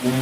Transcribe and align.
You're 0.00 0.12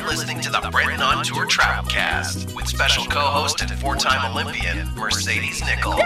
listening 0.00 0.40
to 0.40 0.50
the 0.50 0.68
Brenton 0.72 1.00
on 1.00 1.24
Tour 1.24 1.46
Travelcast 1.46 2.56
with 2.56 2.66
special 2.66 3.04
co-host 3.04 3.60
and 3.60 3.70
four-time 3.78 4.32
Olympian 4.32 4.92
Mercedes 4.96 5.60
Nicoll. 5.60 6.00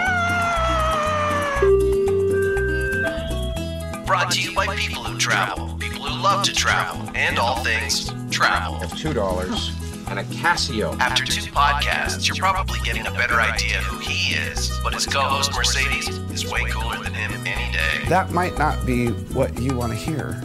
Brought 4.05 4.29
to 4.33 4.39
you 4.39 4.53
by 4.53 4.75
people 4.75 5.03
who 5.03 5.17
travel, 5.17 5.75
people 5.79 6.03
who 6.03 6.21
love 6.21 6.45
to 6.45 6.53
travel, 6.53 7.09
and 7.15 7.39
all 7.39 7.63
things 7.63 8.11
travel. 8.29 8.79
two 8.89 9.13
dollars 9.13 9.71
and 10.17 10.19
a 10.19 10.35
Casio. 10.35 10.95
After 10.99 11.25
two 11.25 11.41
podcasts, 11.51 12.27
you're 12.27 12.35
probably 12.35 12.79
getting 12.83 13.07
a 13.07 13.11
better 13.11 13.41
idea 13.41 13.77
who 13.77 13.97
he 13.97 14.35
is, 14.35 14.79
but 14.83 14.93
his 14.93 15.07
co-host 15.07 15.51
Mercedes 15.55 16.07
is 16.29 16.51
way 16.51 16.61
cooler 16.69 16.97
than 16.97 17.13
him 17.13 17.31
any 17.47 17.73
day. 17.73 18.05
That 18.09 18.29
might 18.29 18.55
not 18.59 18.85
be 18.85 19.07
what 19.33 19.59
you 19.59 19.75
want 19.75 19.91
to 19.91 19.97
hear. 19.97 20.39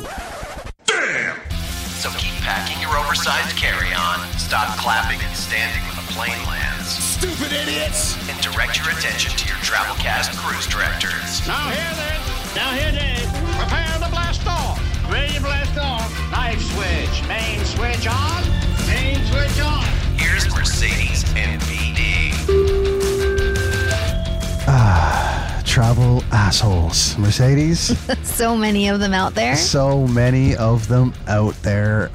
Damn! 0.87 1.37
So 2.01 2.09
keep 2.16 2.33
packing 2.41 2.80
your 2.80 2.97
oversized 2.97 3.55
carry-on, 3.56 4.27
stop 4.39 4.75
clapping 4.78 5.20
and 5.20 5.37
standing 5.37 5.83
when 5.84 5.97
the 5.97 6.12
plane 6.16 6.41
lands, 6.47 6.89
Stupid 6.89 7.53
idiots! 7.53 8.16
and 8.30 8.41
direct 8.41 8.78
your 8.78 8.89
attention 8.89 9.37
to 9.37 9.48
your 9.48 9.61
Travelcast 9.61 10.33
cruise 10.39 10.66
directors. 10.66 11.47
Now 11.47 11.69
here 11.69 11.92
then, 11.92 12.20
now 12.56 12.73
here 12.73 12.92
Dave. 12.92 13.28
Prepare 13.61 14.00
to 14.00 14.09
blast 14.09 14.47
off. 14.47 14.80
Ready 15.12 15.34
to 15.34 15.41
blast 15.41 15.77
off. 15.77 16.09
Knife 16.30 16.62
switch. 16.73 17.28
Main 17.28 17.62
switch 17.66 18.06
on. 18.09 18.58
Main 18.88 19.24
switch 19.27 19.60
on. 19.65 19.84
Here's 20.16 20.48
Mercedes 20.55 21.24
and 21.37 21.60
BD. 21.62 22.33
Ah, 24.66 25.62
travel 25.64 26.23
assholes. 26.33 27.16
Mercedes, 27.19 27.97
So 28.23 28.56
many 28.56 28.88
of 28.88 29.01
them 29.01 29.14
out 29.14 29.34
there. 29.34 29.56
so 29.56 30.06
many 30.06 30.56
of 30.56 30.89
them 30.89 31.14
out 31.27 31.55
there. 31.62 32.11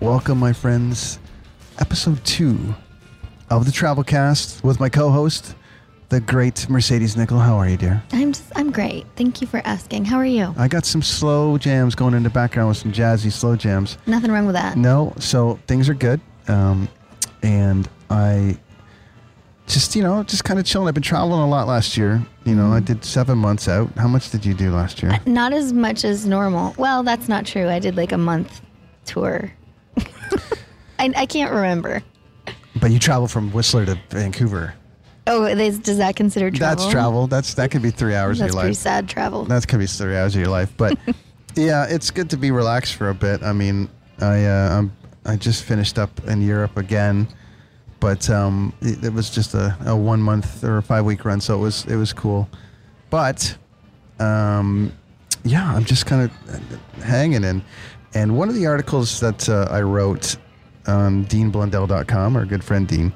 Welcome, 0.00 0.38
my 0.38 0.52
friends. 0.52 1.18
Episode 1.78 2.24
two 2.24 2.74
of 3.50 3.64
the 3.64 3.70
Travelcast 3.70 4.62
with 4.62 4.78
my 4.80 4.88
co 4.88 5.10
host, 5.10 5.54
the 6.08 6.20
great 6.20 6.68
Mercedes 6.70 7.16
Nicoll. 7.16 7.40
How 7.42 7.56
are 7.56 7.68
you, 7.68 7.76
dear? 7.76 8.02
I'm 8.12 8.32
just, 8.32 8.50
I'm 8.56 8.70
great. 8.70 9.06
Thank 9.16 9.40
you 9.40 9.46
for 9.46 9.60
asking. 9.64 10.04
How 10.06 10.16
are 10.16 10.24
you? 10.26 10.54
I 10.56 10.68
got 10.68 10.86
some 10.86 11.02
slow 11.02 11.58
jams 11.58 11.94
going 11.94 12.14
in 12.14 12.22
the 12.22 12.30
background 12.30 12.68
with 12.68 12.78
some 12.78 12.92
jazzy 12.92 13.30
slow 13.30 13.56
jams. 13.56 13.98
Nothing 14.06 14.32
wrong 14.32 14.46
with 14.46 14.54
that. 14.54 14.76
No, 14.76 15.12
so 15.18 15.58
things 15.66 15.88
are 15.88 15.94
good. 15.94 16.20
Um, 16.48 16.88
and 17.42 17.88
I 18.08 18.58
just, 19.66 19.94
you 19.94 20.02
know, 20.02 20.22
just 20.22 20.44
kind 20.44 20.58
of 20.58 20.64
chilling. 20.64 20.88
I've 20.88 20.94
been 20.94 21.02
traveling 21.02 21.40
a 21.40 21.48
lot 21.48 21.68
last 21.68 21.96
year. 21.98 22.24
You 22.44 22.54
know, 22.54 22.72
I 22.72 22.80
did 22.80 23.04
seven 23.04 23.36
months 23.36 23.68
out. 23.68 23.90
How 23.98 24.08
much 24.08 24.30
did 24.30 24.46
you 24.46 24.54
do 24.54 24.72
last 24.72 25.02
year? 25.02 25.20
Not 25.26 25.52
as 25.52 25.74
much 25.74 26.04
as 26.04 26.26
normal. 26.26 26.74
Well, 26.78 27.02
that's 27.02 27.28
not 27.28 27.44
true. 27.44 27.68
I 27.68 27.78
did 27.78 27.96
like 27.96 28.12
a 28.12 28.18
month 28.18 28.62
tour. 29.04 29.52
I, 30.98 31.12
I 31.14 31.26
can't 31.26 31.52
remember. 31.52 32.02
But 32.80 32.92
you 32.92 32.98
travel 32.98 33.28
from 33.28 33.52
Whistler 33.52 33.84
to 33.84 33.98
Vancouver. 34.08 34.74
Oh, 35.28 35.44
is, 35.44 35.78
does 35.78 35.98
that 35.98 36.16
consider 36.16 36.50
travel? 36.50 36.76
That's 36.76 36.90
travel. 36.90 37.26
That's 37.26 37.54
that 37.54 37.70
could 37.70 37.82
be 37.82 37.90
three 37.90 38.14
hours 38.14 38.38
That's 38.38 38.50
of 38.50 38.54
your 38.54 38.56
life 38.56 38.64
pretty 38.64 38.76
life. 38.76 38.82
sad 38.82 39.08
travel. 39.08 39.44
That 39.44 39.68
could 39.68 39.78
be 39.78 39.86
three 39.86 40.16
hours 40.16 40.34
of 40.34 40.40
your 40.40 40.50
life. 40.50 40.72
But 40.76 40.98
yeah, 41.54 41.86
it's 41.88 42.10
good 42.10 42.30
to 42.30 42.36
be 42.36 42.50
relaxed 42.50 42.94
for 42.94 43.10
a 43.10 43.14
bit. 43.14 43.42
I 43.42 43.52
mean, 43.52 43.88
I 44.20 44.44
uh, 44.46 44.78
I'm, 44.78 44.92
I 45.24 45.36
just 45.36 45.64
finished 45.64 45.98
up 45.98 46.10
in 46.26 46.40
Europe 46.40 46.76
again, 46.78 47.28
but 48.00 48.28
um, 48.30 48.72
it, 48.80 49.04
it 49.04 49.12
was 49.12 49.28
just 49.28 49.54
a, 49.54 49.76
a 49.86 49.94
one 49.94 50.20
month 50.22 50.64
or 50.64 50.78
a 50.78 50.82
five 50.82 51.04
week 51.04 51.24
run, 51.24 51.40
so 51.40 51.54
it 51.54 51.60
was 51.60 51.84
it 51.84 51.96
was 51.96 52.12
cool. 52.12 52.48
But 53.10 53.56
um, 54.18 54.92
yeah, 55.44 55.74
I'm 55.74 55.84
just 55.84 56.06
kind 56.06 56.30
of 56.30 57.02
hanging 57.02 57.44
in. 57.44 57.62
And 58.14 58.36
one 58.38 58.48
of 58.48 58.54
the 58.54 58.66
articles 58.66 59.20
that 59.20 59.48
uh, 59.48 59.68
I 59.70 59.82
wrote 59.82 60.36
on 60.88 61.24
DeanBlundell.com, 61.26 62.36
our 62.36 62.44
good 62.44 62.64
friend 62.64 62.88
Dean, 62.88 63.12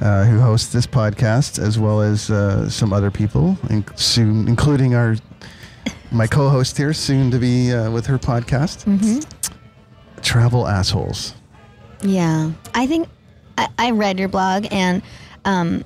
uh, 0.00 0.24
who 0.24 0.40
hosts 0.40 0.72
this 0.72 0.86
podcast, 0.86 1.58
as 1.62 1.78
well 1.78 2.00
as 2.00 2.30
uh, 2.30 2.68
some 2.68 2.92
other 2.92 3.10
people, 3.10 3.56
in- 3.70 3.84
soon, 3.96 4.48
including 4.48 4.94
our 4.94 5.16
my 6.10 6.26
co-host 6.26 6.76
here, 6.76 6.92
soon 6.92 7.30
to 7.30 7.38
be 7.38 7.72
uh, 7.72 7.90
with 7.90 8.06
her 8.06 8.18
podcast, 8.18 8.84
Travel 10.22 10.66
Assholes. 10.66 11.34
yeah. 12.02 12.50
I 12.74 12.86
think 12.86 13.08
I, 13.58 13.68
I 13.78 13.90
read 13.90 14.18
your 14.18 14.28
blog 14.28 14.66
and 14.70 15.02
um, 15.44 15.84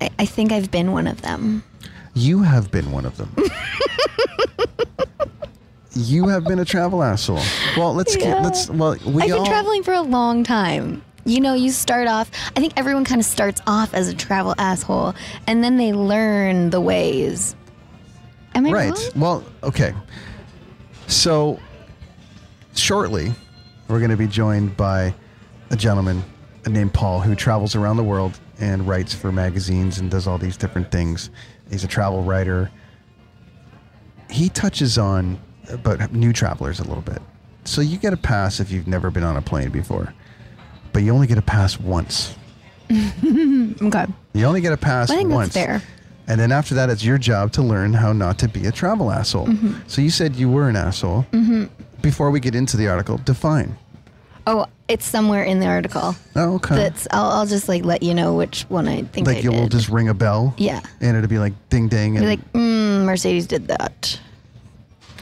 I, 0.00 0.10
I 0.18 0.26
think 0.26 0.52
I've 0.52 0.70
been 0.70 0.92
one 0.92 1.06
of 1.06 1.22
them. 1.22 1.62
You 2.14 2.42
have 2.42 2.70
been 2.70 2.90
one 2.92 3.06
of 3.06 3.16
them. 3.16 3.34
you 5.94 6.28
have 6.28 6.44
been 6.44 6.58
a 6.58 6.64
travel 6.64 7.02
asshole. 7.02 7.40
Well, 7.76 7.94
let's 7.94 8.16
Yeah. 8.16 8.34
get 8.34 8.42
let's 8.42 8.68
well 8.70 8.96
we 9.06 9.22
I've 9.24 9.32
all 9.32 9.38
been 9.38 9.46
traveling 9.46 9.82
for 9.82 9.94
a 9.94 10.02
long 10.02 10.44
time. 10.44 11.02
You 11.24 11.40
know, 11.40 11.52
you 11.54 11.70
start 11.72 12.08
off, 12.08 12.30
I 12.56 12.60
think 12.60 12.72
everyone 12.76 13.04
kind 13.04 13.20
of 13.20 13.26
starts 13.26 13.60
off 13.66 13.92
as 13.92 14.08
a 14.08 14.14
travel 14.14 14.54
asshole 14.58 15.14
and 15.46 15.62
then 15.62 15.76
they 15.76 15.92
learn 15.92 16.70
the 16.70 16.80
ways. 16.80 17.54
Am 18.54 18.66
I 18.66 18.70
Right. 18.70 18.90
wrong? 18.90 19.10
Well, 19.14 19.44
okay. 19.62 19.92
So, 21.06 21.58
shortly, 22.74 23.34
we're 23.88 23.98
going 23.98 24.10
to 24.10 24.16
be 24.16 24.26
joined 24.26 24.76
by 24.76 25.14
a 25.70 25.76
gentleman 25.76 26.22
named 26.66 26.92
Paul 26.94 27.20
who 27.20 27.34
travels 27.34 27.74
around 27.74 27.96
the 27.98 28.04
world 28.04 28.38
and 28.60 28.86
writes 28.86 29.14
for 29.14 29.30
magazines 29.32 29.98
and 29.98 30.10
does 30.10 30.26
all 30.26 30.38
these 30.38 30.56
different 30.56 30.90
things. 30.90 31.30
He's 31.70 31.84
a 31.84 31.88
travel 31.88 32.22
writer. 32.22 32.70
He 34.30 34.48
touches 34.48 34.98
on 34.98 35.38
about 35.70 36.12
new 36.12 36.32
travelers 36.32 36.80
a 36.80 36.84
little 36.84 37.02
bit. 37.02 37.20
So, 37.64 37.80
you 37.80 37.98
get 37.98 38.12
a 38.12 38.16
pass 38.16 38.60
if 38.60 38.70
you've 38.70 38.86
never 38.88 39.10
been 39.10 39.24
on 39.24 39.36
a 39.36 39.42
plane 39.42 39.70
before, 39.70 40.14
but 40.92 41.02
you 41.02 41.12
only 41.12 41.26
get 41.26 41.38
a 41.38 41.42
pass 41.42 41.78
once. 41.78 42.34
Okay. 43.80 44.06
You 44.32 44.44
only 44.46 44.60
get 44.60 44.72
a 44.72 44.76
pass 44.76 45.10
I 45.10 45.16
think 45.16 45.28
that's 45.28 45.36
once. 45.36 45.52
fair. 45.54 45.82
And 46.26 46.40
then 46.40 46.52
after 46.52 46.74
that, 46.74 46.90
it's 46.90 47.04
your 47.04 47.18
job 47.18 47.52
to 47.52 47.62
learn 47.62 47.92
how 47.92 48.12
not 48.12 48.38
to 48.40 48.48
be 48.48 48.66
a 48.66 48.72
travel 48.72 49.10
asshole. 49.10 49.46
Mm-hmm. 49.46 49.80
So 49.86 50.02
you 50.02 50.10
said 50.10 50.36
you 50.36 50.50
were 50.50 50.68
an 50.68 50.76
asshole. 50.76 51.26
Before 52.02 52.30
we 52.30 52.38
get 52.40 52.54
into 52.54 52.76
the 52.76 52.88
article, 52.88 53.18
define. 53.18 53.76
Oh, 54.46 54.66
it's 54.88 55.04
somewhere 55.06 55.42
in 55.44 55.60
the 55.60 55.66
article. 55.66 56.14
Oh, 56.36 56.54
okay. 56.54 56.74
That's 56.76 57.06
I'll, 57.10 57.30
I'll 57.30 57.46
just 57.46 57.68
like 57.68 57.84
let 57.84 58.02
you 58.02 58.14
know 58.14 58.34
which 58.34 58.62
one 58.68 58.88
I 58.88 59.02
think 59.02 59.26
like 59.26 59.38
I 59.38 59.40
you 59.40 59.50
will 59.52 59.62
did. 59.64 59.72
just 59.72 59.88
ring 59.88 60.08
a 60.08 60.14
bell. 60.14 60.54
Yeah. 60.56 60.80
And 61.00 61.16
it'll 61.16 61.28
be 61.28 61.38
like 61.38 61.52
ding 61.70 61.88
ding 61.88 62.16
and 62.16 62.24
Be 62.24 62.28
like, 62.28 62.52
mm, 62.52 63.04
Mercedes 63.04 63.46
did 63.46 63.68
that. 63.68 64.18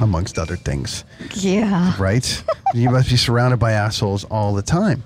Amongst 0.00 0.38
other 0.38 0.56
things, 0.56 1.04
Yeah. 1.34 1.94
right? 1.98 2.42
you 2.74 2.90
must 2.90 3.08
be 3.10 3.16
surrounded 3.16 3.58
by 3.58 3.72
assholes 3.72 4.24
all 4.24 4.54
the 4.54 4.62
time. 4.62 5.04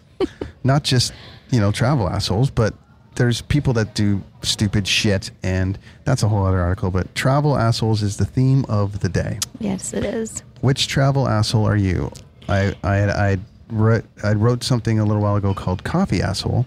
Not 0.65 0.83
just, 0.85 1.13
you 1.51 1.61
know, 1.61 1.73
travel 1.73 2.09
assholes, 2.09 2.51
but 2.51 2.75
there's 3.15 3.41
people 3.43 3.73
that 3.75 3.95
do 3.95 4.23
stupid 4.43 4.87
shit 4.87 5.31
and 5.43 5.79
that's 6.05 6.23
a 6.23 6.29
whole 6.29 6.45
other 6.45 6.61
article, 6.61 6.91
but 6.91 7.15
travel 7.15 7.57
assholes 7.57 8.03
is 8.03 8.17
the 8.17 8.25
theme 8.25 8.65
of 8.69 9.01
the 9.01 9.09
day. 9.09 9.39
Yes, 9.59 9.93
it 9.93 10.05
is. 10.05 10.43
Which 10.61 10.89
travel 10.89 11.27
asshole 11.29 11.67
are 11.67 11.77
you? 11.77 12.11
I 12.49 12.75
I 12.83 13.05
I 13.33 13.39
wrote 13.71 14.05
I 14.23 14.33
wrote 14.33 14.63
something 14.65 14.99
a 14.99 15.05
little 15.05 15.23
while 15.23 15.37
ago 15.37 15.55
called 15.55 15.85
coffee 15.85 16.21
asshole, 16.21 16.67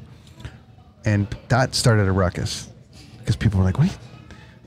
and 1.05 1.27
that 1.49 1.75
started 1.75 2.07
a 2.07 2.11
ruckus 2.11 2.69
because 3.19 3.35
people 3.35 3.59
were 3.59 3.65
like, 3.65 3.77
"Wait, 3.79 3.95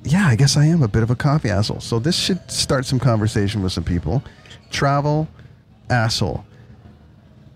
yeah, 0.06 0.26
I 0.26 0.36
guess 0.36 0.56
I 0.56 0.66
am 0.66 0.82
a 0.82 0.88
bit 0.88 1.02
of 1.02 1.10
a 1.10 1.16
coffee 1.16 1.50
asshole." 1.50 1.80
So 1.80 1.98
this 1.98 2.16
should 2.16 2.50
start 2.50 2.86
some 2.86 2.98
conversation 2.98 3.62
with 3.62 3.72
some 3.72 3.84
people. 3.84 4.22
Travel 4.70 5.28
asshole. 5.90 6.44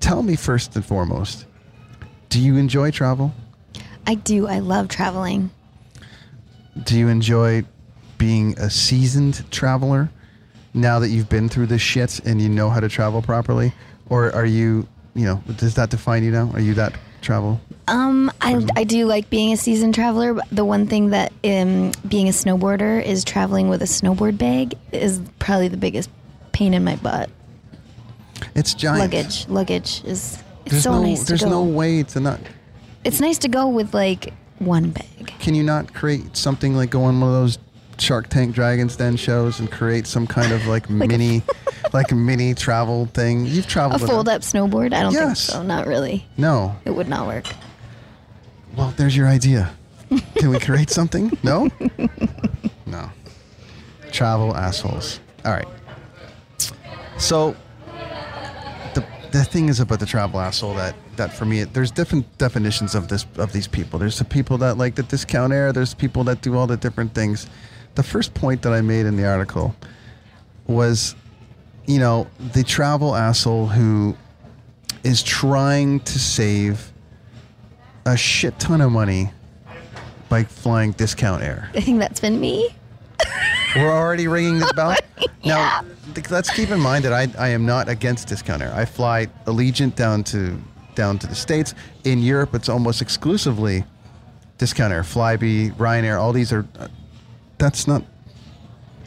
Tell 0.00 0.22
me 0.22 0.36
first 0.36 0.74
and 0.76 0.84
foremost, 0.84 1.46
do 2.30 2.40
you 2.40 2.56
enjoy 2.56 2.90
travel? 2.90 3.32
I 4.06 4.14
do. 4.14 4.46
I 4.46 4.60
love 4.60 4.88
traveling. 4.88 5.50
Do 6.84 6.98
you 6.98 7.08
enjoy 7.08 7.64
being 8.18 8.58
a 8.58 8.70
seasoned 8.70 9.50
traveler 9.50 10.10
now 10.72 10.98
that 11.00 11.08
you've 11.08 11.28
been 11.28 11.48
through 11.48 11.66
this 11.66 11.82
shit 11.82 12.20
and 12.20 12.40
you 12.40 12.48
know 12.48 12.70
how 12.70 12.80
to 12.80 12.88
travel 12.88 13.20
properly? 13.22 13.72
Or 14.08 14.34
are 14.34 14.46
you, 14.46 14.88
you 15.14 15.24
know, 15.24 15.42
does 15.56 15.74
that 15.74 15.90
define 15.90 16.24
you 16.24 16.30
now? 16.30 16.50
Are 16.54 16.60
you 16.60 16.74
that 16.74 16.94
travel? 17.20 17.60
Um, 17.90 18.30
I, 18.40 18.64
I 18.76 18.84
do 18.84 19.04
like 19.06 19.28
being 19.30 19.52
a 19.52 19.56
seasoned 19.56 19.94
traveler. 19.94 20.34
But 20.34 20.48
the 20.50 20.64
one 20.64 20.86
thing 20.86 21.10
that 21.10 21.32
um, 21.44 21.92
being 22.08 22.28
a 22.28 22.32
snowboarder 22.32 23.04
is 23.04 23.24
traveling 23.24 23.68
with 23.68 23.82
a 23.82 23.86
snowboard 23.86 24.38
bag 24.38 24.74
is 24.92 25.20
probably 25.38 25.68
the 25.68 25.76
biggest 25.76 26.08
pain 26.52 26.72
in 26.72 26.84
my 26.84 26.96
butt. 26.96 27.28
It's 28.54 28.74
giant. 28.74 29.00
Luggage, 29.00 29.48
luggage 29.48 30.02
is 30.04 30.38
it's 30.64 30.70
There's 30.72 30.82
so 30.84 30.92
no, 30.92 31.02
nice 31.02 31.20
to 31.20 31.26
there's 31.26 31.42
go. 31.42 31.50
no 31.50 31.62
way 31.64 32.02
to 32.04 32.20
not. 32.20 32.40
It's 33.04 33.20
nice 33.20 33.38
to 33.38 33.48
go 33.48 33.68
with 33.68 33.92
like 33.94 34.32
one 34.58 34.90
bag. 34.90 35.32
Can 35.40 35.54
you 35.54 35.62
not 35.62 35.92
create 35.94 36.36
something 36.36 36.74
like 36.76 36.90
go 36.90 37.02
on 37.04 37.20
one 37.20 37.28
of 37.28 37.34
those 37.34 37.58
Shark 37.98 38.28
Tank 38.28 38.54
Dragons 38.54 38.96
Den 38.96 39.16
shows 39.16 39.58
and 39.60 39.70
create 39.70 40.06
some 40.06 40.26
kind 40.26 40.52
of 40.52 40.66
like, 40.66 40.88
mini, 40.90 41.42
like 41.92 42.12
mini 42.12 42.54
travel 42.54 43.06
thing? 43.06 43.46
You've 43.46 43.66
A 43.66 43.68
traveled. 43.68 44.00
with 44.00 44.10
fold 44.10 44.28
up 44.28 44.42
snowboard? 44.42 44.92
I 44.94 45.02
don't 45.02 45.12
Yes. 45.12 45.46
think 45.46 45.56
so. 45.56 45.62
Not 45.62 45.86
really. 45.86 46.24
No. 46.36 46.76
It 46.84 46.90
would 46.90 47.08
not 47.08 47.26
work. 47.26 47.44
Well, 48.76 48.92
there's 48.96 49.16
your 49.16 49.26
idea. 49.28 49.72
Can 50.36 50.50
we 50.50 50.58
create 50.58 50.90
something? 50.90 51.36
No? 51.42 51.68
No. 52.86 53.10
Travel 54.10 54.56
assholes. 54.56 55.20
All 55.44 55.52
right. 55.52 55.68
So 57.18 57.54
the 58.94 59.04
the 59.30 59.44
thing 59.44 59.68
is 59.68 59.78
about 59.78 60.00
the 60.00 60.06
travel 60.06 60.40
asshole 60.40 60.74
that 60.74 60.96
that 61.16 61.32
for 61.32 61.44
me 61.44 61.64
there's 61.64 61.90
different 61.90 62.26
definitions 62.38 62.94
of 62.94 63.08
this 63.08 63.26
of 63.36 63.52
these 63.52 63.68
people. 63.68 63.98
There's 63.98 64.18
the 64.18 64.24
people 64.24 64.58
that 64.58 64.78
like 64.78 64.94
the 64.96 65.04
discount 65.04 65.52
air. 65.52 65.72
There's 65.72 65.94
people 65.94 66.24
that 66.24 66.40
do 66.42 66.56
all 66.56 66.66
the 66.66 66.76
different 66.76 67.14
things. 67.14 67.46
The 67.94 68.02
first 68.02 68.34
point 68.34 68.62
that 68.62 68.72
I 68.72 68.80
made 68.80 69.06
in 69.06 69.16
the 69.16 69.26
article 69.26 69.74
was, 70.66 71.14
you 71.86 71.98
know, 71.98 72.26
the 72.52 72.62
travel 72.62 73.14
asshole 73.14 73.66
who 73.66 74.16
is 75.04 75.22
trying 75.22 76.00
to 76.00 76.18
save 76.18 76.92
a 78.06 78.16
shit 78.16 78.58
ton 78.58 78.80
of 78.80 78.90
money 78.92 79.30
by 80.28 80.44
flying 80.44 80.92
discount 80.92 81.42
air. 81.42 81.70
I 81.74 81.80
think 81.80 81.98
that's 81.98 82.20
been 82.20 82.40
me. 82.40 82.74
We're 83.76 83.90
already 83.90 84.28
ringing 84.28 84.58
the 84.58 84.72
bell. 84.74 84.96
Now, 85.44 85.82
th- 86.14 86.30
let's 86.30 86.50
keep 86.50 86.70
in 86.70 86.80
mind 86.80 87.04
that 87.06 87.14
I, 87.14 87.28
I 87.38 87.48
am 87.48 87.64
not 87.64 87.88
against 87.88 88.28
discount 88.28 88.60
air. 88.60 88.72
I 88.74 88.84
fly 88.84 89.26
Allegiant 89.46 89.94
down 89.94 90.22
to 90.24 90.58
down 90.94 91.18
to 91.18 91.26
the 91.26 91.34
states. 91.34 91.74
In 92.04 92.18
Europe, 92.22 92.54
it's 92.54 92.68
almost 92.68 93.00
exclusively 93.00 93.84
discount 94.58 94.92
air. 94.92 95.02
Flybe, 95.02 95.74
Ryanair, 95.76 96.20
all 96.20 96.32
these 96.32 96.52
are. 96.52 96.66
Uh, 96.78 96.88
that's 97.56 97.86
not. 97.86 98.02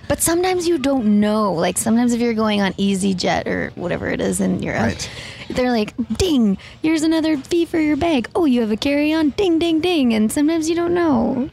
But 0.08 0.22
sometimes 0.22 0.68
you 0.68 0.78
don't 0.78 1.20
know. 1.20 1.54
Like 1.54 1.78
sometimes 1.78 2.14
if 2.14 2.20
you're 2.22 2.34
going 2.34 2.62
on 2.62 2.74
EasyJet 2.74 3.48
or 3.48 3.72
whatever 3.76 4.08
it 4.10 4.20
is 4.22 4.42
in 4.42 4.62
Europe, 4.62 4.82
Right. 4.82 5.10
they're 5.50 5.72
like, 5.72 5.94
"Ding! 6.18 6.58
Here's 6.82 7.04
another 7.04 7.38
fee 7.38 7.66
for 7.66 7.80
your 7.80 7.96
bag. 7.96 8.30
Oh, 8.36 8.46
you 8.46 8.62
have 8.62 8.72
a 8.72 8.78
carry-on. 8.78 9.30
Ding, 9.32 9.60
ding, 9.60 9.80
ding!" 9.80 10.14
And 10.14 10.32
sometimes 10.32 10.70
you 10.70 10.76
don't 10.76 10.94
know. 10.94 11.50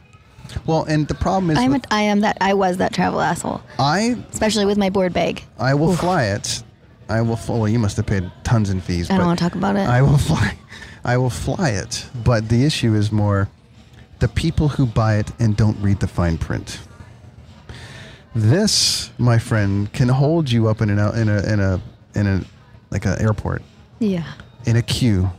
Well, 0.65 0.83
and 0.83 1.07
the 1.07 1.13
problem 1.15 1.49
is, 1.51 1.57
I'm 1.57 1.75
a, 1.75 1.81
I 1.91 2.01
am 2.01 2.19
that. 2.21 2.37
I 2.41 2.53
was 2.53 2.77
that 2.77 2.93
travel 2.93 3.21
asshole, 3.21 3.61
I 3.79 4.17
especially 4.33 4.65
with 4.65 4.77
my 4.77 4.89
board 4.89 5.13
bag. 5.13 5.43
I 5.57 5.73
will 5.75 5.95
fly 5.95 6.25
it. 6.25 6.61
I 7.07 7.21
will. 7.21 7.37
fl- 7.37 7.53
Well, 7.53 7.67
you 7.69 7.79
must 7.79 7.95
have 7.97 8.05
paid 8.05 8.29
tons 8.43 8.69
in 8.69 8.81
fees. 8.81 9.09
I 9.09 9.15
don't 9.17 9.27
wanna 9.27 9.37
talk 9.37 9.55
about 9.55 9.77
it. 9.77 9.87
I 9.87 10.01
will 10.01 10.17
fly. 10.29 10.57
I 11.05 11.17
will 11.17 11.29
fly 11.29 11.69
it. 11.69 12.05
But 12.25 12.49
the 12.49 12.65
issue 12.65 12.95
is 12.95 13.11
more 13.13 13.47
the 14.19 14.27
people 14.27 14.67
who 14.67 14.85
buy 14.85 15.15
it 15.15 15.31
and 15.39 15.55
don't 15.55 15.77
read 15.81 15.99
the 16.01 16.07
fine 16.07 16.37
print. 16.37 16.79
This, 18.33 19.11
my 19.17 19.37
friend, 19.39 19.91
can 19.91 20.07
hold 20.07 20.49
you 20.51 20.67
up 20.69 20.81
in 20.81 20.89
an 20.89 20.99
in 21.19 21.27
a 21.29 21.41
in 21.53 21.59
a 21.59 21.81
in 22.15 22.27
a 22.27 22.43
like 22.89 23.05
an 23.05 23.19
airport 23.21 23.61
Yeah. 23.99 24.23
in 24.65 24.75
a 24.77 24.81
queue 24.81 25.31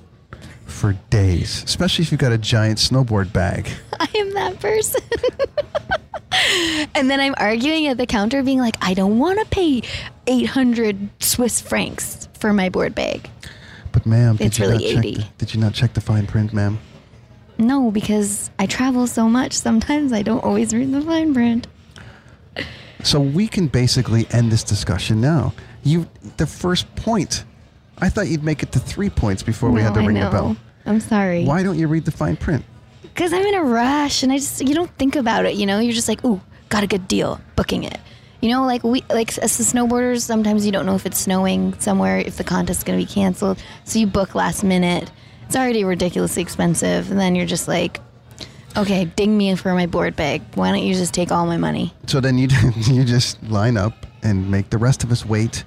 for 0.66 0.92
days, 1.10 1.62
especially 1.64 2.02
if 2.02 2.12
you've 2.12 2.20
got 2.20 2.32
a 2.32 2.38
giant 2.38 2.78
snowboard 2.78 3.32
bag. 3.32 3.68
I 4.00 4.08
am 4.16 4.32
that 4.34 4.58
person. 4.60 5.00
and 6.94 7.10
then 7.10 7.20
I'm 7.20 7.34
arguing 7.38 7.86
at 7.88 7.96
the 7.98 8.06
counter, 8.06 8.42
being 8.42 8.58
like, 8.58 8.76
I 8.80 8.94
don't 8.94 9.18
want 9.18 9.38
to 9.38 9.44
pay 9.46 9.82
800 10.26 11.10
Swiss 11.20 11.60
francs 11.60 12.28
for 12.38 12.52
my 12.54 12.68
board 12.70 12.94
bag. 12.94 13.28
But 13.92 14.06
ma'am, 14.06 14.36
did 14.36 14.46
It's 14.46 14.58
you 14.58 14.66
really 14.66 14.94
not 14.94 15.02
check 15.02 15.14
the, 15.14 15.24
did 15.38 15.54
you 15.54 15.60
not 15.60 15.74
check 15.74 15.92
the 15.94 16.00
fine 16.00 16.26
print, 16.26 16.52
ma'am? 16.54 16.78
No, 17.58 17.90
because 17.90 18.50
I 18.58 18.64
travel 18.66 19.06
so 19.06 19.28
much, 19.28 19.52
sometimes 19.52 20.12
I 20.12 20.22
don't 20.22 20.42
always 20.42 20.72
read 20.74 20.90
the 20.92 21.02
fine 21.02 21.34
print. 21.34 21.66
So 23.02 23.20
we 23.20 23.48
can 23.48 23.66
basically 23.66 24.26
end 24.30 24.52
this 24.52 24.62
discussion 24.62 25.20
now. 25.20 25.54
You, 25.82 26.08
the 26.36 26.46
first 26.46 26.94
point. 26.94 27.44
I 27.98 28.08
thought 28.08 28.28
you'd 28.28 28.44
make 28.44 28.62
it 28.62 28.72
to 28.72 28.78
three 28.78 29.10
points 29.10 29.42
before 29.42 29.70
we 29.70 29.80
had 29.80 29.94
to 29.94 30.00
I 30.00 30.06
ring 30.06 30.18
the 30.18 30.30
bell. 30.30 30.56
I'm 30.86 31.00
sorry. 31.00 31.44
Why 31.44 31.62
don't 31.62 31.78
you 31.78 31.88
read 31.88 32.04
the 32.04 32.10
fine 32.10 32.36
print? 32.36 32.64
Because 33.02 33.32
I'm 33.32 33.44
in 33.44 33.54
a 33.54 33.62
rush 33.62 34.22
and 34.22 34.32
I 34.32 34.38
just, 34.38 34.60
you 34.66 34.74
don't 34.74 34.90
think 34.98 35.16
about 35.16 35.44
it, 35.44 35.54
you 35.54 35.66
know? 35.66 35.78
You're 35.78 35.92
just 35.92 36.08
like, 36.08 36.24
ooh, 36.24 36.40
got 36.68 36.82
a 36.82 36.86
good 36.86 37.06
deal, 37.06 37.40
booking 37.56 37.84
it. 37.84 37.98
You 38.40 38.48
know, 38.48 38.64
like 38.64 38.82
we, 38.82 39.04
like 39.10 39.36
as 39.38 39.56
the 39.56 39.62
snowboarders, 39.62 40.22
sometimes 40.22 40.66
you 40.66 40.72
don't 40.72 40.86
know 40.86 40.96
if 40.96 41.06
it's 41.06 41.18
snowing 41.18 41.78
somewhere, 41.78 42.18
if 42.18 42.36
the 42.38 42.44
contest's 42.44 42.82
going 42.82 42.98
to 42.98 43.06
be 43.06 43.12
canceled. 43.12 43.62
So 43.84 44.00
you 44.00 44.06
book 44.06 44.34
last 44.34 44.64
minute. 44.64 45.12
It's 45.46 45.54
already 45.54 45.84
ridiculously 45.84 46.42
expensive. 46.42 47.10
And 47.10 47.20
then 47.20 47.36
you're 47.36 47.46
just 47.46 47.68
like, 47.68 48.00
okay, 48.76 49.04
ding 49.04 49.36
me 49.36 49.54
for 49.56 49.74
my 49.74 49.86
board 49.86 50.16
bag. 50.16 50.42
Why 50.54 50.70
don't 50.70 50.82
you 50.82 50.94
just 50.94 51.14
take 51.14 51.30
all 51.32 51.46
my 51.46 51.56
money? 51.56 51.92
So 52.06 52.20
then 52.20 52.38
you 52.38 52.48
you 52.86 53.04
just 53.04 53.42
line 53.44 53.76
up 53.76 54.06
and 54.22 54.50
make 54.50 54.70
the 54.70 54.78
rest 54.78 55.04
of 55.04 55.10
us 55.12 55.24
wait. 55.26 55.64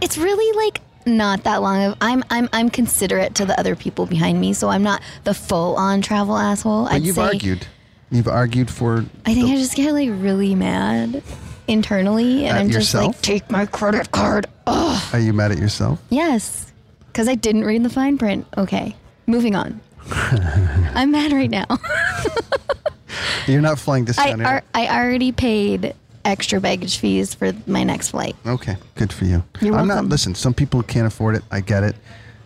It's 0.00 0.18
really 0.18 0.56
like 0.56 0.80
not 1.06 1.44
that 1.44 1.62
long 1.62 1.82
of 1.84 1.96
I'm 2.00 2.22
I'm 2.30 2.48
I'm 2.52 2.68
considerate 2.70 3.34
to 3.36 3.46
the 3.46 3.58
other 3.58 3.74
people 3.76 4.06
behind 4.06 4.40
me, 4.40 4.52
so 4.52 4.68
I'm 4.68 4.82
not 4.82 5.02
the 5.24 5.34
full 5.34 5.76
on 5.76 6.02
travel 6.02 6.36
asshole. 6.36 6.84
But 6.84 6.92
I'd 6.92 7.02
you've 7.02 7.16
say 7.16 7.22
argued. 7.22 7.66
You've 8.10 8.28
argued 8.28 8.70
for. 8.70 9.04
I 9.26 9.34
think 9.34 9.46
the- 9.46 9.52
I 9.52 9.56
just 9.56 9.74
get 9.74 9.92
like 9.92 10.08
really 10.10 10.54
mad 10.54 11.22
internally, 11.66 12.46
and 12.46 12.56
I'm 12.58 12.70
just 12.70 12.94
like, 12.94 13.20
take 13.20 13.50
my 13.50 13.66
credit 13.66 14.10
card. 14.10 14.46
Oh, 14.66 15.08
Are 15.12 15.18
you 15.18 15.32
mad 15.32 15.52
at 15.52 15.58
yourself? 15.58 16.00
yes, 16.10 16.72
because 17.08 17.28
I 17.28 17.34
didn't 17.34 17.64
read 17.64 17.82
the 17.82 17.90
fine 17.90 18.16
print. 18.18 18.46
Okay, 18.56 18.96
moving 19.26 19.54
on. 19.54 19.80
I'm 20.94 21.10
mad 21.10 21.32
right 21.32 21.50
now. 21.50 21.66
You're 23.46 23.60
not 23.60 23.78
flying 23.78 24.02
I 24.04 24.06
discount 24.06 24.40
air. 24.42 24.46
ar- 24.46 24.64
I 24.74 24.88
already 24.88 25.32
paid 25.32 25.94
extra 26.24 26.60
baggage 26.60 26.98
fees 26.98 27.34
for 27.34 27.52
my 27.66 27.82
next 27.84 28.10
flight. 28.10 28.36
Okay, 28.46 28.76
good 28.94 29.12
for 29.12 29.24
you. 29.24 29.42
You're 29.60 29.74
I'm 29.74 29.86
not. 29.88 29.94
welcome. 29.94 30.08
Listen, 30.10 30.34
some 30.34 30.52
people 30.54 30.82
can't 30.82 31.06
afford 31.06 31.36
it. 31.36 31.42
I 31.50 31.60
get 31.60 31.82
it. 31.84 31.96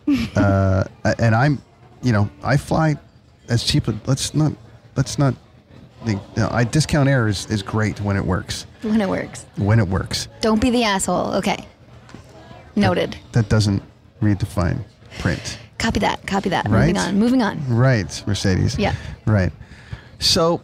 uh, 0.36 0.84
and 1.18 1.34
I'm, 1.34 1.60
you 2.02 2.12
know, 2.12 2.28
I 2.44 2.56
fly 2.56 2.96
as 3.48 3.64
cheap. 3.64 3.84
Let's 4.06 4.34
not. 4.34 4.52
Let's 4.96 5.18
not. 5.18 5.34
You 6.06 6.20
know, 6.36 6.48
I 6.50 6.64
discount 6.64 7.08
air 7.08 7.28
is, 7.28 7.46
is 7.46 7.62
great 7.62 8.00
when 8.00 8.16
it 8.16 8.24
works. 8.24 8.66
When 8.82 9.00
it 9.00 9.08
works. 9.08 9.46
When 9.56 9.78
it 9.78 9.86
works, 9.86 10.26
Don't 10.40 10.60
be 10.60 10.70
the 10.70 10.82
asshole. 10.84 11.34
Okay. 11.34 11.64
Noted. 12.74 13.16
that 13.32 13.48
doesn't 13.48 13.82
read 14.20 14.38
the 14.38 14.46
fine 14.46 14.84
print. 15.18 15.58
Copy 15.82 15.98
that. 15.98 16.24
Copy 16.28 16.48
that. 16.50 16.68
Right? 16.68 16.80
Moving 16.80 16.96
on. 16.96 17.18
Moving 17.18 17.42
on. 17.42 17.76
Right, 17.76 18.22
Mercedes. 18.24 18.78
Yeah. 18.78 18.94
Right. 19.26 19.52
So, 20.20 20.60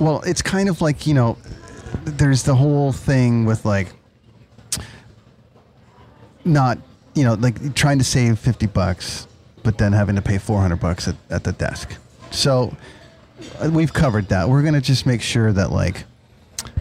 well, 0.00 0.20
it's 0.22 0.42
kind 0.42 0.68
of 0.68 0.80
like, 0.80 1.06
you 1.06 1.14
know, 1.14 1.38
there's 2.04 2.42
the 2.42 2.56
whole 2.56 2.90
thing 2.90 3.44
with 3.44 3.64
like 3.64 3.92
not, 6.44 6.78
you 7.14 7.22
know, 7.22 7.34
like 7.34 7.74
trying 7.76 7.98
to 7.98 8.04
save 8.04 8.38
50 8.38 8.66
bucks, 8.66 9.28
but 9.62 9.78
then 9.78 9.92
having 9.92 10.16
to 10.16 10.22
pay 10.22 10.38
400 10.38 10.76
bucks 10.76 11.06
at, 11.06 11.14
at 11.30 11.44
the 11.44 11.52
desk. 11.52 11.96
So, 12.32 12.74
uh, 13.60 13.70
we've 13.72 13.92
covered 13.92 14.28
that. 14.30 14.48
We're 14.48 14.62
going 14.62 14.74
to 14.74 14.80
just 14.80 15.06
make 15.06 15.22
sure 15.22 15.52
that, 15.52 15.70
like, 15.70 16.04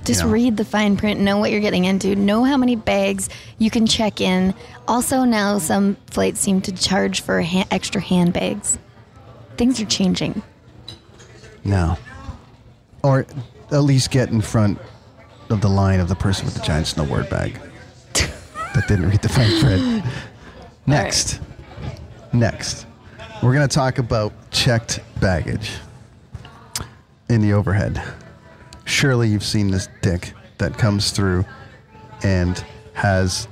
Just 0.03 0.23
know. 0.23 0.29
read 0.31 0.57
the 0.57 0.65
fine 0.65 0.97
print, 0.97 1.19
know 1.19 1.37
what 1.37 1.51
you're 1.51 1.61
getting 1.61 1.85
into, 1.85 2.15
know 2.15 2.43
how 2.43 2.57
many 2.57 2.75
bags 2.75 3.29
you 3.59 3.69
can 3.69 3.85
check 3.85 4.19
in. 4.21 4.55
Also, 4.91 5.23
now 5.23 5.57
some 5.57 5.95
flights 6.07 6.41
seem 6.41 6.59
to 6.59 6.71
charge 6.73 7.21
for 7.21 7.41
ha- 7.41 7.65
extra 7.71 8.01
handbags. 8.01 8.77
Things 9.55 9.79
are 9.79 9.85
changing. 9.85 10.43
no. 11.63 11.97
Or 13.01 13.25
at 13.71 13.83
least 13.83 14.11
get 14.11 14.31
in 14.31 14.41
front 14.41 14.77
of 15.49 15.61
the 15.61 15.69
line 15.69 16.01
of 16.01 16.09
the 16.09 16.15
person 16.15 16.43
with 16.43 16.55
the 16.55 16.59
giant 16.61 16.87
snowboard 16.87 17.29
bag 17.29 17.57
that 18.13 18.85
didn't 18.89 19.09
read 19.09 19.21
the 19.21 19.29
fine 19.29 19.61
print. 19.61 20.05
Next. 20.85 21.39
Next. 22.33 22.85
We're 23.41 23.53
going 23.53 23.67
to 23.67 23.73
talk 23.73 23.97
about 23.97 24.33
checked 24.51 24.99
baggage 25.21 25.71
in 27.29 27.39
the 27.39 27.53
overhead. 27.53 28.03
Surely 28.83 29.29
you've 29.29 29.45
seen 29.45 29.71
this 29.71 29.87
dick 30.01 30.33
that 30.57 30.77
comes 30.77 31.11
through 31.11 31.45
and 32.23 32.61
has 32.93 33.47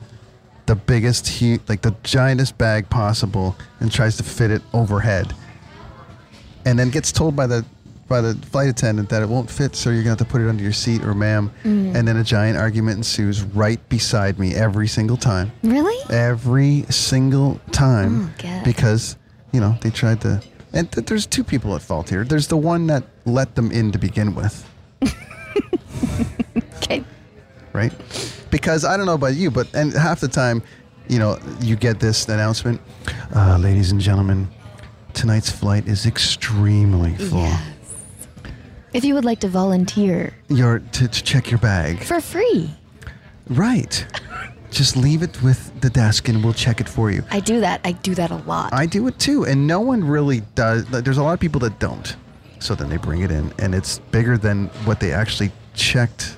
the 0.70 0.76
biggest, 0.76 1.28
hu- 1.40 1.58
like 1.68 1.82
the 1.82 1.92
giantest 2.04 2.56
bag 2.60 2.88
possible 2.92 3.56
and 3.80 3.92
tries 3.92 4.18
to 4.18 4.24
fit 4.24 4.52
it 4.52 4.62
overhead. 4.72 5.34
And 6.64 6.78
then 6.78 6.92
gets 6.92 7.12
told 7.12 7.36
by 7.36 7.48
the 7.48 7.66
by 8.08 8.22
the 8.22 8.34
flight 8.48 8.70
attendant 8.70 9.10
that 9.10 9.22
it 9.24 9.30
won't 9.30 9.50
fit, 9.50 9.76
so 9.76 9.90
you're 9.90 10.00
gonna 10.02 10.10
have 10.12 10.18
to 10.20 10.26
put 10.26 10.42
it 10.42 10.48
under 10.50 10.62
your 10.64 10.72
seat 10.74 11.04
or 11.04 11.14
ma'am. 11.16 11.52
Mm. 11.64 11.96
And 11.96 12.08
then 12.08 12.18
a 12.18 12.24
giant 12.24 12.58
argument 12.58 12.98
ensues 12.98 13.42
right 13.44 13.80
beside 13.90 14.38
me 14.40 14.54
every 14.56 14.88
single 14.88 15.18
time 15.18 15.52
Really? 15.64 15.98
every 16.16 16.86
single 16.90 17.60
time 17.72 18.32
Oh, 18.44 18.62
because 18.64 19.16
you 19.52 19.60
know 19.60 19.76
they 19.82 19.90
tried 19.90 20.22
to 20.22 20.42
and 20.74 20.92
th- 20.92 21.08
there's 21.08 21.26
two 21.26 21.44
people 21.44 21.76
at 21.76 21.82
fault 21.82 22.10
here 22.10 22.24
there's 22.24 22.48
the 22.48 22.58
one 22.58 22.86
that 22.88 23.04
let 23.26 23.56
them 23.56 23.72
in 23.72 23.92
to 23.92 23.98
begin 24.00 24.36
with 24.36 24.68
Okay. 26.78 27.04
right 27.74 27.92
because 28.52 28.84
i 28.86 28.96
don't 28.98 29.06
know 29.06 29.14
about 29.14 29.36
you 29.36 29.50
but 29.52 29.74
and 29.74 29.94
half 29.94 30.20
the 30.20 30.28
time 30.28 30.62
you 31.08 31.20
know 31.20 31.38
you 31.62 31.76
get 31.76 32.00
this 32.00 32.28
announcement 32.28 32.80
uh, 33.36 33.58
ladies 33.58 33.92
and 33.92 34.02
gentlemen 34.02 34.48
tonight's 35.14 35.50
flight 35.50 35.88
is 35.88 36.06
extremely 36.06 37.16
full 37.16 37.40
Yes. 37.40 37.76
If 38.92 39.06
you 39.06 39.14
would 39.14 39.26
like 39.26 39.40
to 39.42 39.48
volunteer 39.48 40.34
you're 40.50 40.80
to, 40.80 41.08
to 41.08 41.24
check 41.24 41.52
your 41.52 41.60
bag 41.60 42.00
for 42.04 42.20
free, 42.20 42.72
right 43.50 44.06
just 44.72 44.96
leave 44.96 45.22
it 45.24 45.42
with 45.42 45.80
the 45.82 45.90
desk 45.90 46.28
and 46.30 46.44
we'll 46.44 46.54
check 46.54 46.80
it 46.82 46.88
for 46.90 47.10
you 47.12 47.24
I 47.32 47.40
do 47.40 47.60
that. 47.62 47.82
I 47.84 47.92
do 47.94 48.14
that 48.16 48.32
a 48.32 48.38
lot. 48.38 48.72
I 48.74 48.86
do 48.86 49.08
it 49.08 49.18
too, 49.20 49.46
and 49.46 49.66
no 49.68 49.80
one 49.80 50.04
really 50.04 50.42
does. 50.56 50.86
There's 50.86 51.18
a 51.18 51.24
lot 51.24 51.34
of 51.34 51.40
people 51.40 51.60
that 51.62 51.80
don't. 51.80 52.16
So 52.60 52.76
then 52.76 52.90
they 52.90 52.98
bring 52.98 53.22
it 53.22 53.32
in, 53.32 53.54
and 53.60 53.74
it's 53.74 54.00
bigger 54.12 54.38
than 54.38 54.68
what 54.86 55.00
they 55.00 55.12
actually 55.12 55.52
checked, 55.74 56.38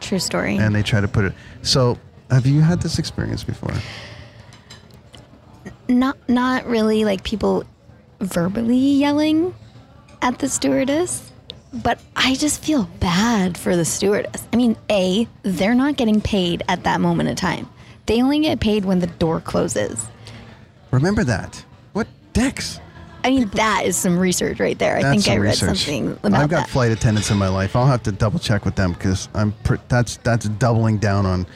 True 0.00 0.18
story. 0.18 0.56
and 0.56 0.74
they 0.74 0.82
try 0.82 1.00
to 1.00 1.08
put 1.08 1.24
it. 1.24 1.32
So 1.62 1.98
Have 2.30 2.46
you 2.46 2.60
had 2.60 2.80
this 2.82 2.98
experience 2.98 3.42
before? 3.44 3.72
Not 5.88 6.16
not 6.28 6.66
really 6.66 7.04
like 7.04 7.24
people 7.24 7.64
verbally 8.20 8.76
yelling 8.76 9.54
at 10.20 10.38
the 10.38 10.48
stewardess, 10.48 11.30
but 11.72 11.98
I 12.16 12.34
just 12.34 12.62
feel 12.62 12.84
bad 13.00 13.56
for 13.56 13.74
the 13.76 13.84
stewardess. 13.84 14.46
I 14.52 14.56
mean, 14.56 14.76
A, 14.90 15.26
they're 15.42 15.74
not 15.74 15.96
getting 15.96 16.20
paid 16.20 16.62
at 16.68 16.84
that 16.84 17.00
moment 17.00 17.28
of 17.30 17.36
time. 17.36 17.68
They 18.06 18.20
only 18.22 18.40
get 18.40 18.60
paid 18.60 18.84
when 18.84 18.98
the 19.00 19.06
door 19.06 19.40
closes. 19.40 20.06
Remember 20.90 21.24
that. 21.24 21.64
What 21.92 22.06
dicks? 22.32 22.80
I 23.24 23.30
mean, 23.30 23.48
that 23.50 23.82
is 23.84 23.96
some 23.96 24.18
research 24.18 24.60
right 24.60 24.78
there. 24.78 24.96
I 24.96 25.02
That's 25.02 25.24
think 25.24 25.36
I 25.36 25.40
read 25.40 25.50
research. 25.50 25.78
something 25.78 26.12
about 26.22 26.34
I've 26.34 26.48
got 26.48 26.66
that. 26.66 26.68
flight 26.68 26.92
attendants 26.92 27.30
in 27.30 27.36
my 27.36 27.48
life. 27.48 27.74
I'll 27.76 27.86
have 27.86 28.02
to 28.04 28.12
double 28.12 28.38
check 28.38 28.64
with 28.64 28.76
them 28.76 28.92
because 28.92 29.28
I'm 29.34 29.52
pr- 29.64 29.76
that's 29.88 30.18
that's 30.18 30.48
doubling 30.48 30.98
down 30.98 31.26
on 31.26 31.46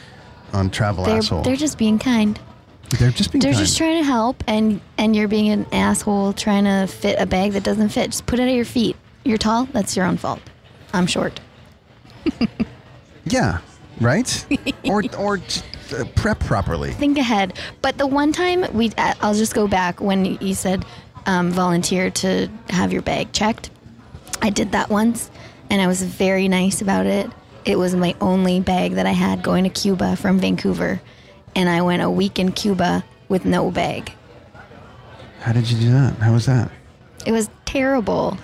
on 0.53 0.71
travel 0.71 1.05
they're, 1.05 1.19
asshole. 1.19 1.43
they're 1.43 1.57
just 1.57 1.79
being 1.79 1.99
kind. 1.99 2.39
They're 2.99 3.11
just 3.11 3.33
being 3.33 3.41
They're 3.41 3.53
kind. 3.53 3.65
just 3.65 3.79
trying 3.79 3.99
to 4.03 4.05
help, 4.05 4.43
and 4.47 4.81
and 4.99 5.15
you're 5.17 5.29
being 5.29 5.49
an 5.51 5.67
asshole 5.73 6.33
trying 6.35 6.65
to 6.65 6.87
fit 6.93 7.19
a 7.19 7.27
bag 7.27 7.53
that 7.53 7.63
doesn't 7.63 7.89
fit. 7.91 8.11
Just 8.11 8.27
put 8.27 8.39
it 8.39 8.49
at 8.49 8.55
your 8.55 8.65
feet. 8.67 8.97
You're 9.25 9.39
tall. 9.39 9.65
That's 9.67 9.97
your 9.97 10.05
own 10.05 10.17
fault. 10.19 10.41
I'm 10.93 11.07
short. 11.07 11.41
yeah, 13.25 13.59
right? 14.01 14.47
or 14.85 15.03
or 15.17 15.39
uh, 15.97 16.05
prep 16.17 16.41
properly. 16.41 16.91
Think 16.93 17.19
ahead. 17.19 17.59
But 17.81 17.99
the 17.99 18.07
one 18.07 18.33
time 18.33 18.67
we, 18.75 18.91
uh, 18.99 19.15
I'll 19.21 19.35
just 19.35 19.55
go 19.55 19.67
back 19.69 20.01
when 20.01 20.25
you 20.41 20.55
said 20.55 20.85
um, 21.27 21.51
volunteer 21.51 22.11
to 22.11 22.49
have 22.71 22.93
your 22.93 23.03
bag 23.03 23.33
checked. 23.33 23.71
I 24.41 24.51
did 24.51 24.73
that 24.73 24.91
once, 24.91 25.31
and 25.71 25.81
I 25.81 25.87
was 25.87 26.03
very 26.03 26.49
nice 26.49 26.83
about 26.83 27.07
it. 27.07 27.31
It 27.65 27.77
was 27.77 27.95
my 27.95 28.15
only 28.21 28.61
bag 28.61 28.95
that 28.95 29.07
I 29.07 29.13
had 29.13 29.43
going 29.43 29.65
to 29.65 29.71
Cuba 29.71 30.17
from 30.17 30.39
Vancouver, 30.39 31.01
and 31.55 31.69
I 31.69 31.83
went 31.83 32.03
a 32.03 32.11
week 32.11 32.39
in 32.39 32.53
Cuba 32.53 33.05
with 33.29 33.45
no 33.45 33.71
bag. 33.71 34.13
How 35.41 35.53
did 35.53 35.71
you 35.71 35.79
do 35.79 35.91
that? 35.93 36.15
How 36.17 36.33
was 36.33 36.47
that? 36.47 36.71
It 37.25 37.33
was 37.33 37.49
terrible. 37.65 38.37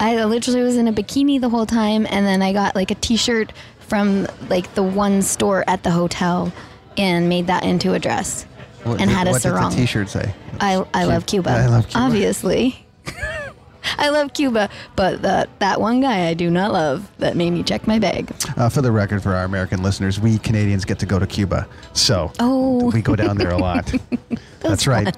I 0.00 0.24
literally 0.24 0.62
was 0.62 0.76
in 0.76 0.88
a 0.88 0.92
bikini 0.92 1.40
the 1.40 1.48
whole 1.48 1.66
time, 1.66 2.06
and 2.10 2.26
then 2.26 2.42
I 2.42 2.52
got 2.52 2.74
like 2.74 2.90
a 2.90 2.94
T-shirt 2.94 3.52
from 3.80 4.26
like 4.48 4.74
the 4.74 4.82
one 4.82 5.22
store 5.22 5.64
at 5.66 5.82
the 5.82 5.90
hotel, 5.90 6.52
and 6.96 7.28
made 7.28 7.46
that 7.46 7.64
into 7.64 7.92
a 7.92 7.98
dress, 7.98 8.46
What 8.84 9.00
and 9.00 9.08
did- 9.08 9.16
had 9.16 9.26
a 9.28 9.30
what 9.30 9.42
did 9.42 9.48
sarong. 9.48 9.70
the 9.70 9.76
T-shirt 9.76 10.08
say? 10.08 10.34
I 10.60 10.84
I 10.94 11.04
love 11.04 11.26
Cuba. 11.26 11.50
I 11.50 11.66
love 11.66 11.88
Cuba. 11.88 12.04
Obviously. 12.04 12.84
I 13.98 14.10
love 14.10 14.32
Cuba, 14.32 14.68
but 14.96 15.22
that 15.22 15.48
that 15.58 15.80
one 15.80 16.00
guy 16.00 16.28
I 16.28 16.34
do 16.34 16.50
not 16.50 16.72
love 16.72 17.10
that 17.18 17.36
made 17.36 17.50
me 17.50 17.62
check 17.62 17.86
my 17.86 17.98
bag. 17.98 18.32
Uh, 18.56 18.68
for 18.68 18.80
the 18.80 18.92
record, 18.92 19.22
for 19.22 19.34
our 19.34 19.44
American 19.44 19.82
listeners, 19.82 20.20
we 20.20 20.38
Canadians 20.38 20.84
get 20.84 20.98
to 21.00 21.06
go 21.06 21.18
to 21.18 21.26
Cuba, 21.26 21.66
so 21.92 22.32
Oh. 22.38 22.90
we 22.92 23.02
go 23.02 23.16
down 23.16 23.36
there 23.38 23.50
a 23.50 23.58
lot. 23.58 23.92
That's 24.60 24.86
right. 24.86 25.16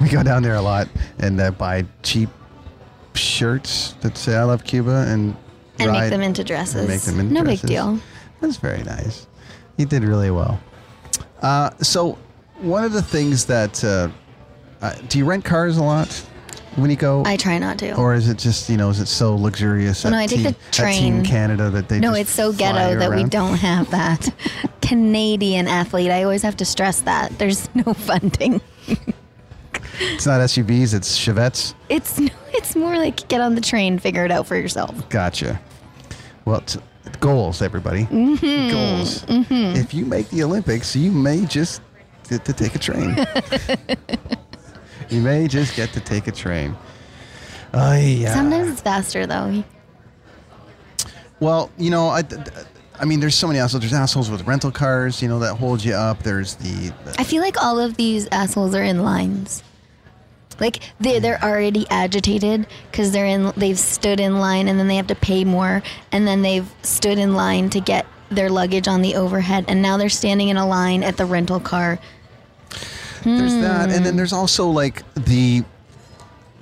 We 0.00 0.08
go 0.08 0.22
down 0.24 0.42
there 0.42 0.56
a 0.56 0.60
lot 0.62 0.88
and 1.20 1.40
uh, 1.40 1.52
buy 1.52 1.84
cheap 2.02 2.28
shirts 3.14 3.94
that 4.00 4.16
say 4.16 4.36
"I 4.36 4.44
love 4.44 4.64
Cuba" 4.64 5.06
and 5.08 5.36
And 5.78 5.90
make 5.92 6.00
ride- 6.02 6.12
them 6.12 6.22
into 6.22 6.44
dresses. 6.44 6.88
make 6.88 7.00
them 7.02 7.20
into 7.20 7.32
no 7.34 7.42
dresses. 7.42 7.62
big 7.62 7.68
deal. 7.70 7.98
That's 8.40 8.56
very 8.56 8.82
nice. 8.82 9.26
You 9.76 9.86
did 9.86 10.02
really 10.04 10.30
well. 10.30 10.60
Uh, 11.40 11.70
so, 11.80 12.18
one 12.62 12.84
of 12.84 12.92
the 12.92 13.02
things 13.02 13.44
that 13.46 13.82
uh, 13.84 14.08
uh, 14.80 14.94
do 15.08 15.18
you 15.18 15.24
rent 15.24 15.44
cars 15.44 15.76
a 15.76 15.82
lot 15.82 16.08
when 16.76 16.90
you 16.90 16.96
go? 16.96 17.22
I 17.26 17.36
try 17.36 17.58
not 17.58 17.78
to. 17.78 17.94
or 17.96 18.14
is 18.14 18.28
it 18.28 18.38
just 18.38 18.68
you 18.70 18.76
know 18.76 18.88
is 18.90 19.00
it 19.00 19.06
so 19.06 19.34
luxurious? 19.36 20.04
No, 20.04 20.16
I 20.16 20.26
take 20.26 20.38
Team, 20.40 20.44
the 20.44 20.52
Team 20.52 20.62
train. 20.72 21.24
Canada 21.24 21.70
that 21.70 21.88
they 21.88 21.98
no, 22.00 22.14
it's 22.14 22.30
so 22.30 22.52
ghetto 22.52 22.98
that 22.98 23.10
we 23.10 23.16
around? 23.16 23.30
don't 23.30 23.56
have 23.58 23.90
that. 23.90 24.28
Canadian 24.82 25.68
athlete. 25.68 26.10
I 26.10 26.22
always 26.24 26.42
have 26.42 26.56
to 26.58 26.64
stress 26.64 27.00
that. 27.02 27.38
There's 27.38 27.68
no 27.74 27.94
funding. 27.94 28.60
It's 30.00 30.26
not 30.26 30.40
SUVs, 30.40 30.94
it's 30.94 31.18
Chevettes. 31.18 31.74
It's 31.88 32.18
no, 32.18 32.28
it's 32.48 32.74
more 32.74 32.96
like 32.96 33.28
get 33.28 33.40
on 33.40 33.54
the 33.54 33.60
train, 33.60 33.98
figure 33.98 34.24
it 34.24 34.30
out 34.30 34.46
for 34.46 34.56
yourself. 34.56 35.08
Gotcha. 35.08 35.60
Well, 36.44 36.60
t- 36.62 36.80
goals, 37.20 37.62
everybody. 37.62 38.04
Mm-hmm. 38.06 38.70
Goals. 38.70 39.24
If 39.78 39.94
you 39.94 40.04
make 40.06 40.28
the 40.30 40.42
Olympics, 40.42 40.96
you 40.96 41.12
may 41.12 41.44
just 41.46 41.82
get 42.28 42.44
to 42.44 42.52
take 42.52 42.74
a 42.74 42.78
train. 42.78 43.16
you 45.10 45.20
may 45.20 45.48
just 45.48 45.76
get 45.76 45.92
to 45.92 46.00
take 46.00 46.26
a 46.26 46.32
train. 46.32 46.76
Oh, 47.74 47.96
yeah. 47.96 48.34
Sometimes 48.34 48.72
it's 48.72 48.80
faster 48.80 49.26
though. 49.26 49.64
Well, 51.40 51.70
you 51.76 51.90
know, 51.90 52.08
I, 52.08 52.22
I 53.00 53.04
mean, 53.04 53.18
there's 53.20 53.34
so 53.34 53.48
many 53.48 53.58
assholes. 53.58 53.80
There's 53.80 53.92
assholes 53.92 54.30
with 54.30 54.46
rental 54.46 54.70
cars, 54.70 55.20
you 55.20 55.28
know, 55.28 55.40
that 55.40 55.56
hold 55.56 55.82
you 55.82 55.94
up. 55.94 56.22
There's 56.22 56.54
the, 56.56 56.92
I 57.18 57.24
feel 57.24 57.42
like 57.42 57.60
all 57.60 57.80
of 57.80 57.96
these 57.96 58.28
assholes 58.30 58.74
are 58.74 58.82
in 58.82 59.02
lines. 59.02 59.62
Like 60.60 60.80
they 61.00 61.18
mm. 61.18 61.22
they're 61.22 61.42
already 61.42 61.86
agitated 61.90 62.66
because 62.90 63.10
they're 63.10 63.26
in 63.26 63.52
they've 63.56 63.78
stood 63.78 64.20
in 64.20 64.38
line 64.38 64.68
and 64.68 64.78
then 64.78 64.86
they 64.86 64.96
have 64.96 65.08
to 65.08 65.14
pay 65.14 65.44
more 65.44 65.82
and 66.12 66.26
then 66.28 66.42
they've 66.42 66.70
stood 66.82 67.18
in 67.18 67.34
line 67.34 67.70
to 67.70 67.80
get 67.80 68.06
their 68.34 68.50
luggage 68.50 68.88
on 68.88 69.02
the 69.02 69.14
overhead 69.16 69.64
and 69.68 69.80
now 69.82 69.96
they're 69.96 70.08
standing 70.08 70.48
in 70.48 70.56
a 70.56 70.66
line 70.66 71.02
at 71.02 71.16
the 71.16 71.24
rental 71.24 71.60
car. 71.60 71.98
there's 73.24 73.54
that, 73.54 73.88
and 73.90 73.98
Hmm. 73.98 74.04
then 74.04 74.16
there's 74.16 74.32
also 74.32 74.68
like 74.68 75.02
the 75.14 75.62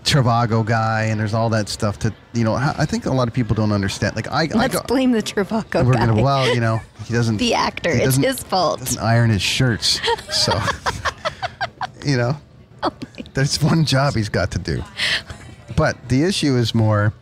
Trivago 0.05 0.65
guy, 0.65 1.05
and 1.05 1.21
there's 1.21 1.35
all 1.35 1.51
that 1.51 1.69
stuff. 1.69 1.99
To 2.01 2.13
you 2.33 2.43
know, 2.45 2.55
I 2.55 2.75
I 2.79 2.85
think 2.87 3.07
a 3.07 3.11
lot 3.13 3.29
of 3.29 3.35
people 3.35 3.55
don't 3.55 3.71
understand. 3.73 4.17
Like 4.17 4.29
I, 4.31 4.43
I 4.45 4.47
Let's 4.55 4.75
go, 4.75 4.83
blame 4.87 5.13
the 5.13 5.23
Trivago 5.23 5.85
we're 5.87 5.93
guy. 5.93 6.07
gonna 6.07 6.23
well, 6.23 6.53
you 6.53 6.61
know, 6.61 6.81
he 7.05 7.13
doesn't. 7.15 7.37
the 7.37 7.55
actor. 7.55 7.91
he 7.91 7.97
It's 7.99 8.05
doesn't- 8.17 8.23
his 8.25 8.43
fault. 8.43 8.81
doesn't 8.81 9.01
iron 9.03 9.31
his 9.31 9.43
shirts. 9.43 10.01
So, 10.31 10.59
you 12.05 12.17
know, 12.17 12.37
Oh 12.83 12.91
there's 13.35 13.63
one 13.63 13.85
job 13.85 14.15
he's 14.15 14.29
got 14.31 14.51
to 14.53 14.59
do. 14.59 14.83
But 15.77 16.09
the 16.09 16.25
issue 16.25 16.57
is 16.57 16.75
more. 16.75 17.13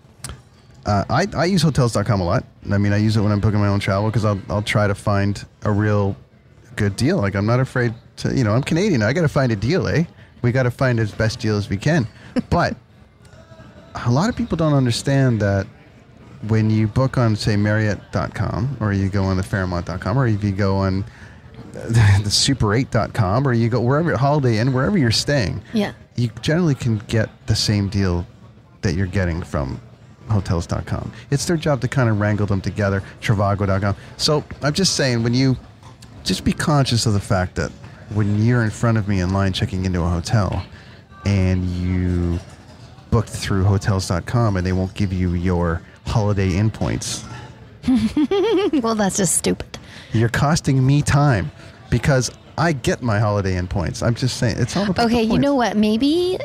Uh, 0.89 1.05
I, 1.11 1.27
I 1.37 1.45
use 1.45 1.61
hotels.com 1.63 2.21
a 2.21 2.25
lot. 2.25 2.45
I 2.73 2.79
mean, 2.79 2.95
I 2.95 2.97
use 2.97 3.17
it 3.17 3.21
when 3.21 3.31
I'm 3.31 3.41
booking 3.41 3.61
my 3.61 3.69
own 3.69 3.79
travel 3.79 4.09
because 4.09 4.25
I'll, 4.25 4.41
I'll 4.49 4.63
try 4.63 4.87
to 4.87 4.95
find 4.95 5.45
a 5.65 5.71
real 5.71 6.17
good 6.77 6.97
deal. 6.97 7.19
Like, 7.19 7.35
I'm 7.37 7.45
not 7.45 7.61
afraid 7.61 7.93
to, 8.19 8.35
you 8.35 8.43
know, 8.43 8.53
I'm 8.55 8.63
Canadian. 8.63 9.03
I 9.03 9.13
got 9.13 9.21
to 9.21 9.29
find 9.29 9.53
a 9.53 9.57
deal, 9.57 9.87
eh? 9.87 10.05
We 10.41 10.51
got 10.51 10.63
to 10.63 10.71
find 10.71 10.99
as 10.99 11.13
best 11.13 11.41
deal 11.41 11.57
as 11.59 11.69
we 11.69 11.77
can. 11.77 12.07
But 12.51 12.77
a 14.07 14.11
lot 14.11 14.29
of 14.31 14.37
people 14.37 14.57
don't 14.57 14.73
understand 14.75 15.43
that 15.43 15.67
when 16.47 16.71
you 16.71 16.87
book 16.87 17.19
on, 17.19 17.35
say, 17.37 17.57
Marriott.com 17.57 18.77
or 18.81 18.93
you 18.93 19.09
go 19.11 19.25
on 19.25 19.37
the 19.37 19.43
Fairmont.com 19.43 20.17
or 20.19 20.27
if 20.29 20.43
you 20.45 20.53
go 20.53 20.77
on 20.77 21.05
the 21.73 22.31
Super8.com 22.31 23.47
or 23.47 23.53
you 23.53 23.69
go 23.69 23.81
wherever, 23.81 24.17
Holiday 24.17 24.59
Inn, 24.59 24.73
wherever 24.73 24.97
you're 24.97 25.11
staying, 25.11 25.61
Yeah. 25.75 25.93
you 26.17 26.31
generally 26.41 26.75
can 26.77 26.99
get 27.09 27.29
the 27.47 27.57
same 27.57 27.89
deal 27.89 28.25
that 28.83 28.95
you're 28.95 29.07
getting 29.07 29.43
from 29.43 29.81
hotels.com. 30.29 31.13
It's 31.31 31.45
their 31.47 31.57
job 31.57 31.81
to 31.83 31.89
kind 31.89 32.09
of 32.09 32.21
wrangle 32.21 32.47
them 32.47 32.61
together, 32.61 33.03
Trivago.com. 33.21 33.97
So 34.17 34.45
I'm 34.63 34.73
just 34.75 34.95
saying, 34.97 35.23
when 35.23 35.35
you 35.35 35.57
just 36.25 36.45
be 36.45 36.53
conscious 36.53 37.07
of 37.07 37.13
the 37.15 37.21
fact 37.21 37.55
that 37.57 37.71
when 38.15 38.43
you're 38.45 38.63
in 38.65 38.71
front 38.71 38.99
of 38.99 39.09
me 39.09 39.21
in 39.21 39.33
line 39.33 39.53
checking 39.53 39.85
into 39.85 40.03
a 40.03 40.09
hotel 40.09 40.65
and 41.25 41.65
you 41.67 42.39
booked 43.11 43.29
through 43.31 43.65
hotels.com 43.65 44.57
and 44.57 44.67
they 44.67 44.73
won't 44.73 44.95
give 44.95 45.13
you 45.13 45.35
your 45.35 45.81
Holiday 46.07 46.55
Inn 46.57 46.71
points, 46.71 47.25
Well, 48.83 48.95
that's 48.95 49.17
just 49.17 49.37
stupid. 49.37 49.79
you're 50.13 50.29
costing 50.29 50.85
me 50.87 51.01
time 51.03 51.51
because 51.91 52.31
I 52.59 52.73
get 52.73 53.03
my 53.03 53.19
Holiday 53.19 53.57
Inn 53.57 53.67
points. 53.69 54.03
I'm 54.03 54.15
just 54.15 54.37
saying, 54.39 54.57
it's 54.59 54.77
all 54.77 54.91
about 54.91 55.07
Okay, 55.07 55.23
you 55.23 55.39
know 55.39 55.55
what? 55.55 55.77
Maybe 55.77 56.39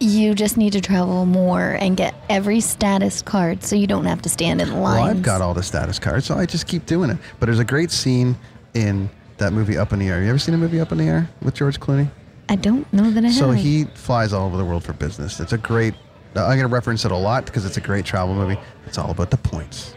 you 0.00 0.34
just 0.34 0.56
need 0.56 0.72
to 0.74 0.80
travel 0.80 1.26
more 1.26 1.76
and 1.80 1.96
get 1.96 2.14
every 2.28 2.60
status 2.60 3.22
card 3.22 3.62
so 3.64 3.74
you 3.76 3.86
don't 3.86 4.04
have 4.04 4.22
to 4.22 4.28
stand 4.28 4.60
in 4.60 4.68
lines. 4.80 5.00
Well, 5.00 5.10
I've 5.10 5.22
got 5.22 5.40
all 5.42 5.54
the 5.54 5.62
status 5.62 5.98
cards, 5.98 6.26
so 6.26 6.34
I 6.36 6.46
just 6.46 6.66
keep 6.66 6.86
doing 6.86 7.10
it. 7.10 7.18
But 7.40 7.46
there's 7.46 7.58
a 7.58 7.64
great 7.64 7.90
scene 7.90 8.36
in 8.74 9.10
that 9.38 9.52
movie 9.52 9.76
Up 9.76 9.92
in 9.92 9.98
the 9.98 10.08
Air. 10.08 10.22
You 10.22 10.28
ever 10.30 10.38
seen 10.38 10.54
a 10.54 10.58
movie 10.58 10.80
Up 10.80 10.92
in 10.92 10.98
the 10.98 11.04
Air 11.04 11.28
with 11.42 11.54
George 11.54 11.80
Clooney? 11.80 12.08
I 12.48 12.56
don't 12.56 12.90
know 12.92 13.10
that 13.10 13.24
I 13.24 13.30
So 13.30 13.50
have. 13.50 13.62
he 13.62 13.84
flies 13.94 14.32
all 14.32 14.46
over 14.46 14.56
the 14.56 14.64
world 14.64 14.84
for 14.84 14.92
business. 14.92 15.38
It's 15.40 15.52
a 15.52 15.58
great. 15.58 15.94
I'm 16.34 16.44
going 16.56 16.58
to 16.60 16.66
reference 16.68 17.04
it 17.04 17.10
a 17.12 17.16
lot 17.16 17.46
because 17.46 17.64
it's 17.66 17.76
a 17.76 17.80
great 17.80 18.04
travel 18.04 18.34
movie. 18.34 18.58
It's 18.86 18.98
all 18.98 19.10
about 19.10 19.30
the 19.30 19.36
points. 19.36 19.94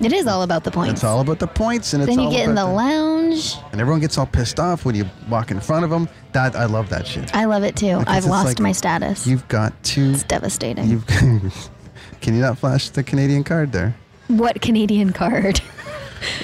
It 0.00 0.12
is 0.14 0.26
all 0.26 0.42
about 0.42 0.64
the 0.64 0.70
points. 0.70 0.92
It's 0.92 1.04
all 1.04 1.20
about 1.20 1.38
the 1.38 1.46
points, 1.46 1.92
and 1.92 2.02
it's 2.02 2.14
then 2.14 2.24
you 2.24 2.30
get 2.30 2.48
in 2.48 2.54
the 2.54 2.62
about 2.62 2.74
lounge. 2.74 3.56
and 3.72 3.80
everyone 3.80 4.00
gets 4.00 4.16
all 4.16 4.26
pissed 4.26 4.58
off 4.58 4.84
when 4.84 4.94
you 4.94 5.04
walk 5.28 5.50
in 5.50 5.60
front 5.60 5.84
of 5.84 5.90
them. 5.90 6.08
That 6.32 6.56
I 6.56 6.64
love 6.64 6.88
that 6.88 7.06
shit. 7.06 7.34
I 7.34 7.44
love 7.44 7.64
it 7.64 7.76
too. 7.76 7.98
Because 7.98 8.06
I've 8.16 8.24
lost 8.24 8.46
like 8.46 8.60
my 8.60 8.72
status. 8.72 9.26
You've 9.26 9.46
got 9.48 9.80
to. 9.84 10.10
it's 10.12 10.22
devastating. 10.24 10.88
You've. 10.88 11.06
can 12.20 12.34
you 12.34 12.40
not 12.40 12.58
flash 12.58 12.88
the 12.90 13.02
Canadian 13.02 13.44
card 13.44 13.72
there? 13.72 13.94
what 14.28 14.60
Canadian 14.60 15.12
card? 15.12 15.60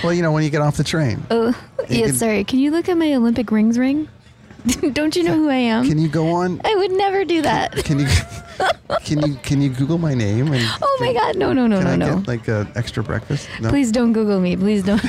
Well, 0.02 0.14
you 0.14 0.22
know 0.22 0.32
when 0.32 0.42
you 0.42 0.48
get 0.48 0.62
off 0.62 0.78
the 0.78 0.84
train. 0.84 1.22
oh, 1.30 1.48
yeah, 1.90 2.06
can- 2.06 2.14
sorry. 2.14 2.44
Can 2.44 2.60
you 2.60 2.70
look 2.70 2.88
at 2.88 2.96
my 2.96 3.12
Olympic 3.14 3.50
rings 3.50 3.78
ring? 3.78 4.08
don't 4.92 5.14
you 5.14 5.22
know 5.22 5.34
who 5.34 5.50
I 5.50 5.56
am? 5.56 5.86
Can 5.86 5.98
you 5.98 6.08
go 6.08 6.28
on? 6.30 6.62
I 6.64 6.74
would 6.76 6.92
never 6.92 7.26
do 7.26 7.42
that. 7.42 7.76
Can 7.84 7.98
you 7.98 8.06
can 9.04 9.26
you 9.26 9.34
can 9.42 9.60
you 9.60 9.70
Google 9.70 9.98
my 9.98 10.14
name 10.14 10.52
and 10.52 10.62
Oh 10.82 10.98
my 11.00 11.12
God! 11.12 11.36
No, 11.36 11.52
no, 11.52 11.66
no, 11.66 11.78
can 11.78 11.84
no, 11.84 11.92
I 11.92 11.96
no. 11.96 12.18
get 12.18 12.28
like 12.28 12.48
a 12.48 12.70
extra 12.74 13.02
breakfast? 13.02 13.48
No. 13.60 13.68
Please 13.68 13.92
don't 13.92 14.12
Google 14.12 14.40
me. 14.40 14.56
Please 14.56 14.82
don't. 14.82 15.02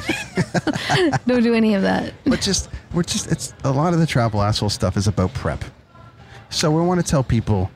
don't 1.27 1.43
do 1.43 1.53
any 1.53 1.73
of 1.73 1.81
that. 1.81 2.13
But 2.25 2.41
just 2.41 2.69
we're 2.93 3.03
just 3.03 3.31
it's 3.31 3.53
a 3.63 3.71
lot 3.71 3.93
of 3.93 3.99
the 3.99 4.07
travel 4.07 4.41
asshole 4.41 4.69
stuff 4.69 4.97
is 4.97 5.07
about 5.07 5.33
prep. 5.33 5.63
So 6.49 6.71
we 6.71 6.81
want 6.81 6.99
to 7.03 7.09
tell 7.09 7.23
people 7.23 7.69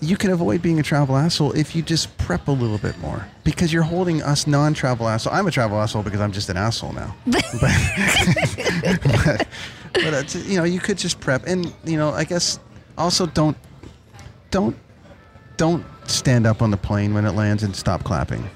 you 0.00 0.16
can 0.16 0.30
avoid 0.30 0.60
being 0.60 0.78
a 0.78 0.82
travel 0.82 1.16
asshole 1.16 1.52
if 1.52 1.74
you 1.74 1.82
just 1.82 2.16
prep 2.18 2.48
a 2.48 2.52
little 2.52 2.78
bit 2.78 2.98
more 2.98 3.26
because 3.42 3.72
you're 3.72 3.82
holding 3.82 4.22
us 4.22 4.46
non-travel 4.46 5.08
asshole. 5.08 5.32
I'm 5.32 5.46
a 5.46 5.50
travel 5.50 5.80
asshole 5.80 6.02
because 6.02 6.20
I'm 6.20 6.32
just 6.32 6.48
an 6.48 6.56
asshole 6.56 6.92
now. 6.92 7.14
but 7.26 7.44
but, 9.02 9.48
but 9.94 10.14
uh, 10.14 10.38
you 10.40 10.58
know, 10.58 10.64
you 10.64 10.80
could 10.80 10.98
just 10.98 11.20
prep 11.20 11.46
and 11.46 11.72
you 11.84 11.96
know, 11.96 12.10
I 12.10 12.24
guess 12.24 12.58
also 12.98 13.26
don't 13.26 13.56
don't 14.54 14.76
don't 15.56 15.84
stand 16.08 16.46
up 16.46 16.62
on 16.62 16.70
the 16.70 16.76
plane 16.76 17.12
when 17.12 17.24
it 17.26 17.32
lands 17.32 17.62
and 17.64 17.74
stop 17.74 18.04
clapping. 18.04 18.48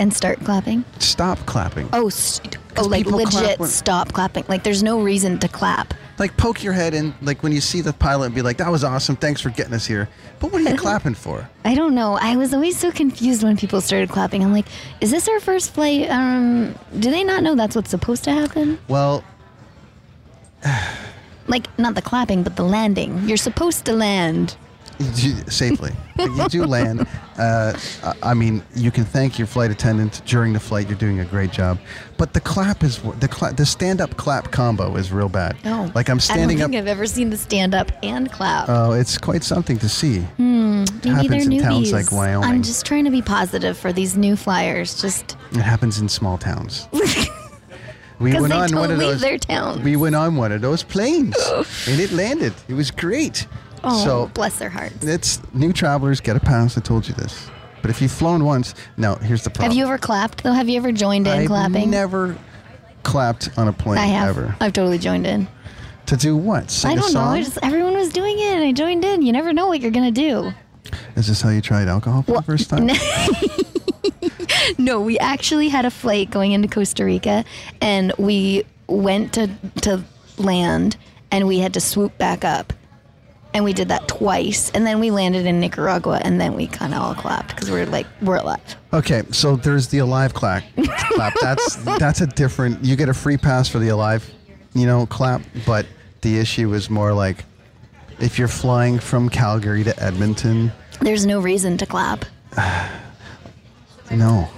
And 0.00 0.12
start 0.14 0.38
clapping. 0.44 0.84
Stop 1.00 1.38
clapping. 1.46 1.88
Oh, 1.92 2.08
st- 2.08 2.56
oh, 2.76 2.82
like 2.84 3.04
people 3.04 3.18
clap 3.20 3.34
legit 3.42 3.58
when- 3.58 3.68
stop 3.70 4.12
clapping. 4.12 4.44
Like 4.48 4.62
there's 4.64 4.82
no 4.82 5.00
reason 5.00 5.38
to 5.40 5.48
clap. 5.48 5.94
like 6.18 6.36
poke 6.36 6.62
your 6.62 6.74
head 6.74 6.92
in 6.94 7.14
like 7.22 7.42
when 7.42 7.52
you 7.52 7.60
see 7.62 7.80
the 7.80 7.92
pilot 7.92 8.26
and 8.26 8.34
be 8.34 8.42
like 8.42 8.58
that 8.58 8.70
was 8.70 8.84
awesome 8.84 9.14
thanks 9.16 9.40
for 9.40 9.50
getting 9.50 9.72
us 9.72 9.86
here 9.86 10.08
but 10.40 10.50
what 10.52 10.60
are 10.60 10.68
you 10.70 10.76
clapping 10.86 11.14
for 11.14 11.48
I 11.64 11.74
don't 11.74 11.94
know. 11.94 12.18
I 12.20 12.36
was 12.36 12.52
always 12.52 12.76
so 12.76 12.90
confused 12.92 13.42
when 13.44 13.56
people 13.56 13.80
started 13.80 14.08
clapping. 14.10 14.42
I'm 14.44 14.52
like, 14.52 14.66
is 15.00 15.10
this 15.10 15.26
our 15.28 15.40
first 15.40 15.72
flight? 15.74 16.08
Um, 16.10 16.74
do 16.98 17.10
they 17.10 17.24
not 17.24 17.42
know 17.42 17.54
that's 17.54 17.74
what's 17.76 17.90
supposed 17.90 18.24
to 18.24 18.32
happen? 18.32 18.78
well 18.88 19.24
Like, 21.46 21.66
not 21.78 21.94
the 21.94 22.02
clapping, 22.02 22.42
but 22.42 22.56
the 22.56 22.62
landing. 22.62 23.26
You're 23.26 23.38
supposed 23.38 23.86
to 23.86 23.94
land. 23.94 24.54
You, 24.98 25.34
safely 25.48 25.92
you 26.18 26.48
do 26.48 26.64
land 26.64 27.06
uh, 27.38 27.72
I- 28.22 28.34
mean 28.34 28.62
you 28.74 28.90
can 28.90 29.04
thank 29.04 29.38
your 29.38 29.46
flight 29.46 29.70
attendant 29.70 30.22
during 30.26 30.52
the 30.52 30.60
flight 30.60 30.88
you're 30.88 30.98
doing 30.98 31.20
a 31.20 31.24
great 31.24 31.50
job 31.52 31.78
but 32.16 32.32
the 32.34 32.40
clap 32.40 32.82
is 32.82 32.98
the 33.20 33.28
cla- 33.28 33.52
the 33.52 33.64
stand 33.66 34.00
up 34.00 34.16
clap 34.16 34.50
combo 34.50 34.96
is 34.96 35.12
real 35.12 35.28
bad 35.28 35.56
Oh, 35.64 35.90
like 35.94 36.08
i'm 36.08 36.18
standing 36.20 36.60
I 36.60 36.64
up 36.64 36.70
don't 36.70 36.70
think 36.72 36.82
I've 36.82 36.88
ever 36.88 37.06
seen 37.06 37.30
the 37.30 37.36
stand 37.36 37.74
up 37.74 37.92
and 38.02 38.30
clap. 38.32 38.68
oh 38.68 38.92
it's 38.92 39.18
quite 39.18 39.44
something 39.44 39.78
to 39.78 39.88
see 39.88 40.26
Maybe 40.38 41.10
happens 41.10 41.28
they're 41.30 41.40
in 41.40 41.48
newbies. 41.50 41.62
towns 41.62 41.92
like 41.92 42.12
Wyoming. 42.12 42.48
I'm 42.48 42.62
just 42.62 42.84
trying 42.86 43.04
to 43.04 43.10
be 43.10 43.22
positive 43.22 43.76
for 43.78 43.92
these 43.92 44.16
new 44.16 44.36
flyers. 44.36 45.00
Just 45.00 45.36
it 45.52 45.58
happens 45.60 46.00
in 46.00 46.08
small 46.08 46.38
towns 46.38 46.88
we 48.18 48.32
went 48.38 48.52
on 48.52 48.74
one 48.74 48.90
of 48.90 48.98
those 48.98 49.22
we 49.84 49.96
went 49.96 50.14
on 50.16 50.34
one 50.36 50.50
of 50.52 50.60
those 50.60 50.82
planes 50.82 51.36
and 51.86 52.00
it 52.00 52.10
landed 52.10 52.52
it 52.68 52.74
was 52.74 52.90
great 52.90 53.46
oh, 53.84 54.04
so 54.04 54.26
bless 54.34 54.58
their 54.58 54.70
hearts. 54.70 55.04
It's 55.04 55.40
new 55.54 55.72
travelers 55.72 56.20
get 56.20 56.36
a 56.36 56.40
pass. 56.40 56.76
I 56.76 56.80
told 56.80 57.06
you 57.08 57.14
this. 57.14 57.50
But 57.80 57.90
if 57.90 58.02
you've 58.02 58.12
flown 58.12 58.44
once, 58.44 58.74
no. 58.96 59.14
Here's 59.16 59.44
the 59.44 59.50
problem. 59.50 59.70
Have 59.70 59.76
you 59.78 59.84
ever 59.84 59.98
clapped 59.98 60.42
though? 60.42 60.52
Have 60.52 60.68
you 60.68 60.76
ever 60.76 60.92
joined 60.92 61.26
in 61.26 61.46
clapping? 61.46 61.52
I've 61.66 61.72
clapping? 61.72 61.90
never 61.90 62.38
clapped 63.04 63.50
on 63.56 63.68
a 63.68 63.72
plane 63.72 63.98
I 63.98 64.06
have. 64.06 64.36
ever. 64.36 64.56
I've 64.60 64.72
totally 64.72 64.98
joined 64.98 65.26
in. 65.26 65.46
To 66.06 66.16
do 66.16 66.36
what? 66.36 66.70
Sing 66.70 66.92
I 66.92 66.94
don't 66.96 67.12
know. 67.12 67.20
I 67.20 67.42
just 67.42 67.58
everyone 67.62 67.94
was 67.94 68.08
doing 68.08 68.38
it, 68.38 68.54
and 68.54 68.64
I 68.64 68.72
joined 68.72 69.04
in. 69.04 69.22
You 69.22 69.32
never 69.32 69.52
know 69.52 69.68
what 69.68 69.80
you're 69.80 69.90
gonna 69.90 70.10
do. 70.10 70.52
Is 71.16 71.26
this 71.28 71.40
how 71.42 71.50
you 71.50 71.60
tried 71.60 71.86
alcohol 71.86 72.22
for 72.22 72.32
Well, 72.32 72.40
the 72.40 72.46
first 72.46 72.70
time? 72.70 72.88
No, 74.76 75.00
we 75.00 75.18
actually 75.18 75.68
had 75.68 75.84
a 75.84 75.90
flight 75.90 76.30
going 76.30 76.52
into 76.52 76.68
Costa 76.68 77.04
Rica, 77.04 77.44
and 77.80 78.12
we 78.18 78.64
went 78.86 79.32
to 79.34 79.48
to 79.82 80.02
land, 80.36 80.96
and 81.30 81.46
we 81.46 81.58
had 81.58 81.74
to 81.74 81.80
swoop 81.80 82.16
back 82.18 82.44
up, 82.44 82.72
and 83.54 83.64
we 83.64 83.72
did 83.72 83.88
that 83.88 84.06
twice, 84.08 84.70
and 84.70 84.86
then 84.86 85.00
we 85.00 85.10
landed 85.10 85.46
in 85.46 85.60
Nicaragua, 85.60 86.20
and 86.22 86.40
then 86.40 86.54
we 86.54 86.66
kind 86.66 86.94
of 86.94 87.02
all 87.02 87.14
clapped 87.14 87.48
because 87.48 87.70
we're 87.70 87.86
like 87.86 88.06
we're 88.22 88.36
alive. 88.36 88.76
Okay, 88.92 89.22
so 89.30 89.56
there's 89.56 89.88
the 89.88 89.98
alive 89.98 90.34
clap. 90.34 90.64
clap. 91.12 91.34
That's 91.40 91.76
that's 91.98 92.20
a 92.20 92.26
different. 92.26 92.84
You 92.84 92.96
get 92.96 93.08
a 93.08 93.14
free 93.14 93.36
pass 93.36 93.68
for 93.68 93.78
the 93.78 93.88
alive, 93.88 94.28
you 94.74 94.86
know, 94.86 95.06
clap. 95.06 95.42
But 95.66 95.86
the 96.20 96.38
issue 96.38 96.72
is 96.74 96.90
more 96.90 97.12
like 97.12 97.44
if 98.20 98.38
you're 98.38 98.48
flying 98.48 98.98
from 98.98 99.28
Calgary 99.28 99.84
to 99.84 100.02
Edmonton. 100.02 100.72
There's 101.00 101.26
no 101.26 101.40
reason 101.40 101.76
to 101.78 101.86
clap. 101.86 102.24
No, 104.10 104.48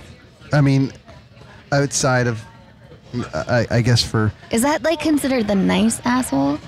I 0.52 0.60
mean, 0.60 0.92
outside 1.72 2.28
of, 2.28 2.40
I, 3.34 3.66
I 3.68 3.80
guess 3.80 4.00
for 4.00 4.32
Is 4.52 4.62
that 4.62 4.84
like 4.84 5.00
considered 5.00 5.48
the 5.48 5.56
nice 5.56 6.00
asshole? 6.04 6.58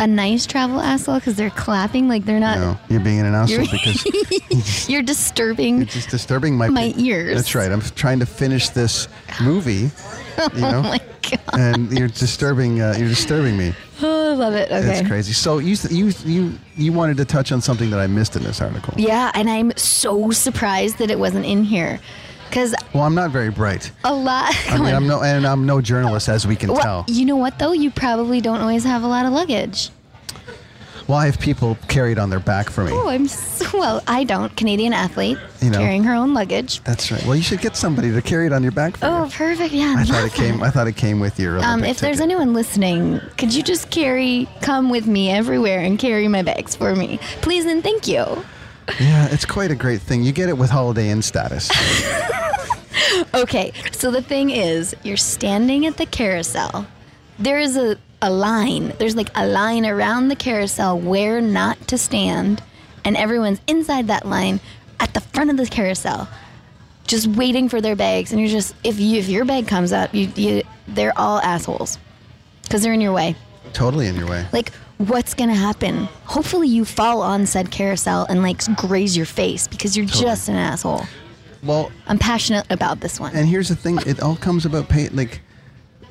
A 0.00 0.06
nice 0.06 0.46
travel 0.46 0.80
asshole 0.80 1.16
because 1.16 1.34
they're 1.34 1.50
clapping 1.50 2.06
like 2.08 2.24
they're 2.24 2.38
not. 2.38 2.58
no, 2.58 2.78
you're 2.88 3.00
being 3.00 3.18
an 3.20 3.34
asshole 3.34 3.64
You're- 3.64 3.68
because 3.72 4.88
You're 4.88 5.02
disturbing. 5.02 5.82
It's 5.82 5.94
just 5.94 6.08
disturbing 6.10 6.56
my 6.56 6.68
My 6.68 6.94
ears. 6.96 7.34
That's 7.36 7.54
right. 7.56 7.70
I'm 7.70 7.80
trying 7.80 8.20
to 8.20 8.26
finish 8.26 8.68
this 8.68 9.08
movie, 9.42 9.90
you 10.54 10.60
know, 10.60 10.78
Oh 10.78 10.82
my 10.82 11.00
god! 11.22 11.40
and 11.54 11.92
you're 11.98 12.06
disturbing. 12.08 12.80
Uh, 12.80 12.94
you're 12.98 13.08
disturbing 13.08 13.56
me. 13.56 13.74
Oh, 14.00 14.30
I 14.30 14.34
love 14.34 14.54
it. 14.54 14.70
Okay. 14.70 15.00
It's 15.00 15.08
crazy. 15.08 15.32
So 15.32 15.58
you 15.58 15.76
you 15.90 16.12
you 16.24 16.52
you 16.76 16.92
wanted 16.92 17.16
to 17.16 17.24
touch 17.24 17.50
on 17.50 17.60
something 17.60 17.90
that 17.90 17.98
I 17.98 18.06
missed 18.06 18.36
in 18.36 18.44
this 18.44 18.60
article. 18.60 18.94
Yeah, 18.96 19.32
and 19.34 19.50
I'm 19.50 19.72
so 19.76 20.30
surprised 20.30 20.98
that 20.98 21.10
it 21.10 21.18
wasn't 21.18 21.44
in 21.46 21.64
here, 21.64 21.98
because 22.48 22.74
Well, 22.92 23.04
I'm 23.04 23.14
not 23.14 23.30
very 23.30 23.50
bright. 23.50 23.90
a 24.04 24.12
lot. 24.14 24.54
I 24.70 24.78
mean, 24.78 24.94
I'm 24.94 25.06
no 25.06 25.22
and 25.22 25.46
I'm 25.46 25.66
no 25.66 25.80
journalist, 25.80 26.28
as 26.28 26.46
we 26.46 26.56
can 26.56 26.72
Well, 26.72 26.82
tell. 26.82 27.04
you 27.08 27.24
know 27.24 27.36
what 27.36 27.58
though? 27.58 27.72
You 27.72 27.90
probably 27.90 28.40
don't 28.40 28.60
always 28.60 28.84
have 28.84 29.02
a 29.02 29.08
lot 29.08 29.26
of 29.26 29.32
luggage. 29.32 29.90
Well, 31.06 31.16
I 31.16 31.24
have 31.24 31.40
people 31.40 31.78
carried 31.88 32.18
on 32.18 32.28
their 32.28 32.38
back 32.38 32.68
for 32.68 32.84
me. 32.84 32.90
Oh, 32.92 33.08
I'm 33.08 33.28
so 33.28 33.78
well. 33.78 34.02
I 34.06 34.24
don't. 34.24 34.54
Canadian 34.58 34.92
athlete 34.92 35.38
You 35.62 35.70
know. 35.70 35.78
carrying 35.78 36.04
her 36.04 36.12
own 36.14 36.34
luggage. 36.34 36.84
That's 36.84 37.10
right. 37.10 37.24
Well, 37.24 37.34
you 37.34 37.40
should 37.40 37.62
get 37.62 37.76
somebody 37.76 38.12
to 38.12 38.20
carry 38.20 38.44
it 38.44 38.52
on 38.52 38.62
your 38.62 38.72
back 38.72 38.98
for 38.98 39.06
Oh, 39.06 39.24
you. 39.24 39.30
perfect. 39.30 39.72
Yeah. 39.72 39.94
I 39.96 40.04
thought 40.04 40.24
it 40.26 40.34
came. 40.34 40.58
that. 40.58 40.66
I 40.66 40.70
thought 40.70 40.86
it 40.86 40.96
came 40.96 41.18
with 41.18 41.40
your. 41.40 41.60
Um, 41.64 41.82
if 41.82 42.00
there's 42.00 42.20
anyone 42.20 42.52
listening, 42.52 43.22
could 43.38 43.54
you 43.54 43.62
just 43.62 43.88
carry, 43.88 44.46
come 44.60 44.90
with 44.90 45.06
me 45.06 45.30
everywhere 45.30 45.80
and 45.80 45.98
carry 45.98 46.28
my 46.28 46.42
bags 46.42 46.76
for 46.76 46.94
me, 46.94 47.18
please 47.40 47.64
and 47.64 47.82
thank 47.82 48.06
you. 48.06 48.44
Yeah, 49.00 49.28
it's 49.30 49.44
quite 49.44 49.70
a 49.70 49.74
great 49.74 50.00
thing. 50.00 50.22
You 50.22 50.32
get 50.32 50.48
it 50.48 50.56
with 50.56 50.70
Holiday 50.70 51.10
Inn 51.10 51.22
status. 51.22 51.70
Okay, 53.34 53.72
so 53.92 54.10
the 54.10 54.22
thing 54.22 54.50
is, 54.50 54.94
you're 55.02 55.16
standing 55.16 55.86
at 55.86 55.96
the 55.96 56.06
carousel. 56.06 56.86
There 57.38 57.58
is 57.58 57.76
a, 57.76 57.96
a 58.22 58.30
line. 58.30 58.92
There's 58.98 59.16
like 59.16 59.30
a 59.34 59.46
line 59.46 59.86
around 59.86 60.28
the 60.28 60.36
carousel 60.36 60.98
where 60.98 61.40
not 61.40 61.88
to 61.88 61.98
stand, 61.98 62.62
and 63.04 63.16
everyone's 63.16 63.60
inside 63.66 64.08
that 64.08 64.26
line 64.26 64.60
at 65.00 65.14
the 65.14 65.20
front 65.20 65.50
of 65.50 65.56
the 65.56 65.66
carousel, 65.66 66.28
just 67.06 67.26
waiting 67.28 67.68
for 67.68 67.80
their 67.80 67.96
bags. 67.96 68.32
And 68.32 68.40
you're 68.40 68.50
just 68.50 68.74
if 68.82 68.98
you 68.98 69.18
if 69.18 69.28
your 69.28 69.44
bag 69.44 69.68
comes 69.68 69.92
up, 69.92 70.14
you, 70.14 70.30
you 70.34 70.62
they're 70.86 71.16
all 71.18 71.38
assholes 71.38 71.98
because 72.62 72.82
they're 72.82 72.92
in 72.92 73.00
your 73.00 73.12
way. 73.12 73.36
Totally 73.72 74.06
in 74.06 74.16
your 74.16 74.28
way. 74.28 74.46
Like, 74.52 74.72
what's 74.98 75.34
gonna 75.34 75.54
happen? 75.54 76.04
Hopefully, 76.24 76.68
you 76.68 76.84
fall 76.84 77.22
on 77.22 77.46
said 77.46 77.70
carousel 77.70 78.26
and 78.28 78.42
like 78.42 78.62
graze 78.76 79.16
your 79.16 79.26
face 79.26 79.68
because 79.68 79.96
you're 79.96 80.06
just 80.06 80.48
an 80.48 80.56
asshole. 80.56 81.04
Well, 81.62 81.90
I'm 82.06 82.18
passionate 82.18 82.66
about 82.70 83.00
this 83.00 83.18
one. 83.18 83.34
And 83.34 83.48
here's 83.48 83.68
the 83.68 83.76
thing: 83.76 83.98
it 84.06 84.20
all 84.20 84.36
comes 84.36 84.64
about 84.66 84.88
pay. 84.88 85.08
Like 85.08 85.40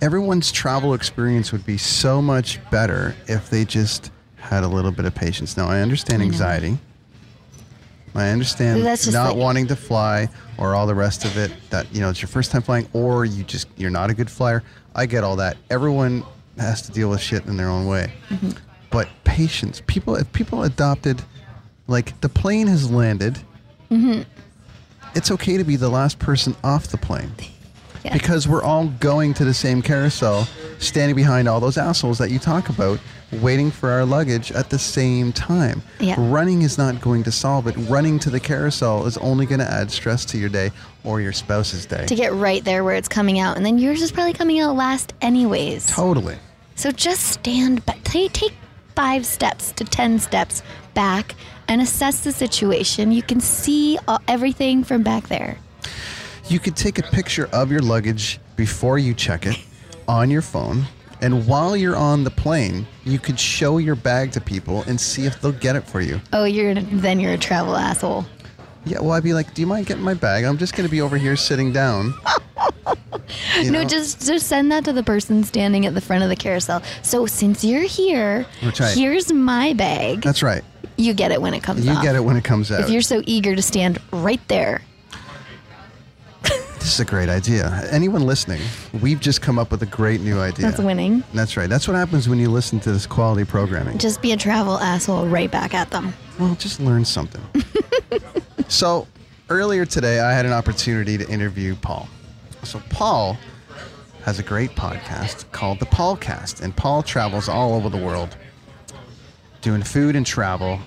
everyone's 0.02 0.52
travel 0.52 0.94
experience 0.94 1.52
would 1.52 1.66
be 1.66 1.78
so 1.78 2.22
much 2.22 2.60
better 2.70 3.16
if 3.28 3.50
they 3.50 3.66
just 3.66 4.12
had 4.36 4.64
a 4.64 4.68
little 4.68 4.92
bit 4.92 5.06
of 5.06 5.16
patience. 5.16 5.58
Now, 5.58 5.68
I 5.68 5.82
understand 5.82 6.22
anxiety. 6.22 6.78
I 8.16 8.30
understand 8.30 8.84
not 8.84 9.30
like- 9.30 9.36
wanting 9.36 9.68
to 9.68 9.76
fly 9.76 10.30
or 10.58 10.74
all 10.74 10.88
the 10.88 10.96
rest 10.96 11.24
of 11.24 11.38
it. 11.38 11.52
That 11.70 11.94
you 11.94 12.02
know, 12.02 12.10
it's 12.10 12.22
your 12.22 12.30
first 12.30 12.52
time 12.52 12.62
flying, 12.62 12.88
or 12.94 13.26
you 13.26 13.44
just 13.44 13.68
you're 13.78 13.92
not 13.92 14.10
a 14.10 14.14
good 14.14 14.30
flyer. 14.30 14.64
I 14.96 15.06
get 15.06 15.24
all 15.24 15.36
that. 15.36 15.58
Everyone 15.70 16.24
has 16.60 16.82
to 16.84 16.92
deal 16.92 17.10
with 17.10 17.22
shit 17.22 17.46
in 17.46 17.58
their 17.58 17.70
own 17.70 17.86
way. 17.88 18.12
Mm-hmm. 18.30 18.52
But 18.90 19.08
patience, 19.24 19.82
people, 19.88 20.16
if 20.16 20.32
people 20.34 20.64
adopted, 20.64 21.22
like 21.88 22.20
the 22.22 22.30
plane 22.30 22.68
has 22.68 22.90
landed. 22.90 23.38
Mm-hmm. 23.92 24.24
It's 25.16 25.32
okay 25.32 25.58
to 25.58 25.64
be 25.64 25.76
the 25.76 25.90
last 25.90 26.20
person 26.20 26.56
off 26.64 26.88
the 26.88 26.98
plane 26.98 27.32
Yeah. 28.04 28.14
because 28.14 28.48
we're 28.48 28.62
all 28.64 28.88
going 29.00 29.34
to 29.36 29.46
the 29.46 29.54
same 29.54 29.82
carousel, 29.82 30.48
standing 30.80 31.16
behind 31.16 31.48
all 31.48 31.60
those 31.60 31.78
assholes 31.78 32.18
that 32.20 32.30
you 32.30 32.38
talk 32.40 32.70
about, 32.70 33.00
waiting 33.42 33.72
for 33.72 33.90
our 33.90 34.06
luggage 34.06 34.52
at 34.52 34.70
the 34.70 34.78
same 34.78 35.32
time. 35.34 35.82
Yeah. 36.00 36.16
Running 36.18 36.62
is 36.62 36.78
not 36.78 37.02
going 37.02 37.24
to 37.24 37.32
solve 37.32 37.68
it. 37.68 37.76
Running 37.90 38.20
to 38.20 38.30
the 38.30 38.40
carousel 38.40 39.06
is 39.06 39.18
only 39.18 39.46
going 39.46 39.60
to 39.60 39.70
add 39.70 39.90
stress 39.92 40.24
to 40.26 40.38
your 40.38 40.50
day 40.50 40.72
or 41.04 41.20
your 41.20 41.34
spouse's 41.34 41.86
day. 41.86 42.06
to 42.06 42.16
get 42.16 42.34
right 42.34 42.64
there 42.64 42.84
where 42.84 42.96
it's 42.96 43.08
coming 43.10 43.40
out, 43.40 43.58
and 43.58 43.66
then 43.66 43.78
yours 43.80 44.02
is 44.02 44.12
probably 44.12 44.34
coming 44.34 44.60
out 44.60 44.76
last 44.76 45.14
anyways. 45.22 45.88
totally. 45.88 46.38
So 46.78 46.92
just 46.92 47.24
stand 47.24 47.86
back. 47.88 48.04
Take, 48.04 48.34
take 48.34 48.54
five 48.96 49.26
steps 49.26 49.72
to 49.74 49.84
ten 49.84 50.20
steps 50.20 50.62
back 50.94 51.36
and 51.68 51.82
assess 51.82 52.24
the 52.24 52.32
situation. 52.32 53.12
You 53.12 53.24
can 53.24 53.42
see 53.42 53.98
all, 54.08 54.20
everything 54.28 54.84
from 54.84 55.02
back 55.04 55.28
there. 55.28 55.58
You 56.48 56.60
could 56.60 56.76
take 56.76 57.00
a 57.00 57.04
picture 57.04 57.50
of 57.52 57.72
your 57.72 57.82
luggage 57.82 58.40
before 58.56 59.00
you 59.00 59.14
check 59.16 59.46
it 59.48 59.58
on 60.08 60.30
your 60.30 60.42
phone 60.42 60.86
And 61.22 61.48
while 61.48 61.76
you're 61.76 61.96
on 61.96 62.24
the 62.24 62.30
plane, 62.30 62.86
you 63.04 63.18
could 63.18 63.40
show 63.40 63.80
your 63.80 63.96
bag 63.96 64.32
to 64.34 64.42
people 64.42 64.84
and 64.84 65.02
see 65.02 65.26
if 65.26 65.42
they'll 65.42 65.52
get 65.52 65.76
it 65.76 65.82
for 65.82 66.00
you. 66.00 66.22
Oh, 66.32 66.46
you're 66.46 66.76
then 66.76 67.20
you're 67.20 67.34
a 67.34 67.38
travel 67.38 67.76
asshole. 67.76 68.26
Yeah, 68.86 69.00
well, 69.00 69.12
I'd 69.12 69.24
be 69.24 69.34
like, 69.34 69.54
"Do 69.54 69.62
you 69.62 69.68
mind 69.68 69.88
getting 69.88 70.04
my 70.04 70.14
bag? 70.14 70.46
I'm 70.46 70.58
just 70.58 70.76
going 70.76 70.88
to 70.88 70.92
be 70.92 71.02
over 71.02 71.18
here 71.18 71.36
sitting 71.36 71.74
down." 71.74 72.14
You 73.62 73.72
No, 73.72 73.82
know? 73.82 73.88
just 73.88 74.26
just 74.26 74.48
send 74.48 74.72
that 74.72 74.86
to 74.86 74.94
the 74.94 75.04
person 75.04 75.44
standing 75.44 75.86
at 75.86 75.94
the 75.94 76.02
front 76.02 76.24
of 76.24 76.30
the 76.30 76.36
carousel. 76.36 76.82
So 77.02 77.26
since 77.26 77.64
you're 77.64 77.82
here, 77.84 78.46
right. 78.64 78.94
here's 78.98 79.32
my 79.34 79.74
bag. 79.74 80.22
That's 80.22 80.42
right. 80.44 80.64
you 80.98 81.14
get 81.14 81.32
it 81.32 81.42
when 81.42 81.54
it 81.54 81.62
comes 81.64 81.86
You 81.86 81.92
off. 81.92 82.04
get 82.04 82.16
it 82.16 82.24
when 82.24 82.38
it 82.38 82.44
comes 82.44 82.72
out. 82.72 82.80
If 82.82 82.90
you're 82.90 83.02
so 83.02 83.22
eager 83.26 83.56
to 83.56 83.62
stand 83.62 84.00
right 84.12 84.42
there, 84.48 84.82
This 86.80 86.94
is 86.94 87.00
a 87.02 87.06
great 87.06 87.28
idea. 87.28 87.86
Anyone 87.92 88.22
listening, 88.26 88.62
we've 89.02 89.20
just 89.20 89.42
come 89.42 89.60
up 89.60 89.72
with 89.72 89.82
a 89.84 89.88
great 89.88 90.22
new 90.22 90.40
idea. 90.40 90.66
that's 90.68 90.80
winning. 90.80 91.22
That's 91.34 91.58
right. 91.58 91.70
That's 91.70 91.86
what 91.88 91.96
happens 91.98 92.30
when 92.30 92.40
you 92.40 92.50
listen 92.50 92.80
to 92.82 92.92
this 92.94 93.06
quality 93.06 93.44
programming. 93.44 93.98
Just 93.98 94.22
be 94.22 94.32
a 94.32 94.38
travel 94.38 94.78
asshole 94.78 95.28
right 95.28 95.52
back 95.52 95.74
at 95.74 95.90
them. 95.92 96.14
Well, 96.40 96.56
just 96.56 96.80
learn 96.80 97.04
something. 97.04 97.42
so, 98.70 99.06
earlier 99.50 99.86
today, 99.86 100.22
I 100.22 100.32
had 100.32 100.46
an 100.46 100.54
opportunity 100.54 101.18
to 101.18 101.28
interview 101.30 101.76
Paul. 101.76 102.08
So, 102.64 102.82
Paul 102.90 103.38
has 104.24 104.40
a 104.40 104.44
great 104.44 104.72
podcast 104.72 105.50
called 105.52 105.80
The 105.80 105.86
Paulcast, 105.86 106.62
and 106.62 106.76
Paul 106.76 107.04
travels 107.04 107.48
all 107.48 107.74
over 107.76 107.90
the 107.90 107.98
world 107.98 108.36
doing 109.62 109.84
food 109.84 110.16
and 110.16 110.26
travel. 110.26 110.80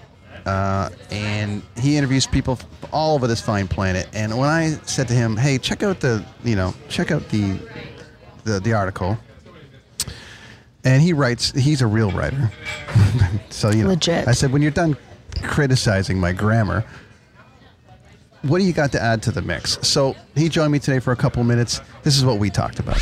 Uh, 0.46 0.88
and 1.11 1.62
he 1.78 1.96
interviews 1.96 2.26
people 2.26 2.59
all 2.92 3.14
over 3.14 3.26
this 3.26 3.40
fine 3.40 3.68
planet. 3.68 4.09
And 4.14 4.37
when 4.38 4.48
I 4.48 4.70
said 4.85 5.09
to 5.09 5.14
him, 5.14 5.37
"Hey, 5.37 5.59
check 5.59 5.83
out 5.83 6.00
the, 6.00 6.24
you 6.44 6.56
know, 6.56 6.74
check 6.88 7.11
out 7.11 7.28
the, 7.28 7.59
the, 8.44 8.59
the 8.61 8.72
article," 8.72 9.18
and 10.85 11.02
he 11.02 11.12
writes, 11.12 11.52
he's 11.52 11.83
a 11.83 11.87
real 11.87 12.11
writer. 12.11 12.50
so 13.50 13.70
you 13.70 13.83
know, 13.83 13.90
Legit. 13.90 14.28
I 14.28 14.33
said, 14.33 14.52
when 14.52 14.62
you're 14.62 14.70
done 14.70 14.96
criticizing 15.42 16.18
my 16.18 16.33
grammar, 16.33 16.85
what 18.42 18.59
do 18.59 18.64
you 18.64 18.72
got 18.72 18.92
to 18.92 19.03
add 19.03 19.22
to 19.24 19.33
the 19.33 19.42
mix? 19.42 19.79
So 19.83 20.16
he 20.35 20.48
joined 20.48 20.72
me 20.72 20.79
today 20.79 20.98
for 20.98 21.12
a 21.12 21.16
couple 21.16 21.42
minutes. 21.44 21.81
This 22.03 22.16
is 22.16 22.24
what 22.24 22.38
we 22.38 22.50
talked 22.50 22.79
about. 22.79 22.98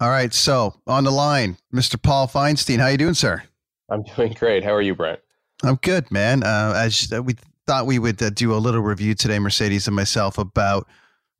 All 0.00 0.10
right, 0.10 0.32
so 0.32 0.74
on 0.86 1.04
the 1.04 1.10
line, 1.10 1.56
Mr. 1.72 2.00
Paul 2.00 2.26
Feinstein. 2.26 2.78
How 2.78 2.88
you 2.88 2.98
doing, 2.98 3.14
sir? 3.14 3.42
I'm 3.88 4.02
doing 4.02 4.32
great. 4.32 4.64
How 4.64 4.72
are 4.72 4.82
you, 4.82 4.94
Brent? 4.94 5.20
I'm 5.62 5.76
good, 5.76 6.10
man. 6.10 6.42
Uh, 6.42 6.74
as 6.76 7.12
uh, 7.14 7.22
we 7.22 7.36
thought 7.66 7.86
we 7.86 7.98
would 7.98 8.22
uh, 8.22 8.30
do 8.30 8.52
a 8.54 8.56
little 8.56 8.80
review 8.80 9.14
today, 9.14 9.38
Mercedes 9.38 9.86
and 9.86 9.94
myself, 9.94 10.36
about 10.36 10.86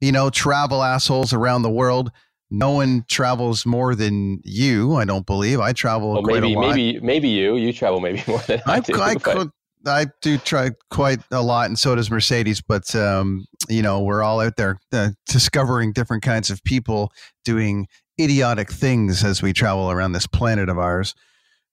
you 0.00 0.12
know 0.12 0.30
travel 0.30 0.82
assholes 0.82 1.32
around 1.32 1.62
the 1.62 1.70
world. 1.70 2.12
No 2.50 2.70
one 2.70 3.04
travels 3.08 3.66
more 3.66 3.94
than 3.94 4.40
you. 4.44 4.94
I 4.94 5.04
don't 5.04 5.26
believe 5.26 5.58
I 5.58 5.72
travel 5.72 6.12
Well, 6.12 6.22
maybe, 6.22 6.54
maybe, 6.54 7.00
maybe 7.00 7.28
you. 7.28 7.56
You 7.56 7.72
travel 7.72 8.00
maybe 8.00 8.22
more 8.28 8.38
than 8.40 8.62
I, 8.66 8.74
I, 8.74 8.80
do. 8.80 9.00
I, 9.00 9.14
could, 9.16 9.50
I 9.86 10.06
do 10.22 10.38
try 10.38 10.70
quite 10.90 11.20
a 11.30 11.42
lot, 11.42 11.66
and 11.66 11.78
so 11.78 11.94
does 11.94 12.10
Mercedes. 12.10 12.60
But 12.60 12.94
um, 12.94 13.46
you 13.68 13.82
know, 13.82 14.02
we're 14.02 14.22
all 14.22 14.40
out 14.40 14.56
there 14.56 14.78
uh, 14.92 15.10
discovering 15.26 15.92
different 15.92 16.22
kinds 16.22 16.50
of 16.50 16.62
people 16.64 17.12
doing 17.44 17.86
idiotic 18.20 18.70
things 18.70 19.24
as 19.24 19.42
we 19.42 19.52
travel 19.52 19.90
around 19.90 20.12
this 20.12 20.26
planet 20.26 20.68
of 20.68 20.78
ours. 20.78 21.14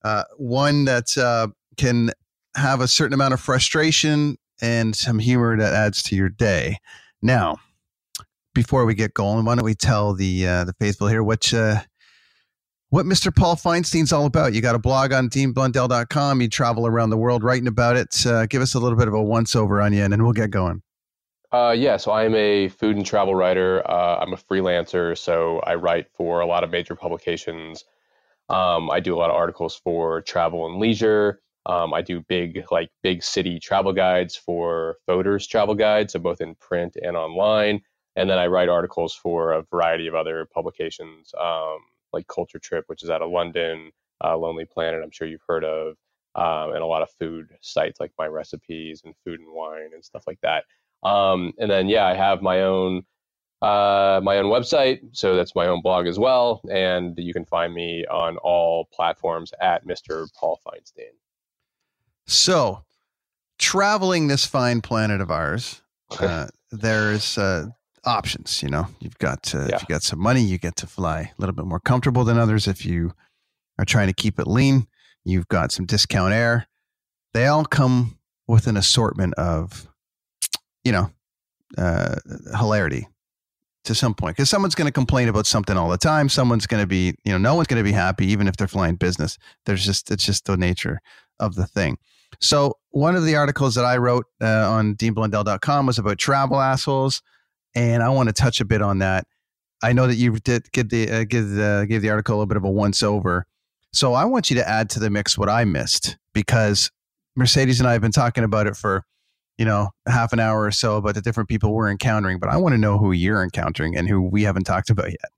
Uh, 0.04 0.24
one 0.38 0.86
that 0.86 1.18
uh, 1.18 1.48
can 1.78 2.12
have 2.56 2.82
a 2.82 2.88
certain 2.88 3.14
amount 3.14 3.34
of 3.34 3.40
frustration 3.40 4.38
and 4.62 4.96
some 4.96 5.20
humor 5.20 5.58
that 5.58 5.74
adds 5.74 6.04
to 6.04 6.16
your 6.16 6.30
day. 6.30 6.78
Now, 7.22 7.58
before 8.54 8.86
we 8.86 8.96
get 8.96 9.14
going, 9.14 9.46
why 9.46 9.56
don't 9.56 9.66
we 9.66 9.76
tell 9.76 10.14
the 10.14 10.48
uh, 10.48 10.64
the 10.66 10.74
faithful 10.74 11.08
here 11.08 11.24
what 11.24 11.54
uh, 11.54 11.82
what 12.92 13.06
Mr. 13.06 13.34
Paul 13.34 13.56
Feinstein's 13.56 14.12
all 14.12 14.26
about. 14.26 14.54
You 14.54 14.62
got 14.62 14.76
a 14.76 14.80
blog 14.80 15.14
on 15.14 15.30
deanblundell.com. 15.30 16.42
You 16.42 16.50
travel 16.50 16.86
around 16.86 17.10
the 17.10 17.18
world 17.18 17.42
writing 17.42 17.68
about 17.68 17.96
it. 17.96 18.26
Uh, 18.26 18.46
give 18.46 18.62
us 18.62 18.76
a 18.76 18.80
little 18.80 18.98
bit 18.98 19.08
of 19.08 19.14
a 19.14 19.24
once 19.24 19.56
over 19.56 19.82
on 19.82 19.94
you, 19.94 20.04
and 20.04 20.12
then 20.12 20.24
we'll 20.24 20.34
get 20.34 20.52
going. 20.52 20.84
Uh, 21.54 21.74
yeah, 21.76 21.98
so 21.98 22.12
I'm 22.12 22.36
a 22.36 22.68
food 22.68 22.98
and 22.98 23.06
travel 23.06 23.34
writer. 23.34 23.82
Uh, 23.90 24.20
I'm 24.20 24.34
a 24.34 24.38
freelancer, 24.38 25.18
so 25.18 25.60
I 25.60 25.76
write 25.76 26.08
for 26.16 26.42
a 26.42 26.46
lot 26.46 26.64
of 26.64 26.70
major 26.70 26.96
publications. 26.96 27.86
Um, 28.50 28.92
I 28.92 29.00
do 29.00 29.16
a 29.16 29.18
lot 29.18 29.30
of 29.30 29.38
articles 29.38 29.80
for 29.82 30.22
travel 30.22 30.66
and 30.66 30.78
leisure. 30.78 31.42
Um, 31.66 31.94
I 31.94 32.02
do 32.02 32.22
big, 32.22 32.66
like 32.72 32.90
big 33.04 33.24
city 33.24 33.60
travel 33.60 33.94
guides 33.94 34.36
for 34.36 34.98
Fodor's 35.08 35.48
travel 35.48 35.76
guides, 35.76 36.14
so 36.14 36.20
both 36.20 36.42
in 36.42 36.56
print 36.56 36.98
and 37.02 37.16
online. 37.16 37.82
And 38.18 38.30
then 38.30 38.38
I 38.38 38.48
write 38.48 38.68
articles 38.68 39.14
for 39.14 39.54
a 39.54 39.64
variety 39.72 40.08
of 40.08 40.16
other 40.16 40.46
publications, 40.54 41.34
um, 41.40 41.78
like 42.14 42.28
Culture 42.28 42.60
Trip, 42.60 42.86
which 42.88 43.04
is 43.04 43.10
out 43.10 43.22
of 43.22 43.32
London, 43.32 43.92
uh, 44.24 44.38
Lonely 44.38 44.66
Planet, 44.66 45.02
I'm 45.04 45.12
sure 45.12 45.28
you've 45.28 45.42
heard 45.48 45.64
of, 45.64 45.96
um, 46.36 46.74
and 46.74 46.82
a 46.82 46.86
lot 46.86 47.02
of 47.02 47.10
food 47.20 47.50
sites 47.62 48.00
like 48.00 48.12
My 48.18 48.28
Recipes 48.28 49.02
and 49.06 49.14
Food 49.24 49.40
and 49.40 49.54
Wine 49.54 49.92
and 49.94 50.04
stuff 50.04 50.24
like 50.28 50.40
that. 50.42 50.66
Um, 51.04 51.54
and 51.60 51.70
then 51.70 51.88
yeah, 51.90 52.06
I 52.06 52.14
have 52.14 52.42
my 52.42 52.62
own 52.62 53.04
uh, 53.62 54.20
my 54.24 54.38
own 54.38 54.46
website, 54.46 55.02
so 55.12 55.36
that's 55.36 55.54
my 55.56 55.68
own 55.68 55.82
blog 55.82 56.08
as 56.08 56.18
well, 56.18 56.62
and 56.72 57.16
you 57.18 57.32
can 57.32 57.46
find 57.46 57.74
me 57.74 58.04
on 58.08 58.38
all 58.38 58.88
platforms 58.92 59.54
at 59.62 59.86
Mr. 59.86 60.28
Paul 60.34 60.60
Feinstein. 60.66 61.14
So, 62.26 62.84
traveling 63.60 64.28
this 64.28 64.48
fine 64.48 64.82
planet 64.82 65.22
of 65.22 65.30
ours, 65.30 65.84
uh, 66.20 66.48
there's 66.72 67.38
uh, 67.38 67.68
options. 68.06 68.62
You 68.64 68.70
know, 68.70 68.88
you've 69.00 69.18
got 69.18 69.54
uh, 69.54 69.68
Yeah. 69.70 69.76
if 69.76 69.82
you 69.84 69.88
got 69.88 70.04
some 70.04 70.20
money, 70.20 70.42
you 70.42 70.58
get 70.58 70.76
to 70.78 70.88
fly 70.88 71.22
a 71.38 71.42
little 71.42 71.56
bit 71.56 71.66
more 71.66 71.80
comfortable 71.80 72.24
than 72.24 72.38
others. 72.38 72.68
If 72.68 72.86
you 72.86 73.14
are 73.80 73.86
trying 73.86 74.08
to 74.08 74.14
keep 74.14 74.40
it 74.40 74.48
lean, 74.48 74.88
you've 75.24 75.48
got 75.48 75.72
some 75.72 75.86
discount 75.86 76.34
air. 76.34 76.68
They 77.34 77.48
all 77.48 77.66
come 77.66 78.18
with 78.48 78.68
an 78.68 78.76
assortment 78.78 79.34
of, 79.36 79.88
you 80.84 80.92
know, 80.92 81.12
uh, 81.78 82.16
hilarity 82.58 83.08
to 83.84 83.96
some 83.96 84.14
point 84.14 84.36
because 84.36 84.50
someone's 84.50 84.76
going 84.76 84.88
to 84.88 84.92
complain 84.92 85.28
about 85.30 85.48
something 85.48 85.78
all 85.78 85.90
the 85.90 85.98
time. 85.98 86.28
Someone's 86.30 86.68
going 86.68 86.84
to 86.84 86.88
be, 86.88 87.16
you 87.24 87.32
know, 87.32 87.38
no 87.38 87.56
one's 87.56 87.68
going 87.68 87.80
to 87.84 87.90
be 87.90 87.94
happy 87.94 88.28
even 88.28 88.48
if 88.48 88.58
they're 88.58 88.68
flying 88.68 88.96
business. 88.96 89.38
There's 89.66 89.86
just 89.86 90.12
it's 90.12 90.24
just 90.26 90.46
the 90.46 90.58
nature 90.58 91.00
of 91.40 91.56
the 91.56 91.66
thing. 91.66 91.98
So 92.40 92.78
one 92.90 93.16
of 93.16 93.26
the 93.26 93.36
articles 93.36 93.76
that 93.76 93.86
I 93.86 93.98
wrote 93.98 94.26
uh, 94.42 94.70
on 94.72 94.96
deanblundell.com 94.96 95.86
was 95.86 95.98
about 95.98 96.18
travel 96.18 96.60
assholes, 96.60 97.22
and 97.76 98.04
I 98.04 98.10
want 98.10 98.30
to 98.30 98.34
touch 98.34 98.62
a 98.62 98.66
bit 98.66 98.82
on 98.82 99.00
that. 99.00 99.26
I 99.84 99.94
know 99.94 100.08
that 100.08 100.16
you 100.16 100.38
did 100.40 100.72
give 100.72 100.90
the 100.90 101.10
uh, 101.10 101.24
give 101.24 101.50
the 101.50 101.86
gave 101.90 102.02
the 102.02 102.10
article 102.10 102.36
a 102.36 102.38
little 102.38 102.48
bit 102.48 102.58
of 102.58 102.64
a 102.64 102.70
once 102.70 103.02
over, 103.02 103.46
so 103.94 104.14
I 104.14 104.26
want 104.26 104.50
you 104.50 104.56
to 104.58 104.68
add 104.68 104.90
to 104.92 105.00
the 105.00 105.10
mix 105.10 105.38
what 105.38 105.50
I 105.50 105.66
missed 105.66 106.18
because 106.34 106.92
Mercedes 107.36 107.80
and 107.80 107.90
I 107.90 107.94
have 107.94 108.02
been 108.02 108.12
talking 108.12 108.44
about 108.44 108.68
it 108.68 108.76
for 108.76 109.04
you 109.58 109.66
know 109.66 109.90
half 110.08 110.34
an 110.34 110.40
hour 110.40 110.64
or 110.64 110.72
so 110.72 110.98
about 110.98 111.16
the 111.16 111.22
different 111.22 111.50
people 111.50 111.74
we're 111.74 111.90
encountering, 111.90 112.40
but 112.40 112.50
I 112.50 112.58
want 112.58 112.74
to 112.74 112.78
know 112.78 112.98
who 112.98 113.12
you're 113.12 113.44
encountering 113.44 113.98
and 113.98 114.08
who 114.08 114.22
we 114.22 114.44
haven't 114.44 114.66
talked 114.66 114.90
about 114.90 115.10
yet. 115.10 115.32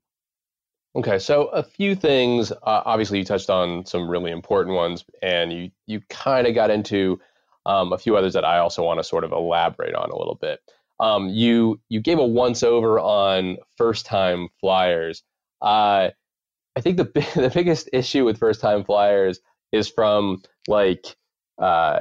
Okay, 0.96 1.18
so 1.18 1.46
a 1.46 1.62
few 1.62 1.96
things. 1.96 2.52
Uh, 2.52 2.82
obviously, 2.84 3.18
you 3.18 3.24
touched 3.24 3.50
on 3.50 3.84
some 3.84 4.08
really 4.08 4.30
important 4.30 4.76
ones, 4.76 5.04
and 5.22 5.52
you 5.52 5.70
you 5.86 6.00
kind 6.08 6.46
of 6.46 6.54
got 6.54 6.70
into 6.70 7.18
um, 7.66 7.92
a 7.92 7.98
few 7.98 8.16
others 8.16 8.34
that 8.34 8.44
I 8.44 8.58
also 8.58 8.84
want 8.84 9.00
to 9.00 9.04
sort 9.04 9.24
of 9.24 9.32
elaborate 9.32 9.94
on 9.94 10.10
a 10.10 10.16
little 10.16 10.36
bit. 10.36 10.60
Um, 11.04 11.28
you 11.28 11.80
you 11.90 12.00
gave 12.00 12.18
a 12.18 12.26
once 12.26 12.62
over 12.62 12.98
on 12.98 13.58
first 13.76 14.06
time 14.06 14.48
flyers. 14.58 15.22
Uh, 15.60 16.10
I 16.76 16.80
think 16.80 16.96
the 16.96 17.04
the 17.34 17.50
biggest 17.52 17.90
issue 17.92 18.24
with 18.24 18.38
first 18.38 18.62
time 18.62 18.84
flyers 18.84 19.40
is 19.70 19.88
from 19.88 20.42
like 20.66 21.14
uh, 21.60 21.98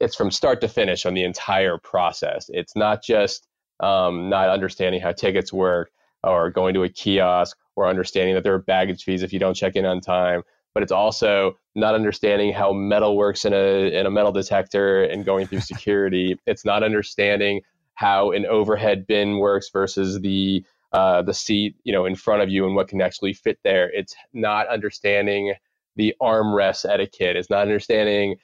it's 0.00 0.14
from 0.14 0.30
start 0.30 0.60
to 0.60 0.68
finish 0.68 1.04
on 1.04 1.14
the 1.14 1.24
entire 1.24 1.78
process. 1.78 2.48
It's 2.52 2.76
not 2.76 3.02
just 3.02 3.48
um, 3.80 4.28
not 4.28 4.50
understanding 4.50 5.00
how 5.00 5.10
tickets 5.10 5.52
work 5.52 5.90
or 6.22 6.50
going 6.50 6.74
to 6.74 6.84
a 6.84 6.88
kiosk 6.88 7.56
or 7.74 7.88
understanding 7.88 8.34
that 8.36 8.44
there 8.44 8.54
are 8.54 8.58
baggage 8.58 9.02
fees 9.02 9.24
if 9.24 9.32
you 9.32 9.40
don't 9.40 9.54
check 9.54 9.74
in 9.74 9.84
on 9.84 10.00
time. 10.00 10.42
But 10.74 10.84
it's 10.84 10.92
also 10.92 11.58
not 11.74 11.94
understanding 11.94 12.52
how 12.52 12.72
metal 12.72 13.16
works 13.16 13.44
in 13.44 13.52
a 13.52 13.98
in 13.98 14.06
a 14.06 14.10
metal 14.12 14.30
detector 14.30 15.02
and 15.02 15.24
going 15.24 15.48
through 15.48 15.60
security. 15.72 16.38
it's 16.46 16.64
not 16.64 16.84
understanding 16.84 17.62
how 17.96 18.30
an 18.30 18.46
overhead 18.46 19.06
bin 19.06 19.38
works 19.38 19.70
versus 19.70 20.20
the 20.20 20.64
uh, 20.92 21.20
the 21.22 21.34
seat 21.34 21.76
you 21.82 21.92
know 21.92 22.06
in 22.06 22.14
front 22.14 22.42
of 22.42 22.48
you 22.48 22.64
and 22.64 22.76
what 22.76 22.88
can 22.88 23.00
actually 23.00 23.34
fit 23.34 23.58
there. 23.64 23.90
It's 23.92 24.14
not 24.32 24.68
understanding 24.68 25.54
the 25.96 26.14
armrest 26.22 26.88
etiquette. 26.88 27.36
It's 27.36 27.50
not 27.50 27.62
understanding 27.62 28.36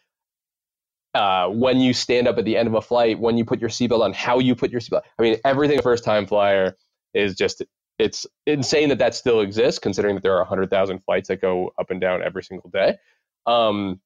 uh, 1.15 1.49
when 1.49 1.79
you 1.79 1.93
stand 1.93 2.27
up 2.27 2.39
at 2.39 2.45
the 2.45 2.57
end 2.57 2.67
of 2.67 2.75
a 2.75 2.81
flight, 2.81 3.19
when 3.21 3.37
you 3.37 3.45
put 3.45 3.61
your 3.61 3.71
seatbelt 3.71 4.01
on, 4.01 4.13
how 4.13 4.39
you 4.39 4.55
put 4.55 4.71
your 4.71 4.81
seatbelt. 4.81 5.03
I 5.19 5.23
mean, 5.23 5.37
everything 5.45 5.81
first 5.83 6.05
time 6.05 6.27
flyer 6.27 6.77
is 7.15 7.35
just 7.35 7.63
it's 7.99 8.27
insane 8.47 8.89
that 8.89 8.99
that 8.99 9.15
still 9.15 9.41
exists, 9.41 9.79
considering 9.79 10.15
that 10.15 10.23
there 10.23 10.35
are 10.35 10.41
100,000 10.41 11.01
flights 11.05 11.29
that 11.29 11.41
go 11.41 11.73
up 11.79 11.91
and 11.91 12.01
down 12.01 12.23
every 12.23 12.43
single 12.43 12.71
day. 12.71 12.97
Um, 13.47 14.01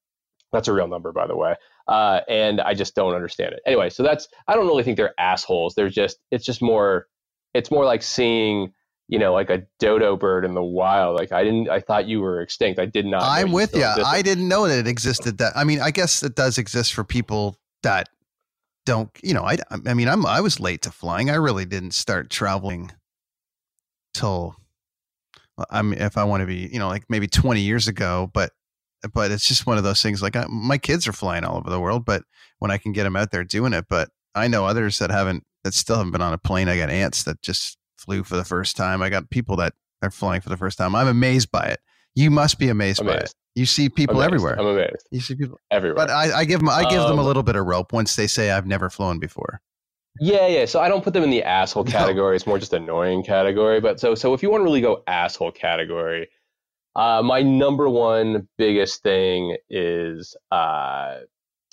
that's 0.53 0.69
a 0.69 0.73
real 0.73 0.89
number, 0.89 1.13
by 1.13 1.27
the 1.27 1.37
way. 1.37 1.55
Uh, 1.89 2.21
and 2.29 2.61
I 2.61 2.75
just 2.75 2.95
don't 2.95 3.15
understand 3.15 3.53
it. 3.53 3.61
Anyway, 3.67 3.91
so 3.91 4.03
that's 4.03 4.29
I 4.49 4.55
don't 4.55 4.67
really 4.67 4.83
think 4.83 4.97
they're 4.97 5.15
assholes. 5.19 5.75
They're 5.75 5.89
just 5.89 6.19
it's 6.31 6.45
just 6.45 6.61
more 6.61 7.07
it's 7.55 7.71
more 7.71 7.85
like 7.85 8.03
seeing 8.03 8.73
you 9.09 9.19
know, 9.19 9.33
like 9.33 9.51
a 9.51 9.63
dodo 9.79 10.17
bird 10.17 10.45
in 10.45 10.55
the 10.55 10.63
wild. 10.63 11.17
Like 11.17 11.33
I 11.33 11.45
didn't, 11.45 11.69
I 11.69 11.81
thought 11.81 12.07
you 12.07 12.21
were 12.21 12.41
extinct. 12.41 12.81
I 12.81 12.87
did 12.87 13.07
not. 13.07 13.23
I'm 13.23 13.53
with 13.53 13.75
you. 13.75 13.83
existed. 13.83 14.05
I 14.05 14.23
didn't 14.23 14.49
know 14.49 14.67
that 14.67 14.79
it 14.79 14.89
existed. 14.89 15.39
That 15.39 15.53
I 15.57 15.65
mean, 15.65 15.81
I 15.81 15.91
guess 15.91 16.23
it 16.23 16.35
does 16.35 16.59
exist 16.59 16.93
for 16.93 17.05
people 17.05 17.57
that 17.83 18.09
don't. 18.85 19.11
You 19.23 19.35
know, 19.35 19.45
I. 19.45 19.59
I 19.87 19.95
mean, 19.95 20.09
I'm. 20.09 20.27
I 20.27 20.41
was 20.41 20.59
late 20.59 20.83
to 20.83 20.91
flying. 20.91 21.31
I 21.31 21.35
really 21.35 21.65
didn't 21.65 21.93
start 21.93 22.31
traveling 22.31 22.93
till. 24.13 24.57
I 25.71 25.83
mean, 25.83 26.01
if 26.01 26.19
I 26.19 26.25
want 26.25 26.43
to 26.43 26.47
be, 26.47 26.69
you 26.71 26.79
know, 26.79 26.89
like 26.89 27.05
maybe 27.09 27.27
20 27.29 27.63
years 27.63 27.89
ago, 27.89 28.31
but 28.35 28.53
but 29.13 29.31
it's 29.31 29.47
just 29.47 29.67
one 29.67 29.79
of 29.79 29.85
those 29.85 30.03
things. 30.03 30.23
Like 30.23 30.37
I, 30.37 30.47
my 30.49 30.79
kids 30.79 31.07
are 31.07 31.13
flying 31.13 31.45
all 31.45 31.59
over 31.59 31.71
the 31.71 31.81
world, 31.81 32.05
but 32.05 32.23
when 32.59 32.71
I 32.71 32.79
can 32.79 32.93
get 32.93 33.05
them 33.05 33.17
out 33.17 33.31
there 33.31 33.45
doing 33.45 33.73
it, 33.73 33.87
but 33.89 34.09
I 34.35 34.49
know 34.49 34.67
others 34.67 34.99
that 34.99 35.11
haven't, 35.11 35.45
that 35.65 35.75
still 35.75 35.97
haven't 35.97 36.13
been 36.13 36.23
on 36.23 36.33
a 36.33 36.39
plane. 36.39 36.69
I 36.69 36.77
got 36.77 36.91
aunts 36.91 37.25
that 37.25 37.41
just 37.43 37.79
flew 37.99 38.23
for 38.25 38.37
the 38.37 38.45
first 38.45 38.77
time. 38.77 39.03
I 39.03 39.09
got 39.09 39.31
people 39.31 39.57
that 39.57 39.75
are 40.03 40.11
flying 40.11 40.41
for 40.41 40.49
the 40.49 40.57
first 40.57 40.79
time. 40.79 40.95
I'm 40.95 41.09
amazed 41.09 41.51
by 41.51 41.65
it. 41.67 41.81
You 42.15 42.31
must 42.31 42.59
be 42.59 42.69
amazed, 42.69 43.05
by 43.05 43.13
it. 43.15 43.35
You 43.55 43.67
see 43.67 43.89
people 43.89 44.17
Amazed. 44.17 44.27
everywhere. 44.27 44.59
I'm 44.59 44.67
amazed. 44.67 45.07
you 45.11 45.21
see 45.21 45.35
people, 45.35 45.59
Everywhere. 45.71 45.97
but 46.07 46.11
I, 46.11 46.39
I 46.41 46.45
give 46.45 46.61
them, 46.61 46.69
I 46.69 46.83
give 46.89 47.01
them 47.03 47.19
a 47.19 47.21
Um, 47.21 47.27
little 47.27 47.43
bit 47.43 47.57
of 47.57 47.67
rope 47.67 47.93
once 47.93 48.17
they 48.17 48.27
say 48.27 48.51
I've 48.51 48.67
never 48.67 48.89
flown 48.91 49.19
before. 49.19 49.61
Yeah, 50.19 50.47
yeah. 50.47 50.65
So 50.65 50.81
I 50.81 50.89
don't 50.89 51.05
put 51.05 51.13
them 51.13 51.23
in 51.25 51.31
the 51.31 51.43
asshole 51.45 51.85
No. 51.85 51.91
category. 51.91 52.37
It's 52.37 52.47
more 52.47 52.59
just 52.59 52.73
annoying 52.73 53.23
category. 53.23 53.81
But 53.81 54.01
so 54.01 54.15
so 54.15 54.33
if 54.35 54.43
you 54.43 54.51
want 54.51 54.61
to 54.63 54.65
really 54.65 54.81
go 54.81 55.03
asshole 55.07 55.53
category, 55.53 56.29
uh, 56.97 57.23
my 57.23 57.43
number 57.43 57.89
one 57.89 58.49
biggest 58.57 59.03
thing 59.03 59.57
is 59.69 60.35
uh, 60.51 61.19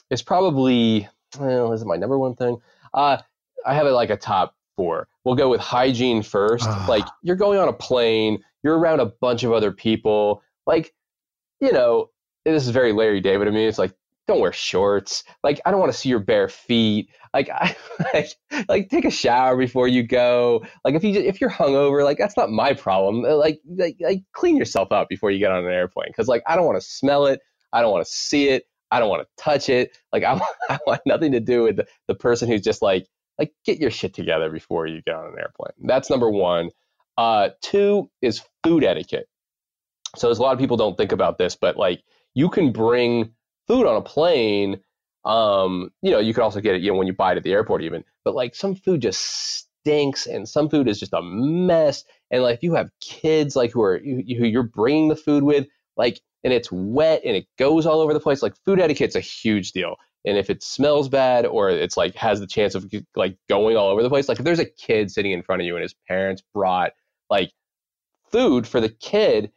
is 0.10 0.22
probably 0.22 1.08
well, 1.40 1.72
is 1.74 1.82
it 1.82 1.86
my 1.86 1.96
number 1.96 2.20
one 2.20 2.36
thing? 2.36 2.58
Uh, 2.94 3.18
I 3.66 3.74
have 3.74 3.88
it 3.88 3.92
like 3.92 4.10
a 4.10 4.18
top 4.18 4.56
four. 4.76 5.08
We'll 5.24 5.36
go 5.36 5.50
with 5.50 5.62
hygiene 5.62 6.22
first. 6.22 6.66
Ah. 6.68 6.86
like 6.90 7.06
you're 7.22 7.38
going 7.38 7.58
on 7.58 7.70
a 7.70 7.74
plane, 7.74 8.44
you're 8.64 8.78
around 8.78 9.00
a 9.00 9.06
bunch 9.06 9.44
of 9.44 9.54
other 9.54 9.72
people. 9.72 10.44
Like, 10.68 10.94
you 11.62 11.72
know, 11.72 12.10
this 12.44 12.64
is 12.64 12.70
very 12.70 12.92
Larry 12.92 13.22
David 13.22 13.46
to 13.46 13.52
me. 13.52 13.66
It's 13.66 13.78
like, 13.80 13.94
don't 14.28 14.40
wear 14.40 14.54
shorts. 14.54 15.24
Like, 15.44 15.60
I 15.66 15.72
don't 15.72 15.80
want 15.80 15.92
to 15.92 15.98
see 15.98 16.10
your 16.10 16.20
bare 16.20 16.48
feet. 16.50 17.10
Like, 17.34 17.50
I 17.50 17.76
like, 18.14 18.30
like 18.70 18.90
take 18.90 19.06
a 19.06 19.12
shower 19.12 19.58
before 19.58 19.88
you 19.88 20.04
go. 20.04 20.66
Like, 20.86 20.96
if 20.96 21.04
you 21.04 21.20
if 21.20 21.42
you're 21.42 21.50
hungover, 21.50 22.04
like 22.04 22.18
that's 22.18 22.38
not 22.38 22.50
my 22.52 22.74
problem. 22.74 23.26
Uh, 23.26 23.36
Like, 23.36 23.60
like, 23.66 23.98
like 24.00 24.22
clean 24.34 24.58
yourself 24.58 24.92
up 24.92 25.10
before 25.10 25.32
you 25.32 25.40
get 25.40 25.52
on 25.52 25.66
an 25.66 25.72
airplane. 25.72 26.08
Because 26.10 26.28
like, 26.28 26.44
I 26.48 26.56
don't 26.56 26.66
want 26.66 26.82
to 26.82 26.88
smell 26.88 27.26
it. 27.26 27.42
I 27.74 27.82
don't 27.82 27.92
want 27.92 28.06
to 28.06 28.12
see 28.12 28.50
it. 28.50 28.66
I 28.92 29.00
don't 29.00 29.10
want 29.10 29.24
to 29.24 29.44
touch 29.44 29.70
it. 29.70 29.98
Like, 30.14 30.24
I, 30.24 30.40
I 30.70 30.80
want 30.88 31.02
nothing 31.06 31.32
to 31.34 31.40
do 31.40 31.64
with 31.64 31.78
the, 31.78 31.88
the 32.08 32.16
person 32.16 32.48
who's 32.48 32.62
just 32.62 32.82
like, 32.82 33.08
like, 33.40 33.52
get 33.66 33.80
your 33.80 33.92
shit 33.92 34.14
together 34.14 34.50
before 34.52 34.86
you 34.88 35.02
get 35.02 35.16
on 35.16 35.26
an 35.26 35.40
airplane. 35.40 35.74
That's 35.88 36.10
number 36.10 36.30
one. 36.30 36.70
Uh, 37.18 37.50
two 37.62 38.10
is 38.22 38.44
food 38.64 38.84
etiquette. 38.84 39.28
So 40.16 40.28
there's 40.28 40.38
a 40.40 40.44
lot 40.44 40.54
of 40.54 40.60
people 40.60 40.78
don't 40.78 40.96
think 40.96 41.12
about 41.12 41.40
this, 41.40 41.56
but 41.56 41.76
like, 41.76 42.04
you 42.36 42.50
can 42.50 42.72
bring 42.72 43.34
food 43.67 43.86
on 43.86 43.95
a 43.95 44.02
plane. 44.02 44.80
Um, 45.26 45.91
you 46.02 46.12
know, 46.12 46.19
you 46.19 46.34
can 46.34 46.43
also 46.43 46.60
get 46.60 46.76
it, 46.76 46.82
you 46.82 46.91
know, 46.91 46.97
when 46.97 47.08
you 47.08 47.13
buy 47.13 47.32
it 47.32 47.38
at 47.38 47.43
the 47.43 47.54
airport 47.54 47.84
even. 47.84 48.04
But 48.26 48.36
like, 48.36 48.56
some 48.56 48.76
food 48.76 49.02
just 49.02 49.67
stinks, 49.82 50.26
and 50.26 50.47
some 50.47 50.69
food 50.69 50.88
is 50.88 50.99
just 50.99 51.13
a 51.13 51.21
mess. 51.21 52.04
And 52.32 52.43
like, 52.43 52.58
if 52.58 52.63
you 52.63 52.76
have 52.76 52.89
kids 53.02 53.56
like 53.56 53.71
who 53.71 53.82
are 53.82 53.99
who 53.99 54.23
you're 54.26 54.63
bringing 54.63 55.10
the 55.10 55.15
food 55.15 55.43
with, 55.43 55.67
like, 55.97 56.19
and 56.43 56.52
it's 56.52 56.71
wet 56.71 57.21
and 57.23 57.36
it 57.36 57.47
goes 57.58 57.86
all 57.86 58.02
over 58.02 58.13
the 58.13 58.19
place. 58.19 58.41
Like, 58.41 58.56
food 58.65 58.80
etiquette's 58.80 59.15
a 59.15 59.21
huge 59.21 59.71
deal. 59.71 59.95
And 60.26 60.38
if 60.38 60.49
it 60.49 60.63
smells 60.63 61.10
bad 61.10 61.45
or 61.45 61.69
it's 61.69 61.97
like 61.97 62.15
has 62.15 62.39
the 62.39 62.47
chance 62.47 62.76
of 62.76 62.89
like 63.15 63.38
going 63.49 63.76
all 63.76 63.89
over 63.89 64.02
the 64.02 64.10
place, 64.10 64.30
like 64.30 64.39
if 64.39 64.45
there's 64.45 64.60
a 64.60 64.65
kid 64.65 65.12
sitting 65.12 65.32
in 65.32 65.43
front 65.43 65.62
of 65.62 65.65
you 65.65 65.76
and 65.76 65.84
his 65.84 65.95
parents 66.08 66.41
brought 66.54 66.93
like 67.30 67.52
food 68.32 68.65
for 68.65 68.80
the 68.80 68.89
kid 68.89 69.52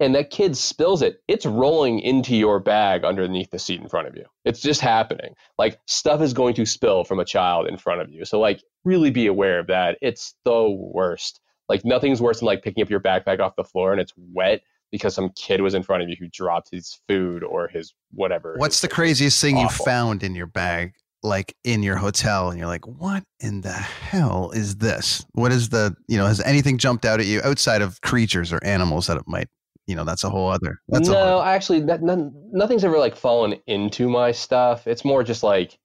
and 0.00 0.14
that 0.14 0.30
kid 0.30 0.56
spills 0.56 1.02
it, 1.02 1.22
it's 1.26 1.44
rolling 1.44 2.00
into 2.00 2.36
your 2.36 2.60
bag 2.60 3.04
underneath 3.04 3.50
the 3.50 3.58
seat 3.58 3.80
in 3.80 3.88
front 3.88 4.08
of 4.08 4.16
you. 4.16 4.24
It's 4.44 4.60
just 4.60 4.80
happening. 4.80 5.34
Like 5.58 5.80
stuff 5.86 6.20
is 6.20 6.32
going 6.32 6.54
to 6.54 6.66
spill 6.66 7.04
from 7.04 7.18
a 7.18 7.24
child 7.24 7.66
in 7.66 7.76
front 7.76 8.00
of 8.00 8.10
you. 8.10 8.24
So 8.24 8.38
like 8.38 8.62
really 8.84 9.10
be 9.10 9.26
aware 9.26 9.58
of 9.58 9.66
that. 9.66 9.98
It's 10.00 10.34
the 10.44 10.68
worst. 10.68 11.40
Like 11.68 11.84
nothing's 11.84 12.22
worse 12.22 12.40
than 12.40 12.46
like 12.46 12.62
picking 12.62 12.82
up 12.82 12.90
your 12.90 13.00
backpack 13.00 13.40
off 13.40 13.56
the 13.56 13.64
floor 13.64 13.92
and 13.92 14.00
it's 14.00 14.12
wet 14.16 14.62
because 14.90 15.14
some 15.14 15.30
kid 15.30 15.60
was 15.60 15.74
in 15.74 15.82
front 15.82 16.02
of 16.02 16.08
you 16.08 16.16
who 16.18 16.28
dropped 16.28 16.70
his 16.70 17.00
food 17.08 17.42
or 17.42 17.68
his 17.68 17.92
whatever. 18.12 18.54
What's 18.56 18.80
the 18.80 18.88
craziest 18.88 19.40
thing 19.40 19.58
you 19.58 19.68
found 19.68 20.22
in 20.22 20.34
your 20.34 20.46
bag, 20.46 20.94
like 21.22 21.54
in 21.64 21.82
your 21.82 21.96
hotel, 21.96 22.48
and 22.48 22.58
you're 22.58 22.68
like, 22.68 22.86
"What 22.86 23.24
in 23.40 23.60
the 23.60 23.72
hell 23.72 24.50
is 24.52 24.76
this? 24.76 25.26
What 25.32 25.52
is 25.52 25.68
the 25.68 25.94
you 26.06 26.16
know? 26.16 26.26
Has 26.26 26.40
anything 26.40 26.78
jumped 26.78 27.04
out 27.04 27.20
at 27.20 27.26
you 27.26 27.42
outside 27.44 27.82
of 27.82 28.00
creatures 28.00 28.50
or 28.50 28.64
animals 28.64 29.08
that 29.08 29.18
it 29.18 29.24
might? 29.26 29.48
You 29.88 29.96
know, 29.96 30.04
that's 30.04 30.22
a 30.22 30.28
whole 30.28 30.50
other. 30.50 30.82
That's 30.88 31.08
no, 31.08 31.14
whole, 31.14 31.40
I 31.40 31.54
actually 31.54 31.80
that, 31.86 32.02
none, 32.02 32.30
nothing's 32.52 32.84
ever 32.84 32.98
like 32.98 33.16
fallen 33.16 33.54
into 33.66 34.06
my 34.06 34.32
stuff. 34.32 34.86
It's 34.86 35.02
more 35.02 35.24
just 35.24 35.42
like 35.42 35.78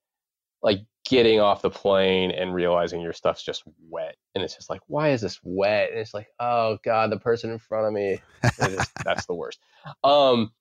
like 0.62 0.80
getting 1.10 1.40
off 1.40 1.62
the 1.62 1.70
plane 1.70 2.32
and 2.32 2.54
realizing 2.54 3.00
your 3.00 3.14
stuff's 3.14 3.44
just 3.44 3.64
wet, 3.90 4.18
and 4.36 4.44
it's 4.44 4.56
just 4.56 4.70
like, 4.70 4.82
why 4.88 5.12
is 5.12 5.22
this 5.22 5.40
wet? 5.42 5.92
And 5.92 6.00
it's 6.00 6.14
like, 6.14 6.28
oh 6.42 6.78
god, 6.84 7.12
the 7.14 7.18
person 7.18 7.50
in 7.50 7.60
front 7.60 7.88
of 7.88 7.94
me. 7.94 8.20
It 8.44 8.80
is- 8.80 8.88
that's 9.06 9.26
the 9.26 9.36
worst. 9.36 9.60
Um, 10.04 10.52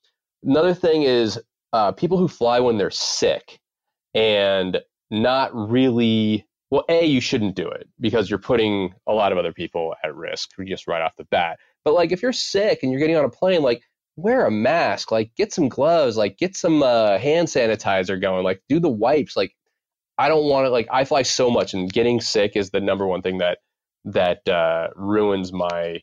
another 0.45 0.73
thing 0.73 1.03
is 1.03 1.41
uh, 1.73 1.91
people 1.91 2.19
who 2.19 2.29
fly 2.29 2.61
when 2.61 2.79
they're 2.79 2.93
sick 2.93 3.59
and 4.15 4.81
not 5.11 5.51
really. 5.53 6.47
Well, 6.71 6.85
a 6.89 7.05
you 7.05 7.21
shouldn't 7.21 7.55
do 7.55 7.69
it 7.69 7.87
because 8.01 8.31
you're 8.31 8.39
putting 8.39 8.95
a 9.07 9.13
lot 9.13 9.31
of 9.31 9.37
other 9.37 9.53
people 9.53 9.95
at 10.03 10.17
risk 10.17 10.53
just 10.65 10.87
right 10.87 11.03
off 11.03 11.17
the 11.17 11.25
bat. 11.25 11.59
But 11.85 11.95
like 11.95 12.13
if 12.13 12.23
you're 12.23 12.33
sick 12.33 12.81
and 12.83 12.93
you're 12.93 13.01
getting 13.01 13.17
on 13.17 13.25
a 13.25 13.31
plane, 13.31 13.63
like 13.63 13.83
wear 14.17 14.47
a 14.47 14.51
mask, 14.51 15.11
like 15.11 15.35
get 15.37 15.53
some 15.53 15.69
gloves, 15.69 16.17
like 16.17 16.39
get 16.39 16.57
some 16.57 16.83
uh, 16.83 17.19
hand 17.19 17.49
sanitizer 17.49 18.21
going, 18.21 18.45
like 18.45 18.63
do 18.69 18.79
the 18.79 18.89
wipes. 18.89 19.37
Like 19.37 19.55
I 20.19 20.29
don't 20.29 20.49
want 20.49 20.67
to 20.67 20.71
like 20.71 20.89
I 20.93 21.05
fly 21.05 21.23
so 21.23 21.51
much 21.51 21.75
and 21.75 21.93
getting 21.93 22.21
sick 22.21 22.53
is 22.57 22.71
the 22.71 22.81
number 22.81 23.07
one 23.07 23.23
thing 23.23 23.39
that 23.39 23.59
that 24.05 24.47
uh, 24.49 24.89
ruins 24.95 25.53
my 25.53 26.01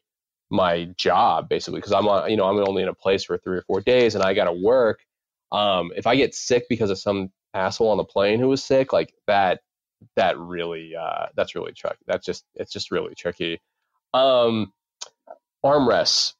my 0.52 0.86
job 0.98 1.48
basically 1.48 1.80
because 1.80 1.94
I'm 1.94 2.08
on 2.08 2.30
you 2.30 2.38
know 2.38 2.46
I'm 2.46 2.58
only 2.68 2.82
in 2.82 2.90
a 2.90 2.94
place 2.94 3.24
for 3.24 3.38
three 3.38 3.58
or 3.58 3.62
four 3.62 3.82
days 3.82 4.16
and 4.16 4.24
I 4.24 4.34
got 4.34 4.46
to 4.46 4.54
work. 4.54 5.00
Um, 5.52 5.92
if 5.96 6.08
I 6.08 6.16
get 6.16 6.36
sick 6.36 6.66
because 6.70 6.90
of 6.90 7.00
some 7.00 7.32
asshole 7.54 7.90
on 7.90 7.98
the 7.98 8.04
plane 8.04 8.40
who 8.40 8.48
was 8.50 8.64
sick, 8.64 8.94
like 8.94 9.14
that 9.28 9.62
that 10.16 10.38
really 10.38 10.96
uh, 10.96 11.28
that's 11.36 11.56
really 11.56 11.74
tricky. 11.74 11.98
That's 12.08 12.26
just 12.26 12.46
it's 12.56 12.72
just 12.72 12.92
really 12.92 13.16
tricky. 13.16 13.62
Um, 14.14 14.72
armrests, 15.66 16.34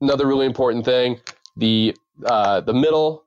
another 0.00 0.26
really 0.26 0.46
important 0.46 0.84
thing. 0.84 1.20
The 1.56 1.96
uh, 2.24 2.60
the 2.60 2.74
middle 2.74 3.24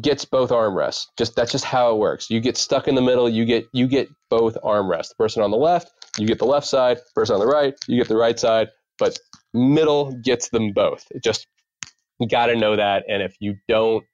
gets 0.00 0.24
both 0.24 0.50
armrests. 0.50 1.06
Just 1.16 1.36
that's 1.36 1.52
just 1.52 1.64
how 1.64 1.94
it 1.94 1.98
works. 1.98 2.30
You 2.30 2.40
get 2.40 2.56
stuck 2.56 2.88
in 2.88 2.94
the 2.94 3.02
middle. 3.02 3.28
You 3.28 3.44
get 3.44 3.66
you 3.72 3.86
get 3.86 4.08
both 4.30 4.56
armrests. 4.62 5.10
The 5.10 5.14
person 5.16 5.42
on 5.42 5.50
the 5.50 5.56
left, 5.56 5.90
you 6.18 6.26
get 6.26 6.38
the 6.38 6.46
left 6.46 6.66
side. 6.66 6.98
Person 7.14 7.34
on 7.34 7.40
the 7.40 7.46
right, 7.46 7.74
you 7.86 7.98
get 7.98 8.08
the 8.08 8.16
right 8.16 8.38
side. 8.38 8.68
But 8.98 9.18
middle 9.52 10.12
gets 10.12 10.48
them 10.50 10.72
both. 10.72 11.06
It 11.10 11.22
just 11.22 11.46
you 12.18 12.28
got 12.28 12.46
to 12.46 12.56
know 12.56 12.76
that. 12.76 13.04
And 13.08 13.22
if 13.22 13.36
you 13.40 13.56
don't, 13.68 14.04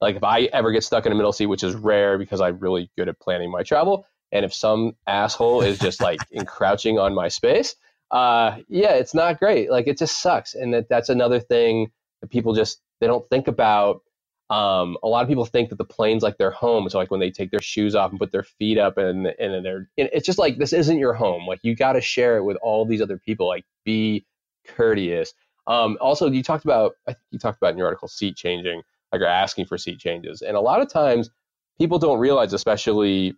like, 0.00 0.16
if 0.16 0.24
I 0.24 0.42
ever 0.52 0.72
get 0.72 0.84
stuck 0.84 1.06
in 1.06 1.12
a 1.12 1.14
middle 1.14 1.32
seat, 1.32 1.46
which 1.46 1.62
is 1.62 1.74
rare 1.74 2.18
because 2.18 2.40
I'm 2.40 2.58
really 2.58 2.90
good 2.96 3.08
at 3.08 3.20
planning 3.20 3.50
my 3.50 3.62
travel, 3.62 4.06
and 4.32 4.44
if 4.44 4.54
some 4.54 4.92
asshole 5.06 5.62
is 5.62 5.78
just 5.78 6.00
like 6.00 6.20
encroaching 6.30 6.98
on 6.98 7.14
my 7.14 7.28
space, 7.28 7.76
uh, 8.12 8.58
yeah, 8.68 8.92
it's 8.92 9.14
not 9.14 9.38
great. 9.40 9.70
Like, 9.70 9.88
it 9.88 9.98
just 9.98 10.20
sucks. 10.20 10.54
And 10.54 10.72
that 10.74 10.88
that's 10.88 11.08
another 11.08 11.40
thing 11.40 11.90
that 12.20 12.30
people 12.30 12.54
just 12.54 12.80
they 13.00 13.06
don't 13.06 13.28
think 13.28 13.48
about. 13.48 14.02
Um, 14.50 14.98
a 15.02 15.08
lot 15.08 15.22
of 15.22 15.28
people 15.28 15.46
think 15.46 15.70
that 15.70 15.78
the 15.78 15.84
plane's 15.84 16.22
like 16.22 16.36
their 16.36 16.50
home. 16.50 16.88
So 16.90 16.98
like 16.98 17.10
when 17.10 17.20
they 17.20 17.30
take 17.30 17.50
their 17.50 17.62
shoes 17.62 17.94
off 17.94 18.10
and 18.10 18.20
put 18.20 18.32
their 18.32 18.42
feet 18.42 18.76
up 18.76 18.98
and 18.98 19.26
and 19.26 19.64
they're 19.64 19.88
it's 19.96 20.26
just 20.26 20.38
like 20.38 20.58
this 20.58 20.74
isn't 20.74 20.98
your 20.98 21.14
home. 21.14 21.46
Like 21.46 21.60
you 21.62 21.74
got 21.74 21.94
to 21.94 22.02
share 22.02 22.36
it 22.36 22.44
with 22.44 22.58
all 22.58 22.84
these 22.84 23.00
other 23.00 23.16
people. 23.18 23.48
Like 23.48 23.64
be 23.84 24.26
courteous. 24.66 25.32
Um, 25.66 25.96
also, 26.00 26.30
you 26.30 26.42
talked 26.42 26.64
about 26.64 26.96
I 27.06 27.12
think 27.12 27.24
you 27.30 27.38
talked 27.38 27.58
about 27.58 27.72
in 27.72 27.78
your 27.78 27.86
article 27.86 28.08
seat 28.08 28.36
changing, 28.36 28.82
like 29.10 29.22
or 29.22 29.26
asking 29.26 29.66
for 29.66 29.78
seat 29.78 29.98
changes, 29.98 30.42
and 30.42 30.56
a 30.56 30.60
lot 30.60 30.80
of 30.80 30.90
times 30.90 31.30
people 31.78 31.98
don't 31.98 32.18
realize, 32.18 32.52
especially 32.52 33.34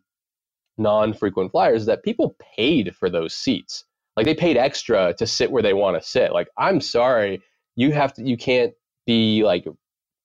non-frequent 0.78 1.52
flyers, 1.52 1.87
that 1.87 2.02
people 2.02 2.37
paid 2.56 2.94
for 2.96 3.08
those 3.08 3.34
seats. 3.34 3.84
Like 4.16 4.27
they 4.27 4.35
paid 4.35 4.57
extra 4.57 5.14
to 5.14 5.27
sit 5.27 5.50
where 5.50 5.62
they 5.62 5.74
want 5.74 6.00
to 6.00 6.09
sit. 6.09 6.33
Like 6.33 6.48
I'm 6.57 6.81
sorry, 6.81 7.42
you 7.77 7.92
have 7.92 8.12
to, 8.14 8.22
you 8.22 8.37
can't 8.37 8.72
be 9.07 9.42
like 9.44 9.66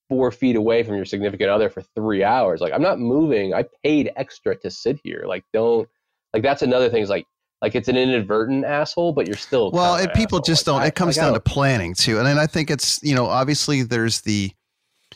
four 0.09 0.31
feet 0.31 0.55
away 0.55 0.83
from 0.83 0.95
your 0.95 1.05
significant 1.05 1.49
other 1.49 1.69
for 1.69 1.81
three 1.95 2.23
hours. 2.23 2.61
Like 2.61 2.73
I'm 2.73 2.81
not 2.81 2.99
moving. 2.99 3.53
I 3.53 3.65
paid 3.83 4.11
extra 4.15 4.55
to 4.57 4.69
sit 4.69 4.99
here. 5.03 5.23
Like 5.27 5.43
don't 5.53 5.87
like 6.33 6.43
that's 6.43 6.61
another 6.61 6.89
thing. 6.89 7.01
Is 7.01 7.09
like 7.09 7.25
like 7.61 7.75
it's 7.75 7.87
an 7.87 7.97
inadvertent 7.97 8.65
asshole, 8.65 9.13
but 9.13 9.27
you're 9.27 9.35
still 9.35 9.71
well, 9.71 10.05
people 10.15 10.39
just 10.39 10.65
Like, 10.65 10.73
don't. 10.73 10.81
I- 10.83 10.87
it 10.87 10.95
comes 10.95 11.17
like, 11.17 11.25
down 11.25 11.33
to 11.33 11.39
planning 11.39 11.93
too, 11.93 12.17
and 12.17 12.25
then 12.25 12.37
I 12.37 12.47
think 12.47 12.69
it's 12.71 13.01
you 13.03 13.15
know 13.15 13.25
obviously 13.25 13.83
there's 13.83 14.21
the 14.21 14.51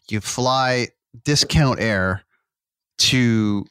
you 0.10 0.20
fly 0.20 0.88
discount 1.24 1.80
air 1.80 2.24
to 2.98 3.66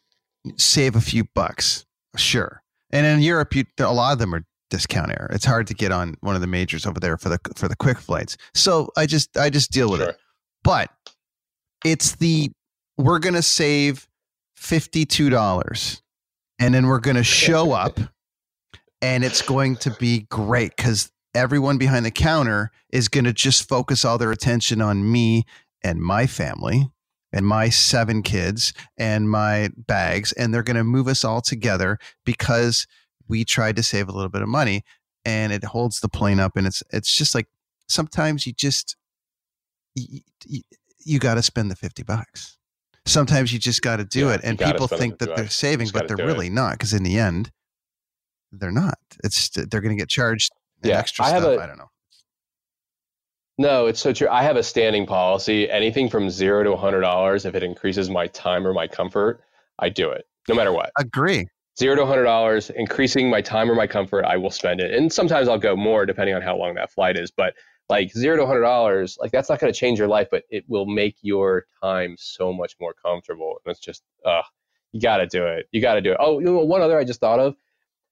save 0.56 0.96
a 0.96 1.00
few 1.00 1.24
bucks, 1.34 1.84
sure. 2.16 2.62
And 2.90 3.06
in 3.06 3.20
Europe, 3.20 3.54
you, 3.54 3.64
a 3.78 3.92
lot 3.92 4.12
of 4.12 4.18
them 4.18 4.34
are 4.34 4.44
discount 4.72 5.10
air. 5.10 5.28
It's 5.32 5.44
hard 5.44 5.66
to 5.66 5.74
get 5.74 5.92
on 5.92 6.16
one 6.22 6.34
of 6.34 6.40
the 6.40 6.46
majors 6.46 6.86
over 6.86 6.98
there 6.98 7.18
for 7.18 7.28
the 7.28 7.38
for 7.54 7.68
the 7.68 7.76
quick 7.76 7.98
flights. 7.98 8.38
So 8.54 8.90
I 8.96 9.04
just 9.06 9.36
I 9.36 9.50
just 9.50 9.70
deal 9.70 9.90
with 9.90 10.00
Sure. 10.00 10.08
it. 10.10 10.16
But 10.64 10.90
it's 11.84 12.16
the 12.16 12.50
we're 12.96 13.18
going 13.18 13.34
to 13.34 13.42
save 13.42 14.08
$52 14.58 16.00
and 16.58 16.74
then 16.74 16.86
we're 16.86 17.00
going 17.00 17.16
to 17.16 17.24
show 17.24 17.72
up 17.84 18.00
and 19.02 19.24
it's 19.24 19.42
going 19.42 19.76
to 19.76 19.90
be 20.00 20.20
great 20.30 20.76
cuz 20.76 21.10
everyone 21.34 21.76
behind 21.78 22.06
the 22.06 22.10
counter 22.10 22.70
is 22.90 23.08
going 23.08 23.24
to 23.24 23.32
just 23.32 23.68
focus 23.68 24.04
all 24.04 24.18
their 24.18 24.32
attention 24.32 24.80
on 24.80 25.10
me 25.10 25.44
and 25.82 26.00
my 26.00 26.26
family 26.26 26.90
and 27.32 27.46
my 27.46 27.68
seven 27.68 28.22
kids 28.22 28.72
and 28.96 29.28
my 29.30 29.70
bags 29.76 30.32
and 30.32 30.52
they're 30.54 30.62
going 30.62 30.76
to 30.76 30.84
move 30.84 31.08
us 31.08 31.24
all 31.24 31.40
together 31.40 31.98
because 32.24 32.86
we 33.28 33.44
tried 33.44 33.76
to 33.76 33.82
save 33.82 34.08
a 34.08 34.12
little 34.12 34.28
bit 34.30 34.42
of 34.42 34.48
money 34.48 34.82
and 35.24 35.52
it 35.52 35.64
holds 35.64 36.00
the 36.00 36.08
plane 36.08 36.40
up 36.40 36.56
and 36.56 36.66
it's 36.66 36.82
it's 36.90 37.14
just 37.14 37.34
like 37.34 37.46
sometimes 37.88 38.46
you 38.46 38.52
just 38.52 38.96
you, 39.94 40.20
you, 41.04 41.18
got 41.18 41.34
to 41.34 41.42
spend 41.42 41.70
the 41.70 41.76
50 41.76 42.02
bucks 42.02 42.56
sometimes 43.04 43.52
you 43.52 43.58
just 43.58 43.82
got 43.82 43.96
to 43.96 44.04
do 44.04 44.28
Yeah, 44.28 44.34
it 44.34 44.40
and 44.44 44.58
people 44.58 44.88
think 44.88 45.18
that 45.18 45.36
they're 45.36 45.48
saving 45.48 45.88
but 45.92 46.08
they're 46.08 46.16
do 46.16 46.22
it. 46.24 46.26
really 46.26 46.50
not 46.50 46.72
because 46.72 46.92
in 46.92 47.02
the 47.02 47.18
end 47.18 47.50
they're 48.52 48.70
not 48.72 48.98
it's 49.24 49.48
they're 49.50 49.80
going 49.80 49.96
to 49.96 50.00
get 50.00 50.08
charged 50.08 50.52
Yeah, 50.82 50.98
extra 50.98 51.24
I 51.24 51.30
have 51.30 51.42
stuff 51.42 51.58
a- 51.58 51.62
I 51.62 51.66
don't 51.66 51.78
know 51.78 51.90
No, 53.58 53.86
it's 53.86 54.00
so 54.00 54.12
true. 54.12 54.28
I 54.30 54.42
have 54.42 54.56
a 54.56 54.62
standing 54.62 55.06
policy. 55.06 55.70
Anything 55.70 56.08
from 56.08 56.30
zero 56.30 56.64
to 56.64 56.74
hundred 56.76 57.02
dollars, 57.02 57.44
if 57.44 57.54
it 57.54 57.62
increases 57.62 58.08
my 58.08 58.26
time 58.28 58.66
or 58.66 58.72
my 58.72 58.88
comfort, 58.88 59.42
I 59.78 59.88
do 59.90 60.10
it, 60.10 60.26
no 60.48 60.54
matter 60.54 60.72
what. 60.72 60.90
agree 60.98 61.46
Zero 61.78 61.96
to 61.96 62.06
hundred 62.06 62.24
dollars, 62.24 62.70
increasing 62.70 63.30
my 63.30 63.40
time 63.40 63.70
or 63.70 63.74
my 63.74 63.86
comfort, 63.86 64.24
I 64.24 64.36
will 64.36 64.50
spend 64.50 64.80
it. 64.80 64.92
And 64.92 65.12
sometimes 65.12 65.48
I'll 65.48 65.58
go 65.58 65.74
more 65.74 66.04
depending 66.04 66.34
on 66.34 66.42
how 66.42 66.56
long 66.56 66.74
that 66.74 66.92
flight 66.92 67.16
is. 67.16 67.30
But 67.30 67.54
like 67.88 68.12
zero 68.12 68.36
to 68.36 68.46
hundred 68.46 68.60
dollars, 68.62 69.16
like 69.20 69.32
that's 69.32 69.48
not 69.48 69.58
going 69.58 69.72
to 69.72 69.78
change 69.78 69.98
your 69.98 70.08
life, 70.08 70.28
but 70.30 70.44
it 70.50 70.64
will 70.68 70.86
make 70.86 71.16
your 71.22 71.66
time 71.82 72.16
so 72.18 72.52
much 72.52 72.74
more 72.80 72.94
comfortable. 73.04 73.56
And 73.64 73.72
it's 73.72 73.80
just, 73.80 74.02
uh, 74.24 74.42
you 74.92 75.00
got 75.00 75.18
to 75.18 75.26
do 75.26 75.46
it. 75.46 75.66
You 75.72 75.80
got 75.80 75.94
to 75.94 76.02
do 76.02 76.12
it. 76.12 76.18
Oh, 76.20 76.38
you 76.38 76.44
know, 76.44 76.58
one 76.58 76.82
other 76.82 76.98
I 76.98 77.04
just 77.04 77.20
thought 77.20 77.40
of. 77.40 77.54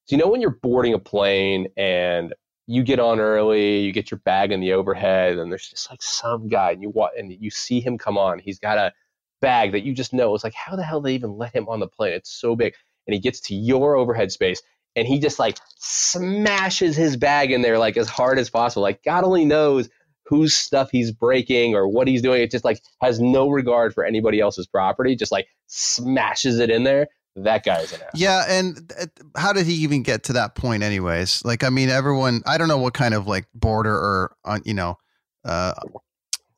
So 0.07 0.17
you 0.17 0.23
know 0.23 0.29
when 0.29 0.41
you're 0.41 0.59
boarding 0.63 0.95
a 0.95 0.99
plane 0.99 1.69
and 1.77 2.35
you 2.67 2.83
get 2.83 2.99
on 3.01 3.21
early, 3.21 3.81
you 3.81 3.93
get 3.93 4.11
your 4.11 4.19
bag 4.21 4.53
in 4.53 4.61
the 4.61 4.73
overhead, 4.73 5.39
and 5.39 5.51
there's 5.51 5.69
just 5.69 5.91
like 5.91 6.03
some 6.03 6.49
guy, 6.49 6.73
and 6.73 6.83
you 6.83 6.91
wa- 6.91 7.11
and 7.19 7.33
you 7.33 7.51
see 7.51 7.81
him 7.81 7.99
come 7.99 8.17
on. 8.17 8.39
He's 8.39 8.59
got 8.59 8.79
a 8.79 8.93
bag 9.41 9.73
that 9.73 9.83
you 9.83 9.93
just 9.93 10.13
know. 10.13 10.35
It's 10.35 10.45
like 10.45 10.55
how 10.55 10.77
the 10.77 10.83
hell 10.83 11.01
they 11.01 11.15
even 11.15 11.37
let 11.37 11.55
him 11.55 11.69
on 11.69 11.81
the 11.81 11.89
plane? 11.89 12.13
It's 12.13 12.31
so 12.31 12.55
big, 12.57 12.75
and 13.11 13.15
he 13.15 13.21
gets 13.21 13.41
to 13.41 13.55
your 13.57 13.97
overhead 13.97 14.31
space, 14.31 14.63
and 14.95 15.05
he 15.05 15.19
just 15.19 15.41
like 15.41 15.59
smashes 15.79 16.95
his 16.95 17.17
bag 17.17 17.51
in 17.51 17.63
there 17.63 17.77
like 17.77 17.97
as 17.97 18.09
hard 18.09 18.39
as 18.39 18.49
possible. 18.49 18.83
Like 18.83 19.03
God 19.03 19.25
only 19.25 19.45
knows 19.45 19.89
whose 20.27 20.55
stuff 20.55 20.91
he's 20.93 21.11
breaking 21.11 21.75
or 21.75 21.89
what 21.89 22.07
he's 22.07 22.23
doing. 22.23 22.41
It 22.41 22.53
just 22.53 22.65
like 22.65 22.81
has 23.03 23.19
no 23.19 23.49
regard 23.49 23.93
for 23.93 24.05
anybody 24.05 24.39
else's 24.39 24.69
property. 24.69 25.17
Just 25.17 25.33
like 25.33 25.49
smashes 25.67 26.61
it 26.61 26.71
in 26.71 26.85
there. 26.85 27.09
That 27.35 27.65
guy's 27.65 27.93
an 27.93 28.01
ass. 28.03 28.11
Yeah, 28.15 28.45
and 28.49 28.93
uh, 29.01 29.07
how 29.37 29.53
did 29.53 29.67
he 29.67 29.75
even 29.75 30.05
get 30.05 30.23
to 30.25 30.35
that 30.35 30.55
point, 30.55 30.85
anyways? 30.85 31.45
Like, 31.45 31.65
I 31.65 31.71
mean, 31.71 31.89
everyone. 31.89 32.43
I 32.47 32.59
don't 32.59 32.69
know 32.69 32.79
what 32.79 32.95
kind 32.95 33.13
of 33.13 33.27
like 33.27 33.47
border 33.55 33.93
or 33.93 34.37
on, 34.45 34.63
you 34.65 34.75
know, 34.75 34.99
uh, 35.45 35.75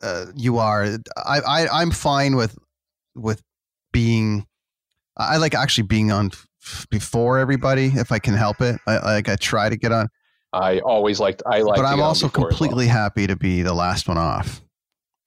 uh, 0.02 0.26
you 0.36 0.58
are. 0.58 0.98
I, 1.16 1.40
I 1.40 1.68
I'm 1.68 1.92
fine 1.92 2.36
with 2.36 2.58
with 3.14 3.42
being. 3.90 4.46
I 5.16 5.36
like 5.36 5.54
actually 5.54 5.86
being 5.86 6.10
on 6.10 6.30
f- 6.62 6.86
before 6.90 7.38
everybody 7.38 7.86
if 7.86 8.12
I 8.12 8.18
can 8.18 8.34
help 8.34 8.60
it. 8.60 8.80
I 8.86 8.98
like 8.98 9.28
I 9.28 9.36
try 9.36 9.68
to 9.68 9.76
get 9.76 9.92
on, 9.92 10.08
I 10.52 10.80
always 10.80 11.18
liked. 11.18 11.42
I 11.46 11.62
like. 11.62 11.76
but 11.76 11.86
I'm 11.86 12.00
also 12.00 12.26
as 12.26 12.32
well. 12.34 12.48
completely 12.48 12.86
happy 12.86 13.26
to 13.26 13.36
be 13.36 13.62
the 13.62 13.74
last 13.74 14.08
one 14.08 14.18
off. 14.18 14.60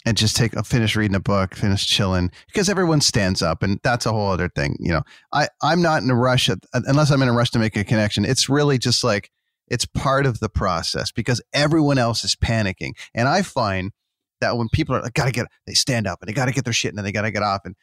And 0.07 0.15
just 0.15 0.35
take 0.35 0.53
finish 0.67 0.95
reading 0.95 1.15
a 1.15 1.19
book, 1.19 1.55
finish 1.55 1.87
chilling 1.87 2.29
because 2.45 2.69
everyone 2.69 3.01
stands 3.01 3.41
up, 3.41 3.63
and 3.63 3.79
that's 3.83 4.05
a 4.05 4.11
whole 4.11 4.29
other 4.29 4.49
thing. 4.49 4.77
You 4.79 4.91
know, 4.91 5.01
I 5.33 5.47
I'm 5.63 5.81
not 5.81 6.03
in 6.03 6.11
a 6.11 6.15
rush 6.15 6.47
at, 6.47 6.59
unless 6.73 7.09
I'm 7.09 7.23
in 7.23 7.27
a 7.27 7.33
rush 7.33 7.49
to 7.51 7.59
make 7.59 7.75
a 7.75 7.83
connection. 7.83 8.23
It's 8.23 8.47
really 8.47 8.77
just 8.77 9.03
like 9.03 9.31
it's 9.67 9.87
part 9.87 10.27
of 10.27 10.39
the 10.39 10.49
process 10.49 11.11
because 11.11 11.41
everyone 11.55 11.97
else 11.97 12.23
is 12.23 12.35
panicking, 12.35 12.91
and 13.15 13.27
I 13.27 13.41
find 13.41 13.93
that 14.41 14.57
when 14.57 14.69
people 14.69 14.95
are 14.95 15.01
like, 15.01 15.13
gotta 15.13 15.31
get, 15.31 15.47
they 15.65 15.73
stand 15.73 16.05
up 16.05 16.19
and 16.21 16.29
they 16.29 16.33
gotta 16.33 16.51
get 16.51 16.65
their 16.65 16.73
shit 16.73 16.89
and 16.89 16.99
then 16.99 17.05
they 17.05 17.11
gotta 17.11 17.31
get 17.31 17.41
off, 17.41 17.61
and 17.65 17.73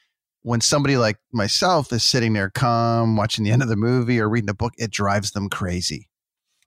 when 0.42 0.60
somebody 0.60 0.96
like 0.96 1.18
myself 1.32 1.92
is 1.92 2.04
sitting 2.04 2.32
there 2.32 2.50
calm, 2.50 3.16
watching 3.16 3.44
the 3.44 3.50
end 3.50 3.62
of 3.62 3.68
the 3.68 3.76
movie 3.76 4.20
or 4.20 4.28
reading 4.28 4.50
a 4.50 4.54
book, 4.54 4.74
it 4.76 4.90
drives 4.90 5.32
them 5.32 5.48
crazy. 5.48 6.08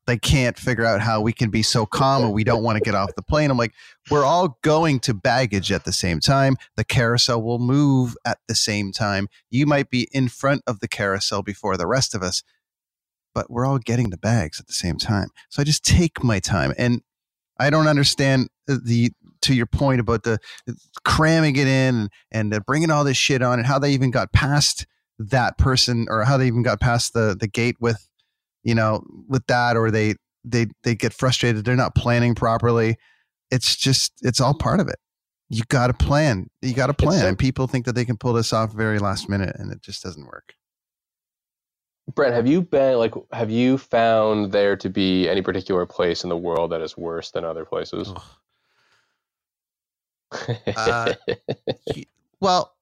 They 0.08 0.18
can't 0.18 0.58
figure 0.58 0.86
out 0.86 1.02
how 1.02 1.22
we 1.22 1.34
can 1.34 1.50
be 1.50 1.64
so 1.64 1.86
calm 1.86 2.24
and 2.24 2.34
we 2.34 2.44
don't 2.44 2.64
want 2.64 2.78
to 2.78 2.84
get 2.84 2.94
off 2.94 3.16
the 3.16 3.24
plane. 3.24 3.50
I'm 3.50 3.58
like, 3.58 3.74
we're 4.12 4.24
all 4.24 4.60
going 4.62 5.00
to 5.02 5.16
baggage 5.16 5.72
at 5.72 5.84
the 5.84 5.92
same 5.92 6.20
time. 6.20 6.58
The 6.78 6.84
carousel 6.84 7.42
will 7.42 7.58
move 7.60 8.16
at 8.24 8.38
the 8.48 8.56
same 8.56 8.92
time. 8.92 9.28
You 9.50 9.66
might 9.66 9.90
be 9.90 10.08
in 10.12 10.28
front 10.30 10.62
of 10.68 10.80
the 10.80 10.88
carousel 10.88 11.42
before 11.42 11.76
the 11.76 11.88
rest 11.88 12.14
of 12.14 12.22
us, 12.22 12.44
but 13.34 13.50
we're 13.50 13.66
all 13.66 13.80
getting 13.80 14.12
the 14.12 14.18
bags 14.18 14.60
at 14.60 14.68
the 14.68 14.74
same 14.74 14.98
time. 14.98 15.30
So 15.50 15.62
I 15.62 15.66
just 15.66 15.84
take 15.84 16.24
my 16.24 16.40
time. 16.40 16.74
And 16.78 17.02
I 17.60 17.72
don't 17.72 17.88
understand 17.88 18.50
uh, 18.70 18.78
the, 18.84 19.12
to 19.46 19.56
your 19.56 19.66
point 19.66 20.00
about 20.00 20.24
the 20.24 20.38
cramming 21.04 21.56
it 21.56 21.68
in 21.68 21.96
and, 21.96 22.10
and 22.32 22.54
uh, 22.54 22.60
bringing 22.68 22.92
all 22.92 23.04
this 23.04 23.18
shit 23.18 23.42
on 23.42 23.60
and 23.60 23.68
how 23.68 23.80
they 23.80 23.92
even 23.92 24.12
got 24.12 24.32
past 24.34 24.86
that 25.18 25.58
person 25.58 26.06
or 26.10 26.24
how 26.24 26.38
they 26.38 26.48
even 26.48 26.64
got 26.64 26.80
past 26.80 27.14
the, 27.14 27.36
the 27.40 27.48
gate 27.48 27.78
with, 27.80 28.08
you 28.64 28.76
know, 28.76 29.04
with 29.28 29.46
that, 29.48 29.78
or 29.78 29.90
they, 29.90 30.16
they, 30.44 30.68
they 30.84 30.96
get 30.96 31.14
frustrated. 31.14 31.66
They're 31.66 31.76
not 31.76 31.96
planning 31.96 32.36
properly 32.36 32.98
it's 33.52 33.76
just 33.76 34.14
it's 34.22 34.42
all 34.42 34.54
part 34.54 34.80
of 34.80 34.88
it. 34.88 34.98
You 35.50 35.64
got 35.70 35.88
to 35.88 35.94
plan. 35.94 36.50
You 36.62 36.74
got 36.74 36.88
to 36.88 36.94
plan. 36.94 37.22
so- 37.22 37.28
and 37.28 37.38
people 37.38 37.68
think 37.68 37.86
that 37.86 37.94
they 37.94 38.06
can 38.06 38.18
pull 38.18 38.34
this 38.34 38.52
off 38.54 38.74
very 38.74 39.00
last 39.00 39.30
minute, 39.30 39.56
and 39.58 39.72
it 39.72 39.82
just 39.82 40.04
doesn't 40.04 40.26
work. 40.26 40.54
Brett, 42.14 42.34
have 42.34 42.46
you 42.48 42.62
been 42.62 42.98
like? 42.98 43.14
Have 43.32 43.50
you 43.50 43.78
found 43.78 44.52
there 44.52 44.76
to 44.78 44.90
be 44.90 45.28
any 45.28 45.42
particular 45.42 45.86
place 45.86 46.24
in 46.24 46.30
the 46.30 46.38
world 46.38 46.72
that 46.72 46.82
is 46.82 46.96
worse 46.98 47.32
than 47.32 47.44
other 47.44 47.66
places? 47.66 48.14
Uh, 50.76 51.14
Well, 52.42 52.76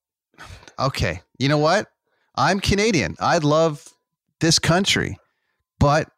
okay. 0.79 1.21
You 1.37 1.47
know 1.47 1.57
what? 1.57 1.87
I'm 2.35 2.59
Canadian. 2.59 3.15
I 3.19 3.37
love 3.37 3.87
this 4.39 4.59
country, 4.59 5.17
but 5.79 6.09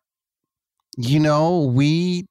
you 0.98 1.20
know 1.20 1.62
we 1.62 2.28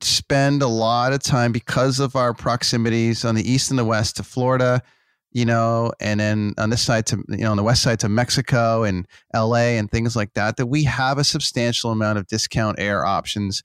spend 0.00 0.62
a 0.62 0.68
lot 0.68 1.12
of 1.12 1.22
time 1.22 1.52
because 1.52 2.00
of 2.00 2.16
our 2.16 2.32
proximities 2.32 3.24
on 3.24 3.34
the 3.34 3.50
east 3.50 3.70
and 3.70 3.78
the 3.78 3.84
west 3.84 4.16
to 4.16 4.22
Florida, 4.22 4.80
you 5.32 5.44
know, 5.44 5.92
and 6.00 6.20
then 6.20 6.54
on 6.56 6.70
this 6.70 6.82
side 6.82 7.06
to 7.06 7.22
you 7.28 7.38
know 7.38 7.50
on 7.50 7.56
the 7.56 7.62
west 7.62 7.82
side 7.82 8.00
to 8.00 8.08
Mexico 8.08 8.84
and 8.84 9.06
LA 9.34 9.76
and 9.76 9.90
things 9.90 10.14
like 10.16 10.32
that. 10.34 10.56
That 10.56 10.66
we 10.66 10.84
have 10.84 11.18
a 11.18 11.24
substantial 11.24 11.90
amount 11.90 12.18
of 12.18 12.26
discount 12.28 12.78
air 12.78 13.04
options, 13.04 13.62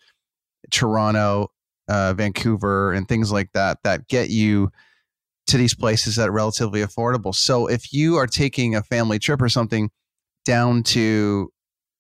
Toronto, 0.72 1.52
uh, 1.88 2.14
Vancouver, 2.14 2.94
and 2.94 3.08
things 3.08 3.32
like 3.32 3.52
that 3.54 3.80
that 3.84 4.08
get 4.08 4.30
you 4.30 4.70
to 5.48 5.58
these 5.58 5.76
places 5.76 6.16
that 6.16 6.30
are 6.30 6.32
relatively 6.34 6.82
affordable. 6.82 7.34
So 7.34 7.68
if 7.68 7.94
you 7.94 8.16
are 8.16 8.28
taking 8.28 8.76
a 8.76 8.84
family 8.84 9.20
trip 9.20 9.42
or 9.42 9.50
something 9.50 9.92
down 10.44 10.84
to 10.84 11.50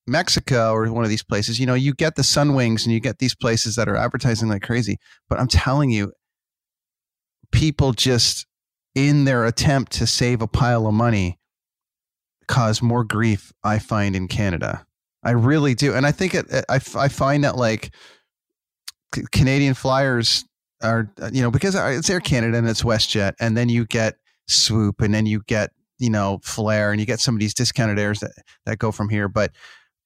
Mexico 0.07 0.73
or 0.73 0.91
one 0.91 1.03
of 1.03 1.09
these 1.09 1.23
places, 1.23 1.59
you 1.59 1.65
know, 1.65 1.73
you 1.73 1.93
get 1.93 2.15
the 2.15 2.21
Sunwings 2.21 2.85
and 2.85 2.93
you 2.93 2.99
get 2.99 3.19
these 3.19 3.35
places 3.35 3.75
that 3.75 3.87
are 3.87 3.95
advertising 3.95 4.49
like 4.49 4.63
crazy. 4.63 4.97
But 5.29 5.39
I'm 5.39 5.47
telling 5.47 5.91
you, 5.91 6.11
people 7.51 7.93
just 7.93 8.47
in 8.95 9.25
their 9.25 9.45
attempt 9.45 9.91
to 9.93 10.07
save 10.07 10.41
a 10.41 10.47
pile 10.47 10.87
of 10.87 10.93
money 10.93 11.37
cause 12.47 12.81
more 12.81 13.03
grief, 13.03 13.51
I 13.63 13.79
find, 13.79 14.15
in 14.15 14.27
Canada. 14.27 14.85
I 15.23 15.31
really 15.31 15.73
do. 15.73 15.93
And 15.93 16.05
I 16.05 16.11
think 16.11 16.35
it, 16.35 16.45
I, 16.69 16.75
I 16.75 17.07
find 17.07 17.43
that 17.43 17.57
like 17.57 17.93
Canadian 19.31 19.73
flyers 19.73 20.45
are, 20.81 21.11
uh, 21.21 21.29
you 21.33 21.41
know, 21.41 21.51
because 21.51 21.75
it's 21.75 22.09
Air 22.09 22.19
Canada 22.19 22.57
and 22.57 22.67
it's 22.67 22.83
WestJet, 22.83 23.33
and 23.39 23.55
then 23.55 23.69
you 23.69 23.85
get 23.85 24.15
Swoop, 24.47 25.01
and 25.01 25.13
then 25.13 25.25
you 25.25 25.41
get, 25.47 25.71
you 25.99 26.09
know, 26.09 26.39
Flair, 26.43 26.91
and 26.91 26.99
you 26.99 27.05
get 27.05 27.19
some 27.19 27.35
of 27.35 27.39
these 27.39 27.53
discounted 27.53 27.99
airs 27.99 28.19
that, 28.19 28.31
that 28.65 28.79
go 28.79 28.91
from 28.91 29.09
here. 29.09 29.27
But, 29.27 29.51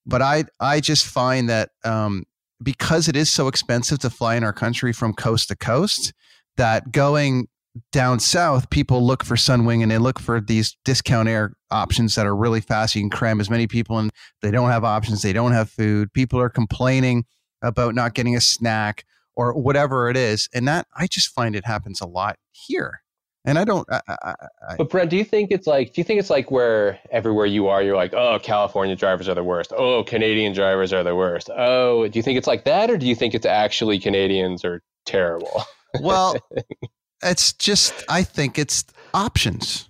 but 0.06 0.22
I, 0.22 0.44
I 0.60 0.80
just 0.80 1.06
find 1.06 1.48
that 1.48 1.70
um, 1.84 2.24
because 2.62 3.08
it 3.08 3.16
is 3.16 3.30
so 3.30 3.48
expensive 3.48 3.98
to 4.00 4.10
fly 4.10 4.36
in 4.36 4.44
our 4.44 4.52
country 4.52 4.92
from 4.92 5.12
coast 5.12 5.48
to 5.48 5.56
coast, 5.56 6.12
that 6.56 6.92
going 6.92 7.48
down 7.92 8.18
south, 8.18 8.68
people 8.70 9.06
look 9.06 9.24
for 9.24 9.36
Sunwing 9.36 9.82
and 9.82 9.90
they 9.90 9.98
look 9.98 10.18
for 10.18 10.40
these 10.40 10.76
discount 10.84 11.28
air 11.28 11.52
options 11.70 12.14
that 12.16 12.26
are 12.26 12.34
really 12.34 12.60
fast. 12.60 12.94
You 12.94 13.02
can 13.02 13.10
cram 13.10 13.40
as 13.40 13.48
many 13.48 13.66
people 13.66 13.98
in. 13.98 14.10
They 14.42 14.50
don't 14.50 14.70
have 14.70 14.84
options. 14.84 15.22
They 15.22 15.32
don't 15.32 15.52
have 15.52 15.70
food. 15.70 16.12
People 16.12 16.40
are 16.40 16.48
complaining 16.48 17.24
about 17.62 17.94
not 17.94 18.14
getting 18.14 18.36
a 18.36 18.40
snack 18.40 19.04
or 19.36 19.52
whatever 19.52 20.08
it 20.10 20.16
is. 20.16 20.48
And 20.54 20.66
that 20.68 20.86
I 20.96 21.06
just 21.06 21.28
find 21.28 21.54
it 21.56 21.64
happens 21.64 22.00
a 22.00 22.06
lot 22.06 22.36
here. 22.52 23.02
And 23.46 23.58
I 23.58 23.64
don't. 23.64 23.88
I, 23.90 24.00
I, 24.06 24.34
I, 24.68 24.76
But 24.76 24.90
Brent, 24.90 25.08
do 25.08 25.16
you 25.16 25.24
think 25.24 25.50
it's 25.50 25.66
like? 25.66 25.94
Do 25.94 26.00
you 26.00 26.04
think 26.04 26.20
it's 26.20 26.28
like 26.28 26.50
where 26.50 26.98
everywhere 27.10 27.46
you 27.46 27.68
are, 27.68 27.82
you're 27.82 27.96
like, 27.96 28.12
oh, 28.12 28.38
California 28.42 28.94
drivers 28.94 29.30
are 29.30 29.34
the 29.34 29.42
worst. 29.42 29.72
Oh, 29.74 30.04
Canadian 30.04 30.52
drivers 30.52 30.92
are 30.92 31.02
the 31.02 31.16
worst. 31.16 31.48
Oh, 31.56 32.06
do 32.06 32.18
you 32.18 32.22
think 32.22 32.36
it's 32.36 32.46
like 32.46 32.64
that, 32.64 32.90
or 32.90 32.98
do 32.98 33.06
you 33.06 33.14
think 33.14 33.32
it's 33.32 33.46
actually 33.46 33.98
Canadians 33.98 34.62
are 34.62 34.82
terrible? 35.06 35.64
well, 36.02 36.36
it's 37.22 37.54
just. 37.54 38.04
I 38.10 38.24
think 38.24 38.58
it's 38.58 38.84
options. 39.14 39.88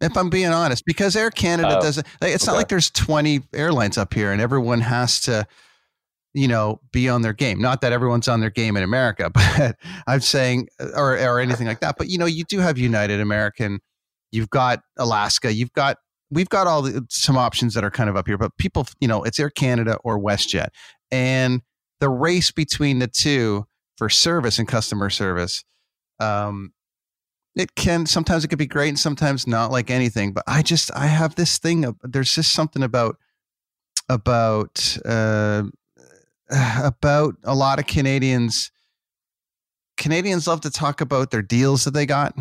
If 0.00 0.16
I'm 0.16 0.28
being 0.30 0.48
honest, 0.50 0.84
because 0.84 1.14
Air 1.14 1.30
Canada 1.30 1.78
Oh, 1.78 1.80
doesn't. 1.80 2.04
Like, 2.20 2.34
it's 2.34 2.44
not 2.44 2.56
like 2.56 2.66
there's 2.66 2.90
20 2.90 3.42
airlines 3.54 3.96
up 3.96 4.12
here, 4.14 4.32
and 4.32 4.40
everyone 4.40 4.80
has 4.80 5.20
to, 5.22 5.46
you 6.34 6.48
know, 6.48 6.80
be 6.92 7.08
on 7.08 7.22
their 7.22 7.32
game. 7.32 7.60
Not 7.60 7.80
that 7.82 7.92
everyone's 7.92 8.28
on 8.28 8.40
their 8.40 8.50
game 8.50 8.76
in 8.76 8.82
America, 8.82 9.30
but 9.34 9.76
I'm 10.06 10.20
saying, 10.20 10.68
or 10.94 11.18
or 11.18 11.40
anything 11.40 11.66
like 11.66 11.80
that. 11.80 11.96
But 11.98 12.08
you 12.08 12.18
know, 12.18 12.26
you 12.26 12.44
do 12.44 12.58
have 12.60 12.78
United 12.78 13.20
American. 13.20 13.80
You've 14.30 14.50
got 14.50 14.80
Alaska. 14.98 15.52
You've 15.52 15.72
got 15.72 15.98
we've 16.30 16.48
got 16.48 16.66
all 16.66 16.82
the, 16.82 17.06
some 17.10 17.36
options 17.36 17.74
that 17.74 17.84
are 17.84 17.90
kind 17.90 18.08
of 18.08 18.16
up 18.16 18.26
here. 18.26 18.38
But 18.38 18.56
people, 18.56 18.86
you 19.00 19.08
know, 19.08 19.22
it's 19.22 19.38
Air 19.38 19.50
Canada 19.50 19.98
or 20.04 20.18
WestJet, 20.18 20.68
and 21.10 21.62
the 22.00 22.08
race 22.08 22.50
between 22.50 22.98
the 22.98 23.08
two 23.08 23.66
for 23.96 24.08
service 24.08 24.58
and 24.58 24.66
customer 24.66 25.10
service. 25.10 25.64
Um, 26.18 26.72
it 27.54 27.74
can 27.74 28.06
sometimes 28.06 28.44
it 28.44 28.48
could 28.48 28.58
be 28.58 28.66
great 28.66 28.88
and 28.88 28.98
sometimes 28.98 29.46
not 29.46 29.70
like 29.70 29.90
anything 29.90 30.32
but 30.32 30.42
i 30.46 30.62
just 30.62 30.90
i 30.96 31.06
have 31.06 31.34
this 31.34 31.58
thing 31.58 31.94
there's 32.02 32.34
just 32.34 32.52
something 32.52 32.82
about 32.82 33.16
about 34.08 34.96
uh 35.04 35.62
about 36.82 37.34
a 37.44 37.54
lot 37.54 37.78
of 37.78 37.86
canadians. 37.86 38.70
Canadians 39.96 40.46
love 40.46 40.60
to 40.62 40.70
talk 40.70 41.00
about 41.00 41.30
their 41.30 41.42
deals 41.42 41.84
that 41.84 41.92
they 41.92 42.06
got. 42.06 42.34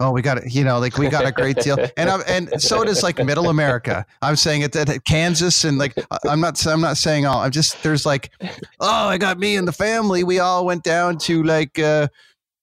Oh 0.00 0.12
we 0.12 0.22
got 0.22 0.38
it 0.38 0.54
you 0.54 0.62
know 0.62 0.78
like 0.78 0.96
we 0.96 1.08
got 1.08 1.26
a 1.26 1.32
great 1.32 1.56
deal. 1.56 1.76
And 1.96 2.08
I'm, 2.08 2.22
and 2.28 2.62
so 2.62 2.84
does 2.84 3.02
like 3.02 3.18
middle 3.18 3.48
america. 3.48 4.06
I'm 4.22 4.36
saying 4.36 4.62
it 4.62 4.76
at 4.76 5.04
kansas 5.04 5.64
and 5.64 5.76
like 5.76 5.92
i'm 6.24 6.40
not 6.40 6.64
i'm 6.68 6.80
not 6.80 6.98
saying 6.98 7.26
all 7.26 7.40
i'm 7.40 7.50
just 7.50 7.82
there's 7.82 8.06
like 8.06 8.30
oh 8.78 9.08
i 9.08 9.18
got 9.18 9.40
me 9.40 9.56
and 9.56 9.66
the 9.66 9.72
family. 9.72 10.22
We 10.22 10.38
all 10.38 10.64
went 10.64 10.84
down 10.84 11.18
to 11.18 11.42
like 11.42 11.80
uh 11.80 12.06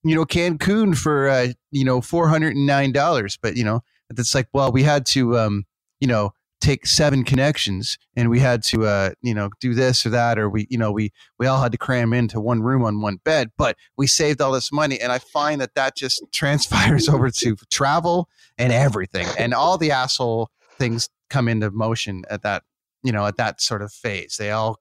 you 0.05 0.13
know, 0.13 0.23
Cancun 0.23 0.95
for 0.95 1.27
uh, 1.27 1.47
you 1.71 1.83
know 1.83 1.99
four 1.99 2.29
hundred 2.29 2.55
and 2.55 2.67
nine 2.67 2.91
dollars. 2.91 3.37
But 3.41 3.57
you 3.57 3.63
know, 3.63 3.81
it's 4.11 4.35
like, 4.35 4.47
well, 4.53 4.71
we 4.71 4.83
had 4.83 5.05
to, 5.07 5.37
um, 5.37 5.65
you 5.99 6.07
know, 6.07 6.31
take 6.61 6.85
seven 6.85 7.23
connections, 7.23 7.97
and 8.15 8.29
we 8.29 8.39
had 8.39 8.63
to, 8.63 8.85
uh, 8.85 9.11
you 9.21 9.33
know, 9.33 9.49
do 9.59 9.73
this 9.73 10.05
or 10.05 10.09
that, 10.09 10.39
or 10.39 10.49
we, 10.49 10.67
you 10.69 10.77
know, 10.77 10.91
we 10.91 11.11
we 11.37 11.47
all 11.47 11.61
had 11.61 11.71
to 11.71 11.77
cram 11.77 12.13
into 12.13 12.39
one 12.39 12.61
room 12.61 12.83
on 12.83 13.01
one 13.01 13.17
bed. 13.23 13.51
But 13.57 13.77
we 13.97 14.07
saved 14.07 14.41
all 14.41 14.51
this 14.51 14.71
money, 14.71 14.99
and 14.99 15.11
I 15.11 15.19
find 15.19 15.61
that 15.61 15.75
that 15.75 15.95
just 15.95 16.23
transpires 16.33 17.09
over 17.09 17.29
to 17.29 17.55
travel 17.71 18.29
and 18.57 18.73
everything, 18.73 19.27
and 19.37 19.53
all 19.53 19.77
the 19.77 19.91
asshole 19.91 20.49
things 20.77 21.09
come 21.29 21.47
into 21.47 21.71
motion 21.71 22.23
at 22.29 22.43
that, 22.43 22.63
you 23.03 23.11
know, 23.11 23.25
at 23.25 23.37
that 23.37 23.61
sort 23.61 23.81
of 23.81 23.91
phase. 23.91 24.37
They 24.37 24.51
all, 24.51 24.79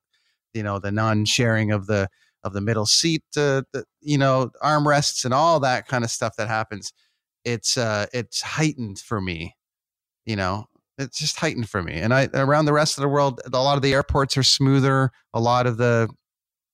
you 0.53 0.63
know, 0.63 0.79
the 0.79 0.93
non-sharing 0.93 1.71
of 1.71 1.87
the 1.87 2.09
of 2.45 2.53
the 2.53 2.61
middle 2.61 2.87
seat, 2.87 3.23
uh, 3.37 3.63
the, 3.73 3.85
you 4.01 4.19
know, 4.19 4.51
armrests 4.63 5.25
and 5.25 5.33
all 5.33 5.61
that 5.61 5.89
kind 5.89 6.05
of 6.05 6.11
stuff 6.11 6.37
that 6.37 6.49
happens. 6.49 6.93
It's 7.45 7.77
uh, 7.77 8.07
it's 8.13 8.43
heightened 8.43 8.99
for 8.99 9.21
me, 9.21 9.57
you 10.25 10.37
know. 10.37 10.67
It's 10.99 11.19
just 11.19 11.39
heightened 11.39 11.69
for 11.69 11.83
me. 11.83 11.95
And 11.95 12.15
I 12.15 12.29
around 12.35 12.67
the 12.67 12.73
rest 12.73 12.97
of 12.97 13.03
the 13.03 13.09
world, 13.09 13.41
a 13.53 13.63
lot 13.63 13.77
of 13.77 13.83
the 13.83 13.93
airports 13.93 14.37
are 14.37 14.43
smoother. 14.43 15.11
A 15.33 15.41
lot 15.41 15.67
of 15.67 15.77
the, 15.77 16.09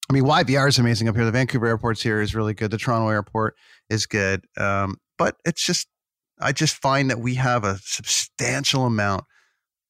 I 0.08 0.12
mean, 0.12 0.24
YVR 0.24 0.68
is 0.68 0.78
amazing 0.78 1.08
up 1.08 1.16
here. 1.16 1.24
The 1.24 1.30
Vancouver 1.30 1.66
airports 1.66 2.02
here 2.02 2.20
is 2.20 2.34
really 2.34 2.52
good. 2.54 2.70
The 2.70 2.78
Toronto 2.78 3.08
airport 3.08 3.54
is 3.88 4.06
good. 4.06 4.44
Um, 4.58 4.98
but 5.16 5.36
it's 5.44 5.64
just, 5.64 5.86
I 6.40 6.52
just 6.52 6.76
find 6.76 7.10
that 7.10 7.20
we 7.20 7.34
have 7.36 7.64
a 7.64 7.78
substantial 7.82 8.86
amount 8.86 9.24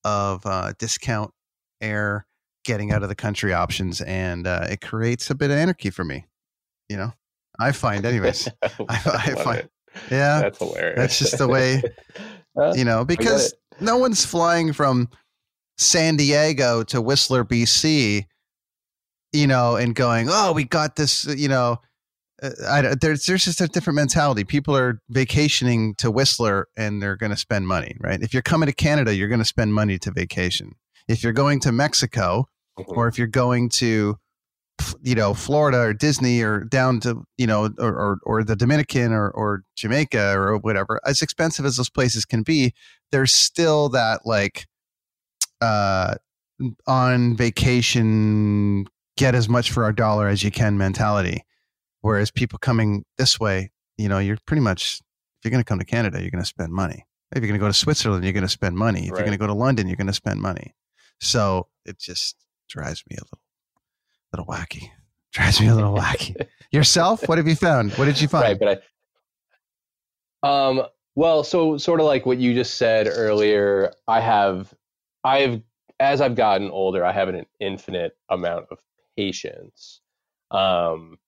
of 0.04 0.44
uh, 0.44 0.72
discount 0.78 1.32
air 1.80 2.26
getting 2.64 2.92
out 2.92 3.02
of 3.02 3.08
the 3.08 3.14
country 3.14 3.52
options, 3.52 4.00
and 4.00 4.46
uh, 4.46 4.66
it 4.68 4.80
creates 4.80 5.30
a 5.30 5.34
bit 5.34 5.50
of 5.50 5.56
anarchy 5.56 5.90
for 5.90 6.04
me. 6.04 6.26
You 6.88 6.96
know, 6.96 7.12
I 7.58 7.72
find, 7.72 8.04
anyways. 8.04 8.48
I, 8.62 8.78
I 8.88 9.34
find, 9.34 9.58
it. 9.60 9.70
yeah, 10.10 10.40
That's 10.40 10.58
hilarious. 10.58 10.96
that's 10.96 11.18
just 11.18 11.38
the 11.38 11.48
way 11.48 11.82
Uh, 12.58 12.72
you 12.74 12.84
know, 12.84 13.04
because 13.04 13.54
no 13.80 13.96
one's 13.96 14.24
flying 14.24 14.72
from 14.72 15.08
San 15.78 16.16
Diego 16.16 16.82
to 16.84 17.00
Whistler, 17.00 17.44
BC, 17.44 18.24
you 19.32 19.46
know, 19.46 19.76
and 19.76 19.94
going, 19.94 20.28
oh, 20.30 20.52
we 20.52 20.64
got 20.64 20.96
this, 20.96 21.24
you 21.24 21.48
know. 21.48 21.78
Uh, 22.42 22.50
I, 22.66 22.94
there's 23.00 23.26
there's 23.26 23.44
just 23.44 23.60
a 23.60 23.68
different 23.68 23.96
mentality. 23.96 24.44
People 24.44 24.74
are 24.76 24.98
vacationing 25.10 25.94
to 25.96 26.10
Whistler 26.10 26.68
and 26.76 27.02
they're 27.02 27.16
going 27.16 27.30
to 27.30 27.36
spend 27.36 27.68
money, 27.68 27.94
right? 28.00 28.20
If 28.22 28.32
you're 28.32 28.42
coming 28.42 28.66
to 28.66 28.72
Canada, 28.74 29.14
you're 29.14 29.28
going 29.28 29.40
to 29.40 29.44
spend 29.44 29.74
money 29.74 29.98
to 29.98 30.10
vacation. 30.10 30.74
If 31.06 31.22
you're 31.22 31.34
going 31.34 31.60
to 31.60 31.72
Mexico, 31.72 32.46
Mhm. 32.78 32.96
or 32.96 33.08
if 33.08 33.18
you're 33.18 33.26
going 33.26 33.68
to 33.70 34.16
you 35.02 35.14
know 35.14 35.34
florida 35.34 35.78
or 35.78 35.92
disney 35.94 36.40
or 36.42 36.64
down 36.64 37.00
to 37.00 37.22
you 37.38 37.46
know 37.46 37.70
or 37.78 37.92
or, 37.94 38.18
or 38.24 38.44
the 38.44 38.56
dominican 38.56 39.12
or, 39.12 39.30
or 39.30 39.62
jamaica 39.76 40.32
or 40.36 40.56
whatever 40.58 41.00
as 41.06 41.22
expensive 41.22 41.64
as 41.64 41.76
those 41.76 41.90
places 41.90 42.24
can 42.24 42.42
be 42.42 42.72
there's 43.12 43.32
still 43.32 43.88
that 43.88 44.20
like 44.24 44.66
uh 45.60 46.14
on 46.86 47.36
vacation 47.36 48.86
get 49.16 49.34
as 49.34 49.48
much 49.48 49.70
for 49.70 49.84
our 49.84 49.92
dollar 49.92 50.28
as 50.28 50.42
you 50.42 50.50
can 50.50 50.76
mentality. 50.78 51.42
Whereas 52.02 52.30
people 52.30 52.58
coming 52.58 53.04
this 53.18 53.38
way 53.40 53.70
you 53.98 54.08
know 54.08 54.18
you're 54.18 54.38
pretty 54.46 54.60
much 54.62 55.00
if 55.38 55.44
you're 55.44 55.50
going 55.50 55.62
to 55.62 55.68
come 55.68 55.78
to 55.78 55.84
canada 55.84 56.20
you're 56.20 56.30
going 56.30 56.42
to 56.42 56.48
spend 56.48 56.72
money. 56.72 57.04
If 57.32 57.42
you're 57.42 57.48
going 57.48 57.58
to 57.60 57.64
go 57.64 57.68
to 57.68 57.72
switzerland 57.74 58.24
you're 58.24 58.32
going 58.32 58.42
to 58.42 58.48
spend 58.48 58.76
money. 58.76 59.04
If 59.06 59.12
Right. 59.12 59.18
you're 59.18 59.26
going 59.26 59.38
to 59.38 59.42
go 59.42 59.46
to 59.46 59.54
london 59.54 59.86
you're 59.88 59.96
going 59.96 60.06
to 60.06 60.12
spend 60.12 60.40
money. 60.40 60.74
So 61.20 61.68
it 61.84 61.98
just 61.98 62.36
drives 62.68 63.02
me 63.10 63.16
a 63.16 63.24
little 63.24 63.38
little 64.32 64.46
wacky. 64.46 64.90
Drives 65.32 65.60
me 65.60 65.68
a 65.68 65.74
little 65.74 65.94
wacky. 65.94 66.34
Yourself? 66.72 67.28
What 67.28 67.38
have 67.38 67.46
you 67.46 67.54
found? 67.56 67.92
What 67.92 68.06
did 68.06 68.20
you 68.20 68.28
find? 68.28 68.44
right 68.44 68.58
but 68.58 68.82
i 70.42 70.68
um 70.68 70.82
well 71.14 71.44
so 71.44 71.76
sort 71.76 72.00
of 72.00 72.06
like 72.06 72.24
what 72.26 72.38
you 72.38 72.54
just 72.54 72.78
said 72.78 73.06
earlier 73.06 73.92
i 74.08 74.20
have 74.20 74.72
i've 75.22 75.60
as 75.98 76.20
i've 76.20 76.34
gotten 76.34 76.70
older 76.70 77.04
i 77.04 77.12
have 77.12 77.28
an 77.28 77.44
infinite 77.60 78.16
amount 78.30 78.66
of 78.70 78.78
patience. 79.16 80.00
Um 80.50 81.18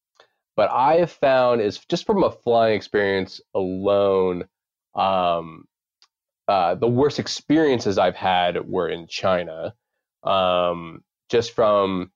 but 0.57 0.71
i 0.71 0.95
have 0.95 1.11
found 1.11 1.61
is 1.61 1.79
just 1.91 2.07
from 2.07 2.25
a 2.25 2.31
flying 2.31 2.75
experience 2.75 3.41
alone 3.55 4.45
um 4.95 5.67
uh, 6.49 6.75
the 6.75 6.89
worst 6.89 7.19
experiences 7.19 7.99
I've 7.99 8.17
had 8.17 8.69
were 8.69 8.89
in 8.89 9.07
China, 9.07 9.75
um, 10.25 11.03
just 11.31 11.53
from 11.53 12.11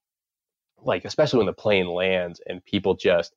like 0.87 1.05
especially 1.05 1.39
when 1.39 1.47
the 1.47 1.53
plane 1.53 1.89
lands 1.89 2.41
and 2.47 2.65
people 2.65 2.95
just 2.95 3.35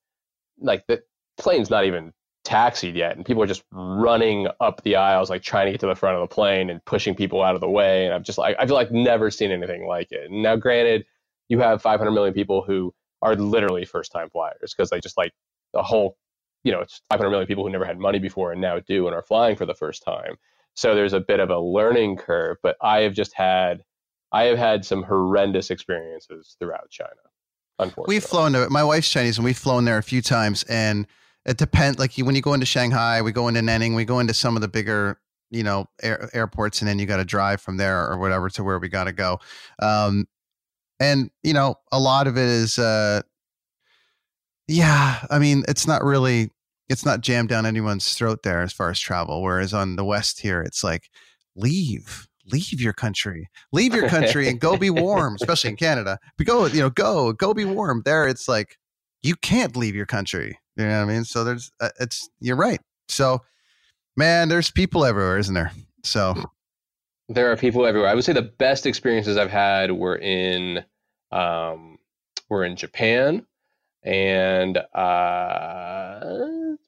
like 0.62 0.86
the 0.88 1.02
plane's 1.38 1.70
not 1.70 1.86
even 1.86 2.14
taxied 2.46 2.96
yet 2.96 3.16
and 3.16 3.26
people 3.26 3.44
are 3.44 3.48
just 3.48 3.64
running 3.72 4.48
up 4.62 4.82
the 4.84 4.96
aisles 4.96 5.30
like 5.30 5.44
trying 5.44 5.66
to 5.66 5.72
get 5.72 5.82
to 5.82 5.88
the 5.88 5.96
front 5.96 6.16
of 6.16 6.22
the 6.22 6.34
plane 6.34 6.70
and 6.70 6.84
pushing 6.86 7.14
people 7.14 7.44
out 7.44 7.54
of 7.56 7.62
the 7.62 7.70
way 7.70 8.06
and 8.06 8.14
i'm 8.14 8.24
just 8.24 8.38
like 8.38 8.56
i 8.60 8.66
feel 8.66 8.76
like 8.76 8.92
never 8.92 9.30
seen 9.30 9.52
anything 9.52 9.86
like 9.88 10.08
it. 10.12 10.32
Now 10.32 10.56
granted 10.56 11.06
you 11.50 11.60
have 11.60 11.82
500 11.82 12.12
million 12.12 12.34
people 12.34 12.64
who 12.64 12.94
are 13.22 13.36
literally 13.36 13.86
first 13.86 14.12
time 14.12 14.30
flyers 14.30 14.74
because 14.76 14.90
they 14.90 15.00
just 15.00 15.18
like 15.18 15.34
the 15.74 15.84
whole 15.84 16.18
you 16.64 16.72
know 16.72 16.80
it's 16.80 17.02
500 17.10 17.30
million 17.30 17.48
people 17.48 17.64
who 17.64 17.70
never 17.72 17.86
had 17.86 18.00
money 18.00 18.20
before 18.20 18.52
and 18.52 18.62
now 18.62 18.80
do 18.80 19.08
and 19.08 19.16
are 19.16 19.24
flying 19.24 19.56
for 19.56 19.66
the 19.66 19.76
first 19.76 20.04
time. 20.04 20.36
So 20.76 20.96
there's 20.96 21.14
a 21.14 21.20
bit 21.20 21.40
of 21.42 21.50
a 21.50 21.60
learning 21.60 22.18
curve 22.18 22.58
but 22.64 22.78
i 22.82 23.02
have 23.02 23.14
just 23.14 23.34
had 23.34 23.84
i 24.32 24.44
have 24.44 24.58
had 24.58 24.86
some 24.86 25.04
horrendous 25.04 25.72
experiences 25.72 26.56
throughout 26.60 26.90
china 26.90 27.29
unfortunately 27.80 28.16
We've 28.16 28.24
flown 28.24 28.54
to 28.54 28.70
my 28.70 28.84
wife's 28.84 29.10
Chinese 29.10 29.38
and 29.38 29.46
we've 29.46 29.58
flown 29.58 29.86
there 29.86 29.98
a 29.98 30.04
few 30.04 30.22
times 30.22 30.64
and 30.64 31.08
it 31.46 31.58
depends 31.58 32.00
like 32.00 32.14
when 32.18 32.36
you 32.36 32.42
go 32.42 32.54
into 32.54 32.66
Shanghai, 32.66 33.22
we 33.22 33.32
go 33.32 33.48
into 33.48 33.62
Nanning, 33.62 33.96
we 33.96 34.06
go 34.06 34.20
into 34.20 34.34
some 34.34 34.56
of 34.56 34.62
the 34.62 34.68
bigger, 34.68 35.20
you 35.50 35.64
know, 35.64 35.88
air, 36.04 36.30
airports 36.34 36.82
and 36.82 36.88
then 36.88 37.00
you 37.00 37.06
got 37.06 37.18
to 37.18 37.26
drive 37.26 37.62
from 37.62 37.78
there 37.78 38.08
or 38.08 38.18
whatever 38.18 38.50
to 38.52 38.64
where 38.64 38.80
we 38.80 38.90
got 38.90 39.06
to 39.06 39.12
go. 39.12 39.40
Um, 39.82 40.28
and 41.00 41.32
you 41.44 41.54
know, 41.54 41.76
a 41.92 42.00
lot 42.00 42.28
of 42.28 42.38
it 42.38 42.44
is, 42.48 42.78
uh, 42.78 43.22
yeah, 44.68 45.26
I 45.30 45.40
mean, 45.40 45.64
it's 45.68 45.88
not 45.88 46.04
really, 46.04 46.52
it's 46.90 47.06
not 47.06 47.22
jammed 47.22 47.50
down 47.50 47.66
anyone's 47.66 48.14
throat 48.14 48.44
there 48.44 48.62
as 48.62 48.74
far 48.74 48.92
as 48.92 49.00
travel. 49.00 49.42
Whereas 49.42 49.74
on 49.74 49.96
the 49.96 50.06
West 50.06 50.42
here, 50.42 50.62
it's 50.62 50.84
like, 50.84 51.10
leave, 51.56 52.28
leave 52.52 52.82
your 52.82 52.94
country, 52.94 53.50
leave 53.72 53.94
your 53.94 54.08
country 54.10 54.48
and 54.48 54.60
go 54.60 54.78
be 54.78 54.90
warm, 54.90 55.36
especially 55.36 55.72
in 55.72 55.76
Canada. 55.76 56.20
But 56.38 56.48
go, 56.48 56.66
you 56.68 56.80
know, 56.80 56.90
go, 56.90 57.34
go 57.34 57.54
be 57.54 57.66
warm. 57.66 58.02
There, 58.06 58.28
it's 58.28 58.48
like 58.48 58.78
you 59.22 59.36
can't 59.36 59.76
leave 59.76 59.96
your 59.96 60.06
country. 60.06 60.58
You 60.76 60.86
know 60.86 60.98
what 61.06 61.12
I 61.12 61.14
mean? 61.14 61.24
So 61.26 61.44
there's, 61.44 61.72
uh, 61.82 61.90
it's, 62.00 62.30
you're 62.40 62.56
right. 62.56 62.80
So, 63.10 63.42
man, 64.16 64.50
there's 64.50 64.72
people 64.72 65.06
everywhere, 65.06 65.38
isn't 65.38 65.54
there? 65.54 65.72
So, 66.04 66.36
there 67.28 67.52
are 67.52 67.58
people 67.58 67.86
everywhere. 67.86 68.10
I 68.10 68.16
would 68.16 68.24
say 68.24 68.34
the 68.34 68.42
best 68.42 68.86
experiences 68.86 69.38
I've 69.38 69.52
had 69.52 69.92
were 69.92 70.16
in 70.18 70.84
um, 71.32 72.00
were 72.50 72.64
in 72.66 72.76
Japan, 72.76 73.46
and 74.04 74.78
uh, 74.78 76.20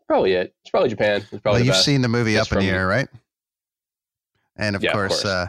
probably 0.07 0.33
it. 0.33 0.55
It's 0.61 0.71
probably 0.71 0.89
Japan. 0.89 1.17
It's 1.17 1.29
probably 1.29 1.51
Well, 1.51 1.59
you've 1.59 1.73
best. 1.73 1.85
seen 1.85 2.01
the 2.01 2.07
movie 2.07 2.37
Up 2.37 2.51
in 2.51 2.59
the 2.59 2.69
Air, 2.69 2.87
right? 2.87 3.07
And 4.57 4.75
of 4.75 4.83
Yeah, 4.83 4.89
of 4.91 4.93
course, 4.95 5.09
course. 5.21 5.25
Uh, 5.25 5.47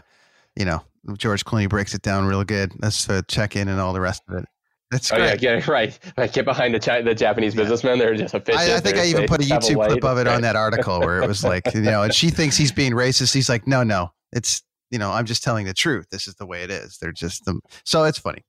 you 0.56 0.64
know 0.64 0.82
George 1.16 1.44
Clooney 1.44 1.68
breaks 1.68 1.94
it 1.94 2.02
down 2.02 2.26
real 2.26 2.44
good. 2.44 2.72
That's 2.78 3.06
the 3.06 3.24
check 3.28 3.56
in 3.56 3.68
and 3.68 3.80
all 3.80 3.92
the 3.92 4.00
rest 4.00 4.22
of 4.28 4.36
it. 4.36 4.44
That's 4.90 5.10
Oh 5.12 5.16
yeah, 5.16 5.30
great. 5.36 5.42
yeah, 5.42 5.64
right. 5.70 5.98
right. 6.18 6.32
Get 6.32 6.44
behind 6.44 6.74
the 6.74 6.78
cha- 6.78 7.00
the 7.00 7.14
Japanese 7.14 7.54
businessmen. 7.54 7.98
They're 7.98 8.14
just 8.14 8.34
efficient. 8.34 8.68
I, 8.68 8.76
I 8.76 8.80
think 8.80 8.96
I 8.96 9.00
They're- 9.00 9.06
even 9.06 9.26
put 9.26 9.40
a 9.40 9.44
YouTube 9.44 9.76
light. 9.76 9.90
clip 9.90 10.04
of 10.04 10.18
it 10.18 10.26
Right. 10.26 10.34
on 10.36 10.42
that 10.42 10.54
article 10.54 11.00
where 11.00 11.22
it 11.22 11.26
was 11.26 11.42
like, 11.42 11.72
you 11.74 11.80
know, 11.80 12.02
and 12.02 12.12
she 12.14 12.30
thinks 12.30 12.56
he's 12.56 12.70
being 12.72 12.92
racist. 12.92 13.32
He's 13.34 13.48
like, 13.48 13.66
no, 13.66 13.82
no, 13.82 14.10
it's, 14.32 14.62
you 14.90 14.98
know, 14.98 15.10
I'm 15.10 15.24
just 15.24 15.42
telling 15.42 15.64
the 15.66 15.72
truth. 15.74 16.06
This 16.10 16.28
is 16.28 16.34
the 16.34 16.44
way 16.46 16.62
it 16.62 16.70
is. 16.70 16.98
They're 17.00 17.10
just 17.10 17.44
them. 17.46 17.60
So 17.84 18.04
it's 18.04 18.18
funny. 18.18 18.44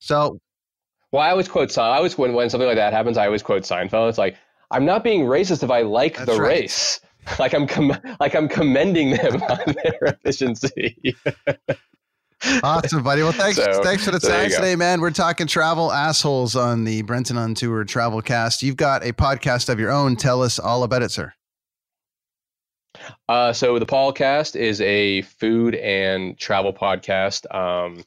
So 0.00 0.40
Well, 1.12 1.22
I 1.22 1.30
always 1.30 1.48
quote. 1.48 1.76
I 1.78 1.96
always 1.96 2.18
when 2.18 2.34
when 2.34 2.50
something 2.50 2.66
like 2.68 2.76
that 2.76 2.92
happens, 2.92 3.16
I 3.16 3.26
always 3.26 3.42
quote 3.42 3.62
Seinfeld. 3.62 4.08
It's 4.08 4.18
like 4.18 4.36
I'm 4.70 4.84
not 4.84 5.02
being 5.04 5.22
racist 5.22 5.62
if 5.62 5.70
I 5.70 5.82
like 5.82 6.18
the 6.18 6.32
right. 6.32 6.40
race. 6.40 7.00
Like 7.38 7.52
I'm 7.52 7.66
com- 7.66 8.00
like 8.20 8.34
I'm 8.34 8.48
commending 8.48 9.10
them 9.10 9.42
on 9.50 9.74
their 9.82 9.98
efficiency. 10.02 11.14
awesome, 12.62 13.02
buddy. 13.02 13.22
Well, 13.22 13.32
thanks, 13.32 13.56
So, 13.56 13.82
thanks 13.82 14.04
for 14.04 14.10
the 14.12 14.20
you 14.22 14.28
time 14.28 14.50
today, 14.50 14.76
man. 14.76 15.00
We're 15.00 15.10
talking 15.10 15.46
travel 15.46 15.92
assholes 15.92 16.56
on 16.56 16.84
the 16.84 17.02
Brenton 17.02 17.36
on 17.36 17.54
Tour 17.54 17.84
Travel 17.84 18.22
Cast. 18.22 18.62
You've 18.62 18.76
got 18.76 19.04
a 19.04 19.12
podcast 19.12 19.68
of 19.68 19.78
your 19.78 19.90
own. 19.90 20.16
Tell 20.16 20.42
us 20.42 20.58
all 20.58 20.82
about 20.82 21.02
it, 21.02 21.10
sir. 21.10 21.34
Uh, 23.28 23.52
so 23.52 23.78
the 23.78 23.86
Paulcast 23.86 24.56
is 24.56 24.80
a 24.80 25.22
food 25.22 25.74
and 25.74 26.38
travel 26.38 26.72
podcast. 26.72 27.52
Um, 27.54 28.04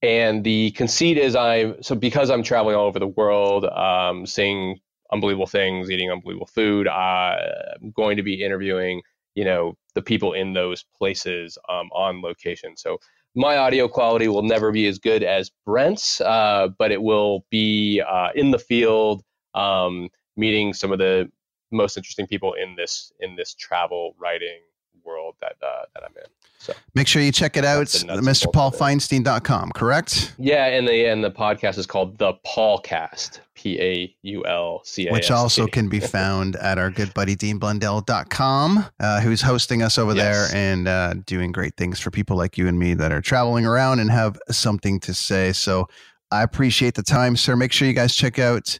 and 0.00 0.44
the 0.44 0.70
conceit 0.72 1.18
is 1.18 1.34
I 1.34 1.74
so 1.80 1.94
because 1.94 2.30
I'm 2.30 2.42
traveling 2.42 2.76
all 2.76 2.86
over 2.86 2.98
the 2.98 3.08
world, 3.08 3.64
um, 3.64 4.26
seeing 4.26 4.80
unbelievable 5.12 5.46
things, 5.46 5.90
eating 5.90 6.10
unbelievable 6.10 6.46
food. 6.46 6.88
I'm 6.88 7.92
going 7.94 8.16
to 8.16 8.22
be 8.22 8.42
interviewing, 8.42 9.02
you 9.34 9.44
know, 9.44 9.76
the 9.94 10.02
people 10.02 10.32
in 10.32 10.52
those 10.52 10.84
places 10.96 11.58
um, 11.68 11.88
on 11.92 12.22
location. 12.22 12.76
So 12.76 12.98
my 13.34 13.56
audio 13.56 13.88
quality 13.88 14.28
will 14.28 14.42
never 14.42 14.72
be 14.72 14.86
as 14.86 14.98
good 14.98 15.22
as 15.22 15.50
Brent's, 15.64 16.20
uh, 16.20 16.68
but 16.78 16.90
it 16.90 17.02
will 17.02 17.44
be 17.50 18.00
uh, 18.00 18.28
in 18.34 18.50
the 18.50 18.58
field, 18.58 19.22
um, 19.54 20.08
meeting 20.36 20.72
some 20.72 20.92
of 20.92 20.98
the 20.98 21.30
most 21.70 21.96
interesting 21.96 22.26
people 22.26 22.54
in 22.54 22.74
this 22.76 23.12
in 23.20 23.36
this 23.36 23.54
travel 23.54 24.14
writing 24.18 24.60
world 25.08 25.34
that 25.40 25.56
uh, 25.62 25.82
that 25.94 26.04
I'm 26.04 26.12
in. 26.16 26.30
So 26.60 26.72
Make 26.94 27.06
sure 27.06 27.22
you 27.22 27.30
check 27.32 27.56
it 27.56 27.64
out. 27.64 27.78
That's 27.78 28.02
the 28.02 28.20
nuts 28.20 28.42
and 28.44 28.52
bolts. 28.52 28.76
MrPaulFeinstein.com, 28.78 29.70
correct? 29.76 30.34
yeah, 30.38 30.66
and 30.66 30.86
the 30.88 31.06
and 31.06 31.22
the 31.24 31.30
podcast 31.30 31.78
is 31.78 31.86
called 31.86 32.18
the 32.18 32.34
Paulcast, 32.44 33.40
P 33.54 33.80
A 33.80 34.14
U 34.22 34.44
L 34.44 34.82
C 34.84 35.06
A. 35.08 35.12
Which 35.12 35.30
also 35.30 35.66
can 35.68 35.88
be 35.88 36.00
found 36.00 36.56
at 36.56 36.76
our 36.78 36.90
good 36.90 37.14
buddy 37.14 37.36
DeanBlundell.com, 37.36 38.86
uh, 39.00 39.20
who's 39.20 39.40
hosting 39.42 39.82
us 39.82 39.98
over 39.98 40.14
Yes. 40.14 40.50
there 40.50 40.56
and 40.58 40.88
uh, 40.88 41.14
doing 41.26 41.52
great 41.52 41.76
things 41.76 42.00
for 42.00 42.10
people 42.10 42.36
like 42.36 42.58
you 42.58 42.66
and 42.68 42.78
me 42.78 42.94
that 42.94 43.12
are 43.12 43.20
traveling 43.20 43.64
around 43.66 44.00
and 44.00 44.10
have 44.10 44.38
something 44.50 44.98
to 45.00 45.14
say. 45.14 45.52
So 45.52 45.88
I 46.30 46.42
appreciate 46.42 46.94
the 46.94 47.02
time, 47.02 47.36
sir. 47.36 47.56
Make 47.56 47.72
sure 47.72 47.86
you 47.88 47.94
guys 47.94 48.14
check 48.16 48.38
out 48.38 48.78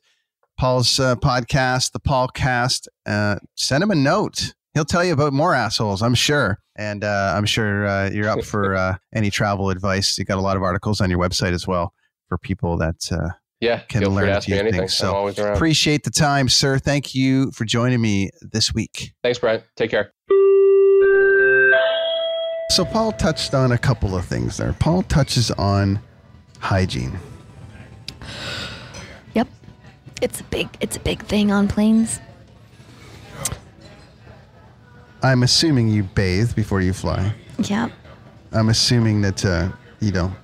Paul's 0.59 0.99
uh, 0.99 1.15
podcast, 1.17 1.93
the 1.93 2.01
Paulcast. 2.01 2.89
Uh, 3.07 3.37
send 3.55 3.83
him 3.85 3.91
a 3.93 3.95
note. 3.95 4.55
He'll 4.75 4.85
tell 4.85 5.05
you 5.05 5.13
about 5.13 5.33
more 5.33 5.55
assholes, 5.55 6.03
I'm 6.03 6.15
sure. 6.15 6.59
And 6.77 7.03
uh, 7.03 7.33
I'm 7.37 7.47
sure 7.47 7.87
uh, 7.87 8.11
you're 8.11 8.29
up 8.29 8.45
for 8.45 8.77
uh, 8.77 8.97
any 9.15 9.31
travel 9.31 9.71
advice. 9.71 10.19
You 10.19 10.25
got 10.25 10.39
a 10.39 10.43
lot 10.43 10.57
of 10.57 10.63
articles 10.63 11.01
on 11.01 11.11
your 11.11 11.19
website 11.19 11.53
as 11.53 11.67
well 11.67 11.93
for 12.29 12.39
people 12.39 12.77
that 12.79 13.11
uh, 13.11 13.31
yeah. 13.61 13.81
can 13.81 14.01
feel 14.01 14.11
free 14.11 14.17
learn 14.17 14.27
to 14.27 14.33
a 14.33 14.37
ask 14.37 14.49
me 14.49 14.59
anything. 14.59 14.81
things. 14.81 14.97
So 14.97 15.09
I'm 15.09 15.15
always 15.17 15.39
around. 15.39 15.57
appreciate 15.57 16.05
the 16.05 16.11
time, 16.11 16.49
sir. 16.49 16.79
Thank 16.79 17.15
you 17.15 17.51
for 17.53 17.65
joining 17.65 18.01
me 18.01 18.31
this 18.41 18.73
week. 18.73 19.15
Thanks, 19.23 19.39
Brent. 19.39 19.65
Take 19.77 19.91
care. 19.91 20.13
So 22.71 22.85
Paul 22.85 23.13
touched 23.13 23.55
on 23.55 23.73
a 23.73 23.79
couple 23.79 24.15
of 24.15 24.27
things 24.27 24.59
there. 24.59 24.75
Paul 24.75 25.03
touches 25.03 25.51
on 25.53 26.01
hygiene. 26.61 27.19
Yep. 29.35 29.49
It's 30.21 30.41
a 30.41 30.45
big 30.45 30.69
it's 30.81 30.97
a 30.97 31.01
big 31.01 31.23
thing 31.23 31.51
on 31.51 31.67
planes. 31.67 32.21
I'm 35.23 35.43
assuming 35.43 35.89
you 35.89 36.05
bathe 36.05 36.55
before 36.55 36.81
you 36.81 36.93
fly. 36.93 37.33
Yeah. 37.59 37.89
I'm 38.53 38.69
assuming 38.69 39.21
that 39.23 39.45
uh, 39.45 39.69
you 40.01 40.13
don't. 40.13 40.35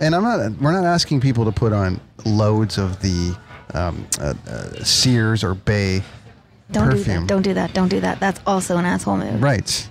And 0.00 0.14
I'm 0.14 0.22
not. 0.22 0.50
We're 0.60 0.72
not 0.72 0.84
asking 0.84 1.20
people 1.20 1.44
to 1.44 1.52
put 1.52 1.72
on 1.72 2.00
loads 2.24 2.78
of 2.78 3.00
the 3.00 3.36
um, 3.74 4.06
uh, 4.20 4.34
uh, 4.48 4.84
Sears 4.84 5.44
or 5.44 5.54
Bay 5.54 6.02
Don't 6.72 6.90
do 6.90 6.96
perfume. 6.96 7.20
that. 7.22 7.26
Don't 7.28 7.42
do 7.42 7.54
that. 7.54 7.72
Don't 7.74 7.88
do 7.88 8.00
that. 8.00 8.18
That's 8.20 8.40
also 8.46 8.76
an 8.78 8.84
asshole 8.84 9.18
move. 9.18 9.40
Right. 9.42 9.88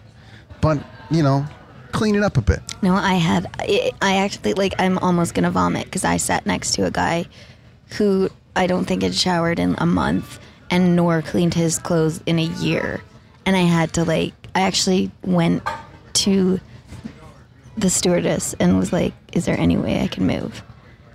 But 0.59 0.83
you 1.09 1.23
know, 1.23 1.45
clean 1.93 2.15
it 2.15 2.23
up 2.23 2.37
a 2.37 2.41
bit. 2.41 2.59
No, 2.81 2.93
I 2.95 3.13
had. 3.13 3.47
I, 3.59 3.91
I 4.01 4.17
actually 4.17 4.53
like. 4.53 4.73
I'm 4.79 4.97
almost 4.97 5.33
gonna 5.33 5.51
vomit 5.51 5.85
because 5.85 6.03
I 6.03 6.17
sat 6.17 6.45
next 6.45 6.73
to 6.73 6.85
a 6.85 6.91
guy 6.91 7.25
who 7.97 8.29
I 8.55 8.67
don't 8.67 8.85
think 8.85 9.03
had 9.03 9.15
showered 9.15 9.59
in 9.59 9.75
a 9.77 9.85
month 9.85 10.39
and 10.69 10.95
nor 10.95 11.21
cleaned 11.21 11.53
his 11.53 11.77
clothes 11.79 12.21
in 12.25 12.39
a 12.39 12.43
year, 12.43 13.01
and 13.51 13.57
I 13.57 13.63
had 13.69 13.91
to 13.95 14.05
like. 14.05 14.33
I 14.55 14.61
actually 14.61 15.11
went 15.23 15.61
to 16.13 16.57
the 17.75 17.89
stewardess 17.89 18.55
and 18.61 18.77
was 18.79 18.93
like, 18.93 19.13
"Is 19.33 19.43
there 19.43 19.59
any 19.59 19.75
way 19.75 20.01
I 20.01 20.07
can 20.07 20.25
move?" 20.25 20.63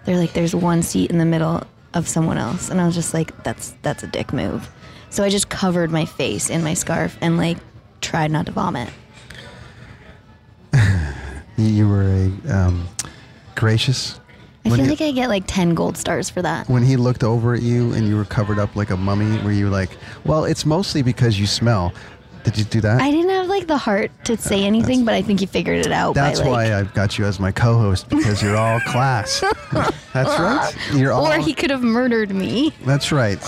They're 0.05 0.19
like, 0.19 0.35
"There's 0.35 0.55
one 0.55 0.83
seat 0.83 1.11
in 1.11 1.17
the 1.17 1.25
middle 1.25 1.63
of 1.95 2.07
someone 2.07 2.37
else," 2.37 2.69
and 2.69 2.79
I 2.79 2.85
was 2.85 2.95
just 2.95 3.15
like, 3.15 3.43
"That's 3.43 3.75
that's 3.81 4.03
a 4.03 4.07
dick 4.07 4.35
move." 4.35 4.69
So 5.09 5.25
I 5.25 5.31
just 5.31 5.49
covered 5.49 5.91
my 5.91 6.05
face 6.05 6.51
in 6.51 6.63
my 6.63 6.75
scarf 6.75 7.17
and 7.23 7.39
like 7.39 7.57
tried 8.03 8.31
not 8.31 8.45
to 8.47 8.53
vomit. 8.53 8.91
You 11.59 11.89
were 11.89 12.03
a 12.03 12.53
um, 12.55 12.87
gracious. 13.55 14.21
I 14.67 14.69
feel 14.69 14.81
you- 14.81 14.91
like 14.91 15.01
I 15.01 15.11
get 15.13 15.31
like 15.31 15.45
10 15.47 15.75
gold 15.75 15.97
stars 15.97 16.29
for 16.29 16.43
that. 16.43 16.69
when 16.69 16.83
he 16.83 16.97
looked 16.99 17.25
over 17.25 17.55
at 17.55 17.63
you 17.63 17.95
and 17.95 18.07
you 18.07 18.15
were 18.15 18.27
covered 18.27 18.59
up 18.59 18.77
like 18.77 18.91
a 18.91 18.97
mummy, 18.97 19.43
were 19.43 19.53
you 19.53 19.71
like, 19.71 19.89
"Well, 20.27 20.45
it's 20.45 20.67
mostly 20.67 21.01
because 21.01 21.41
you 21.41 21.47
smell"? 21.47 21.95
Did 22.47 22.59
you 22.59 22.65
do 22.65 22.81
that? 22.83 23.01
I 23.03 23.11
didn't 23.11 23.31
have 23.31 23.49
like 23.49 23.67
the 23.67 23.77
heart 23.77 24.13
to 24.27 24.37
say 24.37 24.63
anything, 24.65 25.05
but 25.05 25.15
I 25.15 25.21
think 25.21 25.41
you 25.41 25.49
figured 25.49 25.85
it 25.85 25.91
out. 25.91 26.15
That's 26.15 26.39
by, 26.39 26.47
like, 26.47 26.53
why 26.71 26.79
I've 26.79 26.95
got 26.95 27.19
you 27.19 27.25
as 27.25 27.41
my 27.41 27.51
co-host 27.51 28.09
because 28.09 28.41
you're 28.41 28.57
all 28.57 28.79
class. 28.83 29.41
That's 30.13 30.39
right. 30.39 30.73
You're 30.95 31.13
all. 31.13 31.27
Or 31.27 31.39
he 31.39 31.53
could 31.53 31.71
have 31.71 31.83
murdered 31.83 32.31
me. 32.31 32.73
That's 32.85 33.11
right. 33.11 33.43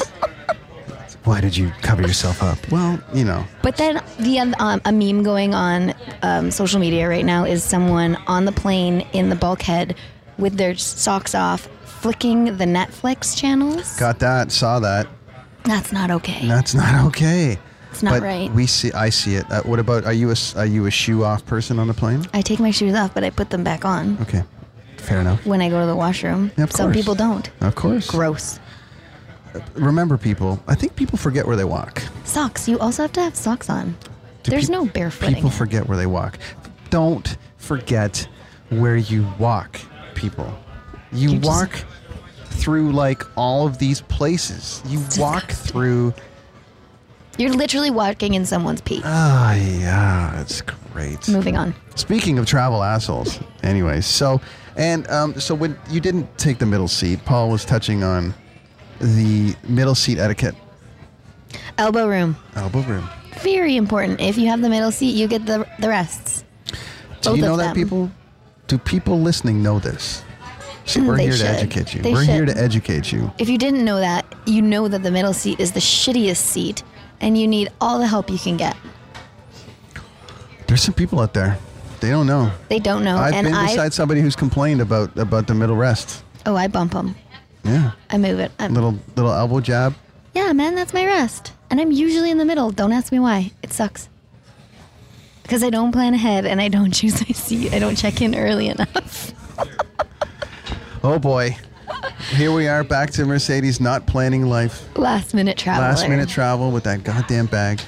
Why 1.23 1.41
did 1.41 1.57
you 1.57 1.71
cover 1.81 2.03
yourself 2.03 2.43
up? 2.43 2.59
Well, 2.73 3.01
you 3.15 3.25
know. 3.25 3.45
But 3.63 3.77
then 3.77 4.03
the 4.19 4.41
um, 4.41 4.81
a 4.85 4.91
meme 4.91 5.23
going 5.23 5.55
on 5.55 5.95
um, 6.23 6.51
social 6.51 6.81
media 6.81 7.09
right 7.09 7.25
now 7.25 7.45
is 7.45 7.63
someone 7.63 8.17
on 8.27 8.47
the 8.47 8.53
plane 8.53 9.03
in 9.13 9.29
the 9.29 9.37
bulkhead 9.37 9.95
with 10.39 10.57
their 10.57 10.75
socks 10.75 11.37
off, 11.37 11.69
flicking 11.85 12.57
the 12.57 12.65
Netflix 12.65 13.37
channels. 13.37 13.97
Got 13.97 14.19
that. 14.19 14.51
Saw 14.51 14.81
that. 14.81 15.07
That's 15.63 15.93
not 15.93 16.11
okay. 16.11 16.49
That's 16.49 16.75
not 16.75 17.07
okay. 17.07 17.59
It's 17.99 18.03
not 18.05 18.21
but 18.21 18.23
right. 18.23 18.49
We 18.53 18.69
see. 18.69 18.93
I 18.93 19.09
see 19.11 19.35
it. 19.35 19.45
Uh, 19.51 19.61
what 19.63 19.81
about? 19.81 20.05
Are 20.05 20.13
you 20.13 20.31
a 20.31 20.37
Are 20.57 20.65
you 20.67 20.87
a 20.87 20.91
shoe 20.91 21.25
off 21.25 21.45
person 21.47 21.81
on 21.81 21.89
the 21.89 21.95
plane? 21.95 22.25
I 22.33 22.43
take 22.43 22.61
my 22.61 22.71
shoes 22.71 22.95
off, 22.95 23.13
but 23.13 23.25
I 23.25 23.31
put 23.31 23.51
them 23.51 23.65
back 23.65 23.85
on 23.85 24.17
Okay. 24.23 24.45
Fair 24.99 25.21
enough. 25.21 25.45
when 25.45 25.61
I 25.61 25.69
go 25.69 25.81
to 25.81 25.87
the 25.87 25.97
washroom. 25.97 26.53
Yeah, 26.57 26.67
Some 26.67 26.87
course. 26.93 26.97
people 26.97 27.17
don't. 27.17 27.51
Of 27.61 27.75
course. 27.75 28.09
Gross. 28.09 28.61
Remember, 29.75 30.17
people. 30.17 30.63
I 30.69 30.77
think 30.77 30.95
people 30.95 31.19
forget 31.19 31.45
where 31.45 31.57
they 31.57 31.65
walk. 31.65 32.03
Socks. 32.23 32.69
You 32.69 32.79
also 32.79 33.03
have 33.03 33.13
to 33.15 33.21
have 33.23 33.35
socks 33.35 33.69
on. 33.69 33.97
Do 34.45 34.51
There's 34.53 34.67
peop- 34.69 34.73
no 34.73 34.87
barefooting. 34.87 35.35
People 35.35 35.51
forget 35.51 35.89
where 35.89 35.97
they 35.99 36.07
walk. 36.07 36.39
Don't 36.91 37.37
forget 37.57 38.29
where 38.69 38.97
you 38.97 39.27
walk, 39.41 39.81
people. 40.15 40.57
You, 41.11 41.31
You 41.31 41.39
just- 41.39 41.49
walk 41.49 41.85
through 42.51 42.93
like 42.93 43.23
all 43.37 43.67
of 43.67 43.79
these 43.79 44.03
places. 44.03 44.83
You 44.87 45.03
walk 45.19 45.51
through. 45.51 46.15
You're 47.39 47.53
literally 47.53 47.91
walking 47.91 48.35
in 48.35 48.45
someone's 48.45 48.81
pee. 48.81 49.01
Ah, 49.05 49.55
yeah, 49.55 50.41
it's 50.41 50.61
great. 50.61 51.29
Moving 51.29 51.57
on. 51.57 51.75
Speaking 51.95 52.39
of 52.39 52.47
travel 52.47 52.83
assholes, 52.83 53.39
anyways. 53.63 54.07
So, 54.07 54.41
and 54.77 55.09
um, 55.09 55.39
so 55.41 55.55
when 55.55 55.79
you 55.89 56.01
didn't 56.01 56.37
take 56.37 56.59
the 56.59 56.67
middle 56.67 56.89
seat, 56.89 57.25
Paul 57.25 57.49
was 57.51 57.65
touching 57.65 58.03
on 58.03 58.35
the 59.01 59.55
middle 59.69 59.95
seat 59.95 60.19
etiquette. 60.19 60.55
Elbow 61.79 62.09
room. 62.09 62.37
Elbow 62.57 62.81
room. 62.83 63.09
Very 63.41 63.77
important. 63.77 64.21
If 64.21 64.37
you 64.37 64.49
have 64.49 64.61
the 64.61 64.69
middle 64.69 64.91
seat, 64.91 65.15
you 65.15 65.29
get 65.29 65.47
the 65.47 65.67
the 65.79 65.89
rests. 65.89 66.45
Do 67.21 67.31
Both 67.31 67.37
you 67.37 67.43
know 67.45 67.57
that 67.57 67.67
them. 67.67 67.75
people? 67.75 68.11
Do 68.67 68.79
people 68.79 69.21
listening 69.21 69.63
know 69.63 69.79
this? 69.79 70.25
So 70.85 71.01
Mm, 71.01 71.07
we're 71.07 71.19
here 71.19 71.33
should. 71.33 71.43
to 71.47 71.51
educate 71.51 71.95
you. 71.95 72.03
They 72.03 72.13
we're 72.13 72.25
here 72.25 72.47
to 72.47 72.57
educate 72.57 73.13
you. 73.13 73.31
If 73.39 73.49
you 73.49 73.59
didn't 73.59 73.85
know 73.85 73.99
that, 74.01 74.25
you 74.47 74.61
know 74.63 74.89
that 74.89 75.03
the 75.03 75.11
middle 75.11 75.33
seat 75.35 75.61
is 75.61 75.73
the 75.73 75.81
shittiest 75.81 76.39
seat, 76.39 76.83
and 77.21 77.37
you 77.39 77.47
need 77.49 77.71
all 77.81 77.99
the 77.99 78.07
help 78.07 78.31
you 78.31 78.39
can 78.39 78.57
get. 78.57 78.77
There's 80.67 80.83
some 80.83 80.95
people 80.95 81.21
out 81.21 81.35
there. 81.35 81.59
They 82.01 82.11
don't 82.11 82.27
know. 82.27 82.53
They 82.69 82.79
don't 82.79 83.03
know, 83.03 83.17
I've 83.17 83.35
and 83.35 83.47
been 83.47 83.67
beside 83.67 83.93
somebody 83.93 84.21
who's 84.21 84.37
complained 84.37 84.81
about 84.81 85.17
about 85.19 85.47
the 85.49 85.55
middle 85.55 85.77
rest. 85.77 86.23
oh 86.47 86.55
I 86.57 86.69
bump 86.69 86.93
them. 86.93 87.17
Yeah, 87.65 87.93
I 88.11 88.19
move 88.19 88.39
it. 88.39 88.53
I'm, 88.59 88.73
little 88.75 88.97
little 89.17 89.33
elbow 89.33 89.61
jab. 89.61 89.95
yeah, 90.35 90.53
man, 90.53 90.75
that's 90.77 90.95
my 90.95 91.05
rest. 91.05 91.53
And 91.71 91.81
I'm 91.81 91.91
usually 91.91 92.31
in 92.31 92.39
the 92.39 92.45
middle. 92.45 92.71
Don't 92.71 92.93
ask 92.93 93.11
me 93.13 93.19
why. 93.19 93.51
It 93.63 93.73
sucks. 93.73 94.09
Because 95.43 95.63
I 95.65 95.71
don't 95.71 95.93
plan 95.93 96.15
ahead 96.15 96.47
and 96.47 96.61
I 96.61 96.69
don't 96.69 96.93
choose 96.95 97.21
my 97.21 97.33
seat. 97.35 97.73
I 97.75 97.79
don't 97.79 97.97
check 97.97 98.23
in 98.23 98.35
early 98.35 98.69
enough. 98.69 99.33
Oh 101.03 101.19
boy. 101.19 101.57
Here 102.31 102.53
we 102.53 102.69
are 102.69 102.85
back 102.85 103.11
to 103.13 103.25
Mercedes 103.25 103.81
not 103.81 104.07
planning 104.07 104.47
life. 104.47 104.89
Last 104.97 105.35
minute 105.35 105.57
travel. 105.57 105.83
Last 105.83 106.09
minute 106.09 106.29
travel 106.29 106.71
with 106.71 106.85
that 106.85 107.03
goddamn 107.03 107.47
bag. 107.47 107.81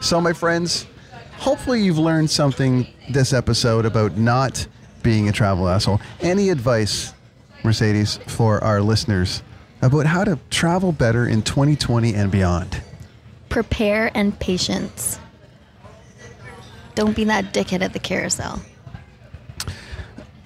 so, 0.00 0.20
my 0.20 0.32
friends, 0.32 0.86
hopefully 1.36 1.82
you've 1.82 1.98
learned 1.98 2.30
something 2.30 2.86
this 3.10 3.32
episode 3.32 3.84
about 3.84 4.16
not 4.16 4.66
being 5.02 5.28
a 5.28 5.32
travel 5.32 5.68
asshole. 5.68 6.00
Any 6.20 6.50
advice, 6.50 7.12
Mercedes, 7.64 8.18
for 8.26 8.62
our 8.64 8.80
listeners 8.80 9.42
about 9.82 10.06
how 10.06 10.24
to 10.24 10.38
travel 10.50 10.92
better 10.92 11.26
in 11.26 11.42
2020 11.42 12.14
and 12.14 12.30
beyond? 12.30 12.82
Prepare 13.48 14.10
and 14.14 14.38
patience. 14.38 15.18
Don't 16.94 17.14
be 17.14 17.24
that 17.24 17.54
dickhead 17.54 17.82
at 17.82 17.92
the 17.92 17.98
carousel. 17.98 18.60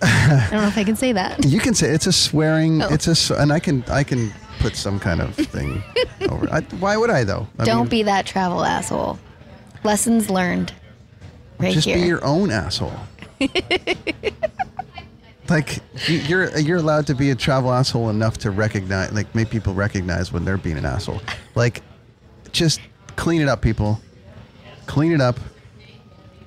I 0.04 0.48
don't 0.50 0.62
know 0.62 0.68
if 0.68 0.76
I 0.78 0.84
can 0.84 0.96
say 0.96 1.12
that. 1.12 1.44
You 1.44 1.60
can 1.60 1.74
say 1.74 1.90
it's 1.90 2.06
a 2.06 2.12
swearing. 2.12 2.82
Oh. 2.82 2.88
It's 2.90 3.30
a 3.30 3.34
and 3.40 3.52
I 3.52 3.60
can 3.60 3.84
I 3.88 4.02
can 4.04 4.32
put 4.58 4.74
some 4.76 4.98
kind 4.98 5.20
of 5.20 5.34
thing 5.34 5.82
over. 6.28 6.48
I, 6.52 6.60
why 6.80 6.96
would 6.96 7.10
I 7.10 7.24
though? 7.24 7.46
I 7.58 7.64
don't 7.64 7.82
mean, 7.82 7.88
be 7.88 8.02
that 8.04 8.26
travel 8.26 8.64
asshole. 8.64 9.18
Lessons 9.84 10.28
learned. 10.30 10.72
Right 11.58 11.72
just 11.74 11.86
here. 11.86 11.96
be 11.96 12.02
your 12.02 12.24
own 12.24 12.50
asshole. 12.50 12.92
like 15.48 15.78
you- 16.08 16.18
you're 16.18 16.58
you're 16.58 16.78
allowed 16.78 17.06
to 17.08 17.14
be 17.14 17.30
a 17.30 17.34
travel 17.34 17.72
asshole 17.72 18.10
enough 18.10 18.38
to 18.38 18.50
recognize, 18.50 19.12
like 19.12 19.32
make 19.34 19.50
people 19.50 19.74
recognize 19.74 20.32
when 20.32 20.44
they're 20.44 20.56
being 20.58 20.78
an 20.78 20.84
asshole. 20.84 21.20
Like, 21.54 21.82
just 22.52 22.80
clean 23.16 23.40
it 23.42 23.48
up, 23.48 23.60
people. 23.62 24.00
Clean 24.86 25.12
it 25.12 25.20
up, 25.20 25.38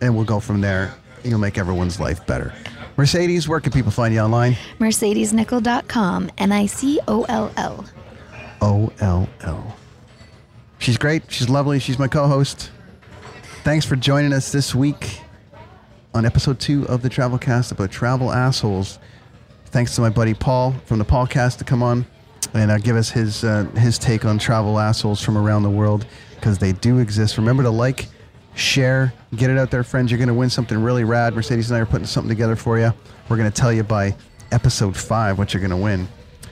and 0.01 0.15
we'll 0.15 0.25
go 0.25 0.39
from 0.39 0.61
there. 0.61 0.93
You'll 1.23 1.39
make 1.39 1.57
everyone's 1.57 1.99
life 1.99 2.25
better. 2.27 2.53
Mercedes, 2.97 3.47
where 3.47 3.59
can 3.59 3.71
people 3.71 3.91
find 3.91 4.13
you 4.13 4.21
online? 4.21 4.55
MercedesNicoll.com. 4.79 6.31
N 6.37 6.51
I 6.51 6.65
C 6.65 6.99
O 7.07 7.23
L 7.23 7.51
L. 7.57 7.85
O 8.61 8.91
L 8.99 9.29
L. 9.41 9.75
She's 10.79 10.97
great. 10.97 11.23
She's 11.29 11.49
lovely. 11.49 11.79
She's 11.79 11.99
my 11.99 12.07
co-host. 12.07 12.71
Thanks 13.63 13.85
for 13.85 13.95
joining 13.95 14.31
us 14.31 14.51
this 14.51 14.75
week 14.75 15.19
on 16.13 16.25
episode 16.25 16.59
two 16.59 16.87
of 16.87 17.01
the 17.01 17.09
Travelcast 17.09 17.71
about 17.71 17.91
travel 17.91 18.31
assholes. 18.31 18.99
Thanks 19.65 19.95
to 19.95 20.01
my 20.01 20.09
buddy 20.09 20.33
Paul 20.33 20.73
from 20.85 20.99
the 20.99 21.05
Paulcast 21.05 21.57
to 21.57 21.63
come 21.65 21.83
on 21.83 22.05
and 22.53 22.71
uh, 22.71 22.77
give 22.77 22.95
us 22.95 23.09
his 23.09 23.43
uh, 23.43 23.65
his 23.75 23.97
take 23.99 24.23
on 24.23 24.37
travel 24.37 24.79
assholes 24.79 25.21
from 25.21 25.37
around 25.37 25.63
the 25.63 25.69
world 25.69 26.05
because 26.35 26.57
they 26.57 26.71
do 26.71 26.99
exist. 26.99 27.37
Remember 27.37 27.63
to 27.63 27.69
like, 27.69 28.07
share, 28.55 29.13
get 29.35 29.49
it 29.49 29.57
out 29.57 29.69
there, 29.71 29.83
friends. 29.83 30.11
You're 30.11 30.17
going 30.17 30.29
to 30.29 30.33
win 30.33 30.49
something 30.49 30.81
really 30.81 31.03
rad. 31.03 31.35
Mercedes 31.35 31.69
and 31.69 31.77
I 31.77 31.81
are 31.81 31.85
putting 31.85 32.07
something 32.07 32.29
together 32.29 32.55
for 32.55 32.79
you. 32.79 32.93
We're 33.29 33.37
going 33.37 33.51
to 33.51 33.55
tell 33.55 33.71
you 33.71 33.83
by 33.83 34.15
episode 34.51 34.95
five 34.95 35.37
what 35.37 35.53
you're 35.53 35.61
going 35.61 35.71
to 35.71 35.77
win, 35.77 36.07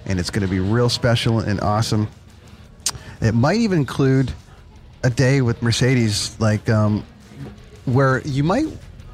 and 0.05 0.19
it's 0.19 0.29
going 0.29 0.45
to 0.45 0.51
be 0.51 0.59
real 0.59 0.89
special 0.89 1.39
and 1.39 1.59
awesome. 1.61 2.07
It 3.21 3.33
might 3.33 3.57
even 3.57 3.79
include 3.79 4.31
a 5.03 5.09
day 5.09 5.41
with 5.41 5.61
Mercedes, 5.61 6.35
like 6.39 6.69
um, 6.69 7.05
where 7.85 8.21
you 8.25 8.43
might 8.43 8.67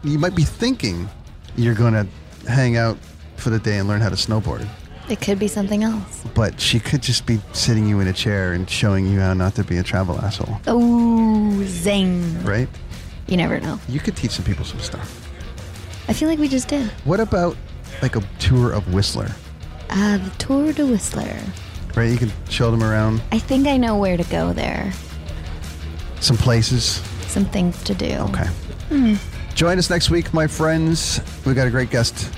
you 0.04 0.18
might 0.18 0.36
be 0.36 0.44
thinking 0.44 1.10
you're 1.56 1.76
going 1.76 1.94
to 1.94 2.08
hang 2.50 2.78
out 2.78 2.98
for 3.36 3.50
the 3.50 3.60
day 3.60 3.78
and 3.78 3.88
learn 3.88 4.02
how 4.02 4.10
to 4.10 4.16
snowboard, 4.16 4.68
It 5.10 5.22
could 5.22 5.40
be 5.40 5.48
something 5.48 5.84
else. 5.84 6.24
but 6.36 6.60
she 6.62 6.80
could 6.80 7.02
just 7.02 7.26
be 7.26 7.40
sitting 7.54 7.88
you 7.88 8.00
in 8.00 8.08
a 8.08 8.14
chair 8.14 8.54
and 8.54 8.70
showing 8.70 9.08
you 9.08 9.20
how 9.20 9.34
not 9.34 9.56
to 9.56 9.64
be 9.64 9.78
a 9.78 9.84
travel 9.84 10.20
asshole, 10.22 10.60
Oh, 10.68 11.64
zing. 11.66 12.44
right? 12.44 12.70
You 13.28 13.38
never 13.38 13.60
know. 13.60 13.80
You 13.88 14.00
could 14.00 14.16
teach 14.16 14.32
some 14.32 14.46
people 14.46 14.66
some 14.66 14.80
stuff. 14.80 15.28
I 16.08 16.14
feel 16.14 16.30
like 16.30 16.40
we 16.40 16.48
just 16.48 16.68
did. 16.68 16.92
What 17.06 17.20
about 17.20 17.58
like 18.02 18.16
a 18.16 18.22
tour 18.40 18.72
of 18.72 18.94
Whistler, 18.94 19.32
Uh, 19.90 20.18
the 20.18 20.30
Tour 20.38 20.74
de 20.74 20.86
Whistler. 20.86 21.36
right? 21.96 22.10
You 22.12 22.18
can 22.18 22.32
show 22.50 22.70
them 22.72 22.84
around 22.84 23.22
I 23.32 23.40
think 23.40 23.68
I 23.68 23.78
know 23.78 23.98
where 23.98 24.16
to 24.18 24.24
go 24.26 24.54
there. 24.54 24.92
some 26.22 26.38
places. 26.38 27.02
Some 27.28 27.46
things 27.46 27.82
to 27.84 27.94
do. 27.96 28.14
Okay. 28.30 29.18
Join 29.56 29.78
us 29.78 29.90
next 29.90 30.10
week, 30.10 30.34
my 30.34 30.48
friends. 30.48 31.20
We 31.46 31.54
got 31.54 31.68
a 31.68 31.72
great 31.72 31.90
guest, 31.90 32.30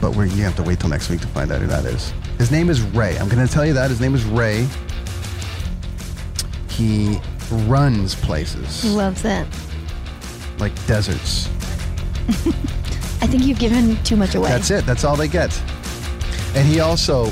but 0.00 0.14
we're, 0.16 0.26
you 0.26 0.42
have 0.42 0.56
to 0.56 0.62
wait 0.62 0.80
till 0.80 0.88
next 0.88 1.10
week 1.10 1.20
to 1.20 1.26
find 1.28 1.52
out 1.52 1.60
who 1.60 1.66
that 1.66 1.84
is. 1.84 2.12
His 2.38 2.50
name 2.50 2.70
is 2.70 2.80
Ray. 2.80 3.18
I'm 3.18 3.28
going 3.28 3.46
to 3.46 3.52
tell 3.52 3.66
you 3.66 3.72
that. 3.74 3.90
His 3.90 4.00
name 4.00 4.14
is 4.14 4.24
Ray. 4.24 4.66
He 6.68 7.20
runs 7.66 8.14
places 8.14 8.84
loves 8.84 9.24
it. 9.24 9.46
like 10.58 10.72
deserts. 10.86 11.48
I 13.22 13.26
think 13.26 13.42
you've 13.42 13.58
given 13.58 14.02
too 14.04 14.16
much 14.16 14.34
away. 14.34 14.48
That's 14.48 14.70
it. 14.70 14.86
That's 14.86 15.04
all 15.04 15.16
they 15.16 15.28
get. 15.28 15.60
And 16.54 16.66
he 16.66 16.80
also 16.80 17.26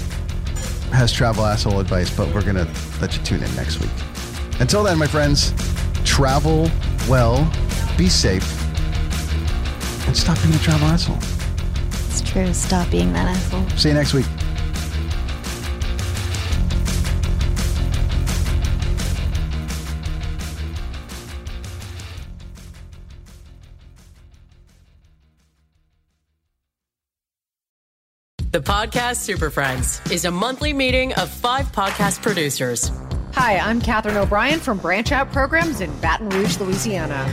has 0.92 1.12
travel 1.12 1.44
asshole 1.44 1.80
advice, 1.80 2.14
but 2.14 2.32
we're 2.34 2.42
going 2.42 2.56
to 2.56 2.68
let 3.00 3.16
you 3.16 3.22
tune 3.22 3.42
in 3.42 3.54
next 3.54 3.80
week. 3.80 3.90
Until 4.60 4.82
then, 4.82 4.98
my 4.98 5.06
friends, 5.06 5.52
travel 6.04 6.68
well, 7.08 7.50
be 7.96 8.08
safe, 8.08 8.44
and 10.06 10.16
stop 10.16 10.40
being 10.42 10.54
a 10.54 10.58
travel 10.58 10.88
asshole. 10.88 11.37
It's 12.20 12.28
true. 12.28 12.52
Stop 12.52 12.90
being 12.90 13.12
that 13.12 13.28
asshole. 13.28 13.68
See 13.76 13.90
you 13.90 13.94
next 13.94 14.12
week. 14.12 14.26
The 28.50 28.60
Podcast 28.60 29.16
Super 29.16 29.50
Friends 29.50 30.00
is 30.10 30.24
a 30.24 30.30
monthly 30.30 30.72
meeting 30.72 31.12
of 31.14 31.30
five 31.30 31.70
podcast 31.70 32.20
producers. 32.22 32.90
Hi, 33.34 33.58
I'm 33.58 33.80
Katherine 33.80 34.16
O'Brien 34.16 34.58
from 34.58 34.78
Branch 34.78 35.12
Out 35.12 35.30
Programs 35.30 35.80
in 35.80 35.96
Baton 36.00 36.30
Rouge, 36.30 36.58
Louisiana. 36.58 37.32